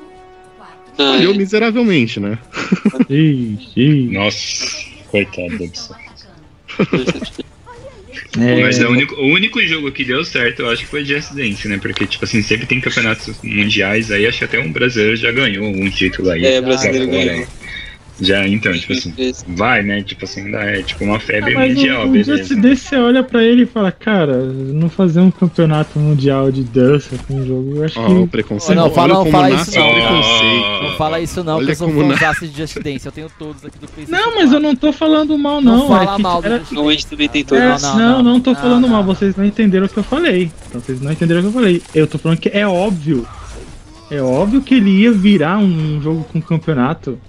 [0.98, 1.38] Ah, Falhou é.
[1.38, 2.38] miseravelmente, né?
[3.10, 4.10] Ixi.
[4.12, 4.66] Nossa,
[5.10, 7.49] coitado da Ubisoft.
[8.38, 11.03] É, Mas é o único, o único jogo que deu certo, eu acho que foi
[11.03, 11.80] Just Dance, né?
[11.82, 15.66] Porque, tipo assim, sempre tem campeonatos mundiais aí, acho que até um brasileiro já ganhou
[15.66, 16.45] um título aí.
[16.45, 17.47] É, brasileiro Pra fora, ganhou.
[18.22, 19.13] Já, então, tipo assim,
[19.47, 20.01] vai, né?
[20.03, 22.55] Tipo assim, ainda é tipo uma febre Ah, mundial, um, um dia beleza.
[22.55, 27.15] desse você olha pra ele e fala, cara, não fazer um campeonato mundial de dança
[27.28, 28.28] com um jogo, eu acho Ó, o que.
[28.32, 28.78] preconceito.
[28.78, 29.91] Não, fala- não fala isso o não.
[29.93, 30.84] preconceito.
[30.84, 33.63] Não fala isso não, Olha que eu sou fãzaço de Just Dance, eu tenho todos
[33.65, 34.26] aqui do PlayStation.
[34.26, 35.78] Não, mas eu não tô falando mal, não.
[35.80, 37.82] Não fala é mal do era- Just O Andy também tem É, todos.
[37.84, 38.39] Não, não, não, não, não.
[38.41, 38.89] tô Não, falando não.
[38.89, 40.51] mal, vocês não entenderam o que eu falei.
[40.67, 41.82] Então vocês não entenderam o que eu falei.
[41.95, 43.26] Eu tô falando que é óbvio.
[44.11, 47.20] É óbvio que ele ia virar um jogo com campeonato.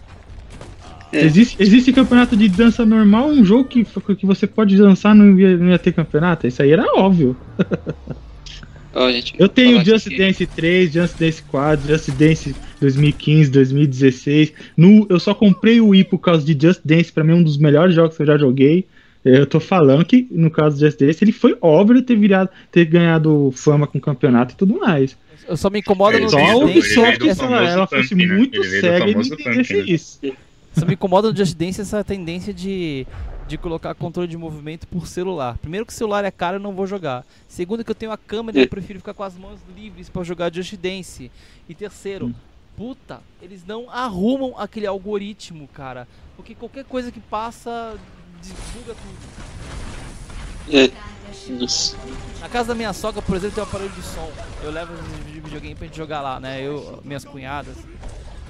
[1.13, 1.25] É.
[1.25, 3.85] Existe, existe campeonato de dança normal, um jogo que,
[4.17, 6.47] que você pode dançar não ia, não ia ter campeonato?
[6.47, 7.37] Isso aí era óbvio.
[8.93, 14.53] Ó, gente, Eu tenho Just que- Dance 3, Just Dance 4, Just Dance 2015, 2016.
[14.77, 17.43] No, eu só comprei o Wii por causa de Just Dance, pra mim é um
[17.43, 18.87] dos melhores jogos que eu já joguei.
[19.25, 22.85] Eu tô falando que, no caso do Just Dance, ele foi óbvio ter virado, ter
[22.87, 25.17] ganhado fama com campeonato e tudo mais.
[25.47, 28.27] Eu só me incomoda É, no Só a Ubisoft, ela, ela fosse né?
[28.27, 29.85] muito Ele cega e não entendesse né?
[29.87, 30.19] isso.
[30.79, 33.07] Só me incomoda no Just Dance essa tendência de,
[33.49, 35.59] de colocar controle de movimento por celular.
[35.59, 37.25] Primeiro que o celular é caro, eu não vou jogar.
[37.49, 40.23] Segundo que eu tenho a câmera e eu prefiro ficar com as mãos livres pra
[40.23, 41.31] jogar Just Dance.
[41.69, 42.35] E terceiro,
[42.77, 46.07] puta, eles não arrumam aquele algoritmo, cara.
[46.37, 47.99] Porque qualquer coisa que passa
[48.41, 50.77] divulga tudo.
[50.77, 50.91] É.
[51.49, 51.97] Nossa.
[52.41, 54.31] Na casa da minha sogra, por exemplo, tem um aparelho de som.
[54.63, 54.93] Eu levo
[55.33, 56.61] videogame pra gente jogar lá, né?
[56.63, 57.77] Eu, minhas cunhadas.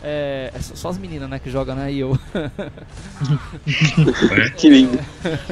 [0.02, 1.92] É, é só, só as meninas, né, que jogam, né?
[1.92, 2.18] E eu.
[4.56, 4.98] Que lindo.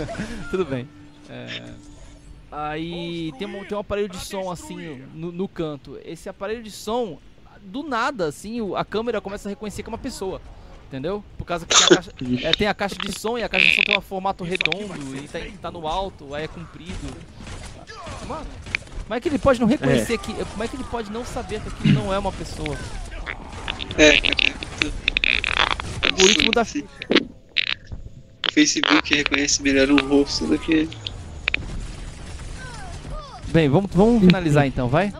[0.51, 0.89] Tudo bem.
[1.29, 1.75] É,
[2.51, 5.99] Aí tem um, tem um aparelho de som assim no, no canto.
[6.05, 7.19] Esse aparelho de som,
[7.63, 10.41] do nada, assim, a câmera começa a reconhecer que é uma pessoa.
[10.87, 11.23] Entendeu?
[11.37, 12.13] Por causa que tem a, caixa,
[12.43, 15.15] é, tem a caixa de som e a caixa de som tem um formato redondo
[15.17, 17.15] e tá, tá no alto, aí é comprido.
[18.27, 18.47] Mano,
[19.03, 20.33] como é que ele pode não reconhecer que.
[20.33, 22.77] Como é que ele pode não saber que aquilo não é uma pessoa?
[23.97, 24.19] É,
[26.05, 26.85] O algoritmo da fez
[28.53, 30.89] Facebook reconhece melhor um rosto do que.
[33.49, 35.13] Bem, vamos, vamos finalizar então, vai?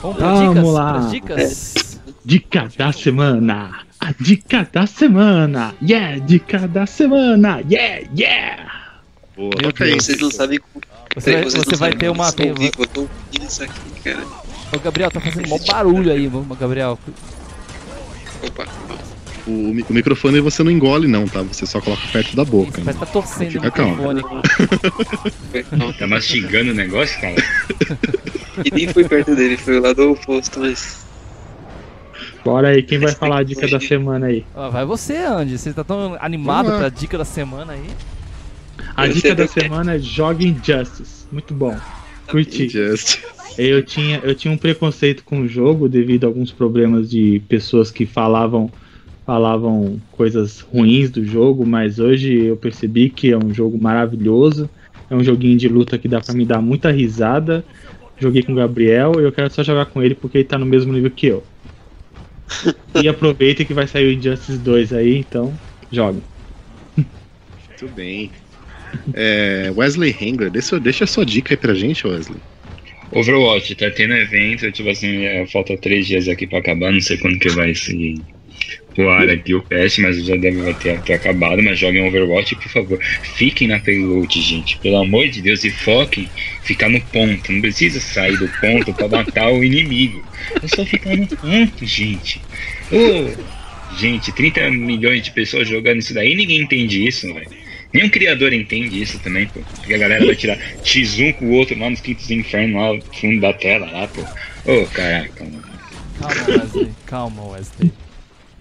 [0.00, 0.72] Vamos pra Vamos dicas?
[0.72, 0.92] lá.
[0.92, 2.00] Pras dicas?
[2.24, 3.80] Dica da semana.
[4.00, 5.74] A dica da semana.
[5.82, 7.62] Yeah, dica da semana.
[7.70, 8.90] Yeah, yeah.
[9.36, 9.72] Boa, Meu.
[9.72, 10.04] Deus.
[10.04, 10.84] Vocês não sabem como.
[11.14, 12.30] Você vai, vocês você vai ter uma.
[12.30, 13.08] vivo, Eu tô
[13.40, 14.26] isso aqui, cara.
[14.74, 16.98] Ô, Gabriel, tá fazendo mó barulho aí, mano, Gabriel.
[18.42, 18.66] Opa,
[19.46, 21.42] O, o microfone você não engole, não, tá?
[21.42, 22.80] Você só coloca perto da boca.
[22.80, 24.12] Que tá torcendo o Fica calmo.
[24.12, 24.22] microfone.
[24.22, 25.92] calma.
[25.98, 27.34] Tá mastigando o negócio, cara?
[28.64, 31.04] E nem foi perto dele, foi o lado oposto, mas.
[32.44, 34.44] Bora aí, quem vai falar a dica da semana aí?
[34.54, 35.56] Ó, vai você, Andy.
[35.58, 36.78] Você tá tão animado lá.
[36.78, 37.86] pra dica da semana aí.
[38.96, 39.60] A Eu dica da do quê.
[39.62, 41.24] semana é jogue Injustice.
[41.32, 41.76] Muito bom.
[42.28, 42.68] Curti.
[42.68, 43.18] Just.
[43.56, 47.90] Eu tinha, eu tinha um preconceito com o jogo devido a alguns problemas de pessoas
[47.90, 48.70] que falavam
[49.24, 54.68] falavam coisas ruins do jogo, mas hoje eu percebi que é um jogo maravilhoso.
[55.08, 57.64] É um joguinho de luta que dá pra me dar muita risada.
[58.18, 60.66] Joguei com o Gabriel e eu quero só jogar com ele porque ele tá no
[60.66, 61.42] mesmo nível que eu.
[63.02, 65.52] E aproveita que vai sair o Injustice 2 aí, então
[65.90, 66.20] joga.
[66.96, 68.30] Muito bem.
[69.12, 72.40] É, Wesley Hengler, deixa, deixa a sua dica aí pra gente, Wesley.
[73.14, 77.16] Overwatch, tá tendo evento, tipo assim, é, falta três dias aqui pra acabar, não sei
[77.16, 78.20] quando que vai se
[79.02, 82.98] ar aqui o patch, mas já deve ter, ter acabado, mas joguem Overwatch, por favor.
[83.22, 86.28] Fiquem na payload, gente, pelo amor de Deus, e foquem
[86.62, 87.52] ficar no ponto.
[87.52, 90.24] Não precisa sair do ponto pra matar o inimigo.
[90.62, 92.40] É só ficar no ponto, gente.
[92.92, 97.63] Ô, gente, 30 milhões de pessoas jogando isso daí, ninguém entende isso, velho.
[97.94, 99.60] Nenhum criador entende isso também, pô.
[99.60, 103.02] Porque a galera vai tirar X1 com o outro lá nos quintos inferno, lá no
[103.02, 104.20] fundo da tela, lá, pô.
[104.70, 105.62] Ô, caraca, mano.
[106.18, 106.90] Calma, Wesley.
[107.06, 107.92] Calma, Wesley.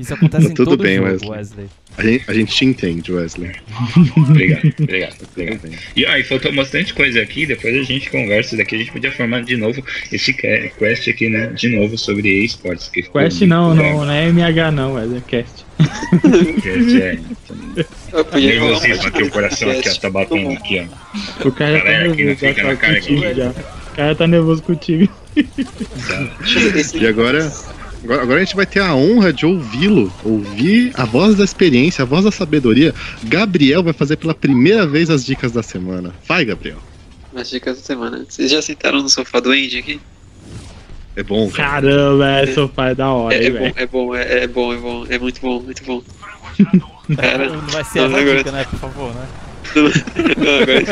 [0.04, 1.30] Isso acontece em Tudo todo bem, jogo, Wesley.
[1.32, 1.70] Wesley.
[1.98, 3.52] A gente, a gente te entende, Wesley.
[4.18, 5.70] Obrigado, obrigado, obrigado.
[5.96, 9.44] E aí, faltou bastante coisa aqui, depois a gente conversa daqui, a gente podia formar
[9.44, 11.48] de novo esse que- quest aqui, né?
[11.56, 12.90] De novo sobre esportes.
[12.90, 13.98] Quest não, legal.
[13.98, 15.66] não, não é MH não, é Cast.
[16.62, 17.20] Quest, é.
[18.34, 20.80] Um Nervosismo aqui, o coração aqui, ó, tá batendo aqui,
[21.44, 21.48] ó.
[21.48, 23.36] O cara já tá Galera, aqui não nervoso já na tá cara contigo aqui.
[23.36, 23.50] já.
[23.50, 25.14] O cara tá nervoso contigo.
[26.96, 27.52] E agora,
[28.04, 32.04] agora, agora a gente vai ter a honra de ouvi-lo, ouvir a voz da experiência,
[32.04, 32.94] a voz da sabedoria.
[33.24, 36.14] Gabriel vai fazer pela primeira vez as dicas da semana.
[36.28, 36.78] Vai, Gabriel.
[37.36, 38.26] As dicas da semana.
[38.28, 40.00] Vocês já sentaram no sofá do Andy aqui?
[41.16, 41.70] É bom, cara.
[41.82, 44.78] Caramba, é, sofá é da hora, É, é bom, é bom, é, é bom, é
[44.78, 46.02] bom, é muito bom, muito bom.
[47.16, 48.64] Cara, Não vai ser não, essa agora- dica, né?
[48.66, 49.28] Por favor, né?
[50.38, 50.84] não, agora,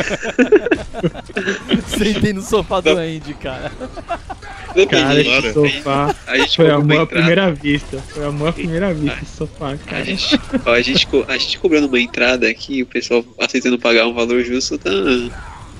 [1.86, 3.70] Sentei no sofá do Andy, cara.
[4.88, 8.04] Cara, a esse sofá a gente foi amor à primeira vista.
[8.12, 10.04] Foi amor à primeira vista esse sofá, A cara.
[10.04, 14.06] gente, ó, a, gente, co- a gente cobrando uma entrada aqui, o pessoal aceitando pagar
[14.06, 14.90] um valor justo, tá.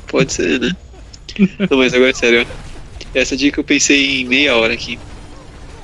[0.07, 0.71] Pode ser, né?
[1.71, 2.63] Não, mas agora sério, ó.
[3.15, 5.03] Essa dica eu pensei em meia hora aqui.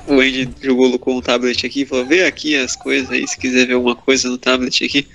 [0.05, 3.37] O Andy jogou com o tablet aqui e falou: vê aqui as coisas aí, se
[3.37, 5.07] quiser ver alguma coisa no tablet aqui.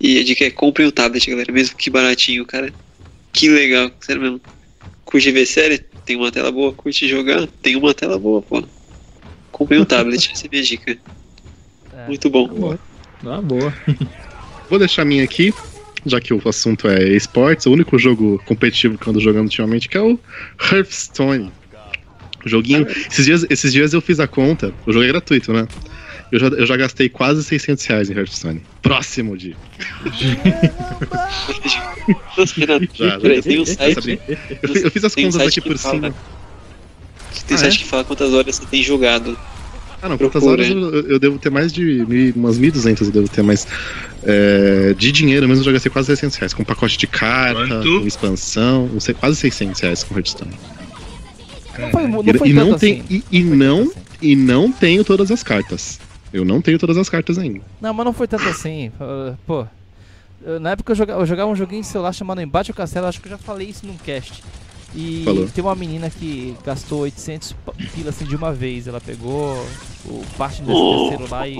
[0.00, 2.74] E a dica é comprem o tablet, galera, mesmo que baratinho, cara.
[3.32, 4.40] Que legal, sério mesmo.
[5.04, 5.84] Curte ver série?
[6.04, 6.72] Tem uma tela boa.
[6.72, 7.46] Curte jogar?
[7.62, 8.62] Tem uma tela boa, pô.
[9.50, 10.98] Comprem um tablet, essa é a minha dica.
[11.92, 12.06] É.
[12.06, 12.48] Muito bom.
[12.48, 12.78] Boa.
[13.24, 13.72] Ah, boa.
[14.68, 15.52] Vou deixar a minha aqui,
[16.04, 17.66] já que o assunto é esportes.
[17.66, 20.18] O único jogo competitivo que eu ando jogando ultimamente que é o
[20.60, 21.52] Hearthstone.
[22.44, 22.86] Joguinho.
[22.88, 24.72] Esses dias, esses dias eu fiz a conta.
[24.86, 25.66] O jogo é gratuito, né?
[26.32, 28.62] Eu já, eu já gastei quase 600 reais em Hearthstone.
[28.82, 29.54] Próximo de.
[32.94, 33.18] Já, já-.
[34.62, 36.14] Eu, eu fiz as contas aqui por cima.
[37.46, 37.78] Tem Ah, site é?
[37.78, 39.36] que fala quantas horas você tem jogado.
[40.00, 40.78] Ah, não, quantas horas eu,
[41.08, 43.66] eu devo ter mais de mil, umas 1.200 eu devo ter, mas
[44.22, 48.00] é, de dinheiro mesmo eu já gastei quase 600 reais, com pacote de carta, Quanto?
[48.00, 50.50] com expansão, não sei, quase 600 reais com Hearthstone.
[51.78, 53.22] Não foi, E, não foi e não tem, assim.
[53.32, 53.92] e, e Não assim.
[54.20, 55.98] e não tenho todas as cartas.
[56.34, 57.60] Eu não tenho todas as cartas ainda.
[57.80, 58.88] Não, mas não foi tanto assim.
[59.00, 59.64] Uh, Pô,
[60.60, 63.20] na época eu jogava, eu jogava um joguinho de celular chamado Embate ao Castelo, acho
[63.20, 64.42] que eu já falei isso num cast.
[64.96, 65.48] E Falou.
[65.48, 68.86] tem uma menina que gastou 800 pa- pila assim de uma vez.
[68.88, 69.54] Ela pegou
[70.04, 71.08] o parte desse Oh.
[71.08, 71.56] terceiro lá e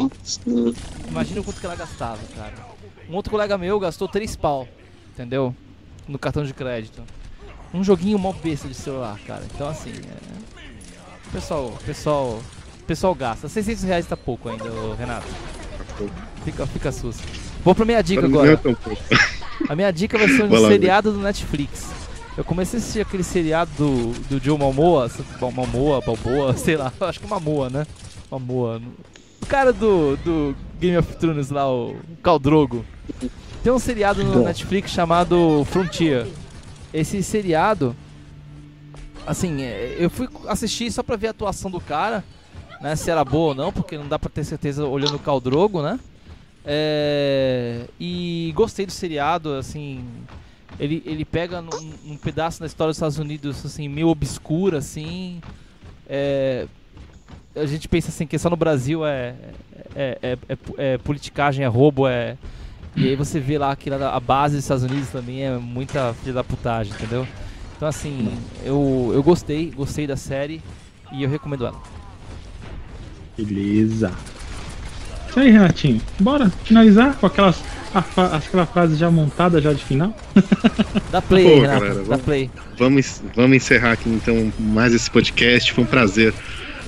[1.09, 2.55] imagina o quanto que ela gastava, cara.
[3.09, 4.69] Um outro colega meu gastou 3 pau,
[5.13, 5.55] entendeu?
[6.09, 7.01] No cartão de crédito.
[7.73, 9.45] Um joguinho mó besta de celular, cara.
[9.53, 11.33] Então assim, é...
[11.33, 12.41] pessoal, pessoal,
[12.85, 13.49] pessoal gasta.
[13.49, 14.65] 600 reais tá pouco ainda,
[14.99, 15.27] Renato.
[16.45, 17.17] Fica, fica sus.
[17.65, 18.57] Vou pra minha dica é agora.
[18.57, 18.91] pouco.
[19.69, 21.91] A minha dica vai ser um lá, seriado do Netflix.
[22.37, 24.73] Eu comecei a assistir aquele seriado do, do Joe Bom,
[25.53, 27.87] Momoa, Balboa, sei lá, acho que é Mamoa, né?
[28.31, 28.83] Mamoa.
[29.41, 32.85] O cara do, do Game of Thrones lá, o Caldrogo.
[33.63, 34.45] Tem um seriado no Bom.
[34.45, 36.27] Netflix chamado Frontier.
[36.93, 37.95] Esse seriado,
[39.27, 42.25] assim, é, eu fui assistir só pra ver a atuação do cara,
[42.81, 42.97] né?
[42.97, 45.99] Se era boa ou não, porque não dá pra ter certeza olhando o Caldrogo, né?
[46.65, 50.05] É, e gostei do seriado, assim.
[50.79, 55.41] Ele, ele pega num, pedaço da história dos Estados Unidos, assim, meio obscura, assim.
[56.09, 56.67] É,
[57.55, 59.35] a gente pensa assim que só no Brasil é,
[59.95, 62.37] é, é, é- é politicagem, é roubo, é.
[62.97, 66.35] E aí você vê lá que a base dos Estados Unidos também é muita filha
[66.35, 67.27] da putagem, entendeu?
[67.77, 70.63] Então assim, eu, eu gostei, gostei da série
[71.13, 71.81] e eu recomendo ela.
[73.37, 74.11] Beleza.
[75.29, 76.01] Isso aí, Renatinho.
[76.21, 77.63] Bora finalizar com aquelas,
[77.95, 77.99] a,
[78.37, 80.17] aquela frase já montada já de final?
[81.11, 82.51] Dá play, Pô, Renato, galera, dá vamos- play.
[82.79, 85.73] Vamos, vamos encerrar aqui então mais esse podcast.
[85.73, 86.33] Foi um prazer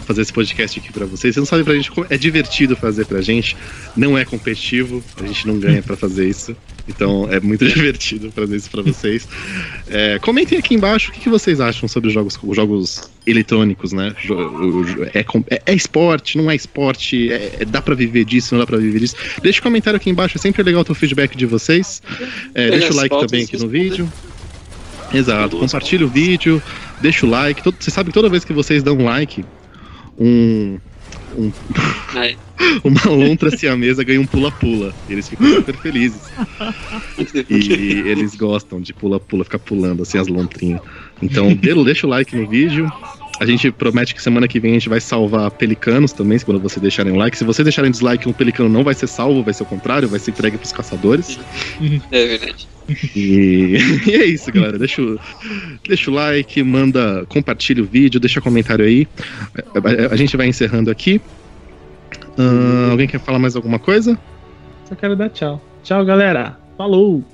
[0.07, 1.35] fazer esse podcast aqui pra vocês.
[1.35, 3.57] Você não sabe pra gente como é divertido fazer pra gente.
[3.97, 6.57] Não é competitivo, a gente não ganha pra fazer isso.
[6.89, 9.29] Então é muito divertido fazer isso pra vocês.
[9.89, 13.93] É, comentem aqui embaixo o que, que vocês acham sobre os jogos, os jogos eletrônicos,
[13.93, 14.15] né?
[15.13, 18.67] É, é- é esporte, não é esporte, é- é- dá pra viver disso, não dá
[18.67, 19.17] pra viver disso.
[19.43, 22.01] Deixa um comentário aqui embaixo, é sempre legal ter o feedback de vocês.
[22.55, 24.09] É, deixa o like também aqui no vídeo.
[25.13, 26.61] Exato, compartilha o vídeo,
[27.01, 27.63] deixa o like.
[27.63, 29.45] Todo, você sabe que toda vez que vocês dão um like,
[30.19, 30.79] um,
[31.37, 31.53] um-
[32.85, 34.95] uma lontra siamesa ganha um pula-pula.
[35.09, 36.23] Eles ficam super felizes.
[37.51, 40.81] E eles gostam de pula-pula, ficar pulando assim as lontrinhas.
[41.23, 42.91] Então, deixa o like no vídeo.
[43.39, 46.81] A gente promete que semana que vem a gente vai salvar pelicanos também, quando vocês
[46.81, 47.37] deixarem o like.
[47.37, 50.19] Se vocês deixarem dislike, um pelicano não vai ser salvo, vai ser o contrário, vai
[50.19, 51.39] ser entregue pros caçadores.
[52.11, 52.67] É verdade.
[53.15, 53.77] E,
[54.07, 54.79] e é isso, galera.
[54.79, 55.19] Deixa o,
[55.87, 59.07] deixa o like, manda, compartilha o vídeo, deixa comentário aí.
[59.55, 61.21] A, a- a gente vai encerrando aqui.
[62.39, 64.19] Ah, alguém quer falar mais alguma coisa?
[64.89, 65.63] Só quero dar tchau.
[65.83, 66.59] Tchau, galera.
[66.77, 67.25] Falou!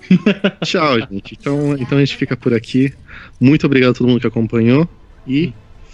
[0.64, 1.36] Tchau, gente.
[1.40, 2.92] Então, então a gente fica por aqui.
[3.40, 4.88] Muito obrigado a todo mundo que acompanhou
[5.26, 5.52] e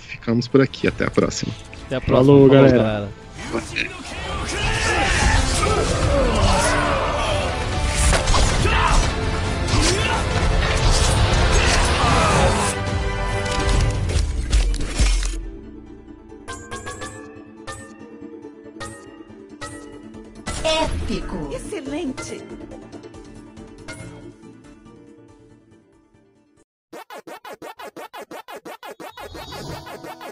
[0.09, 0.89] ficamos por aqui.
[0.89, 1.53] Até a próxima.
[1.87, 2.27] Até a próxima.
[2.27, 3.09] Falou, galera.
[20.65, 21.51] Épico.
[21.53, 22.48] Excelente.
[29.89, 30.28] I, I,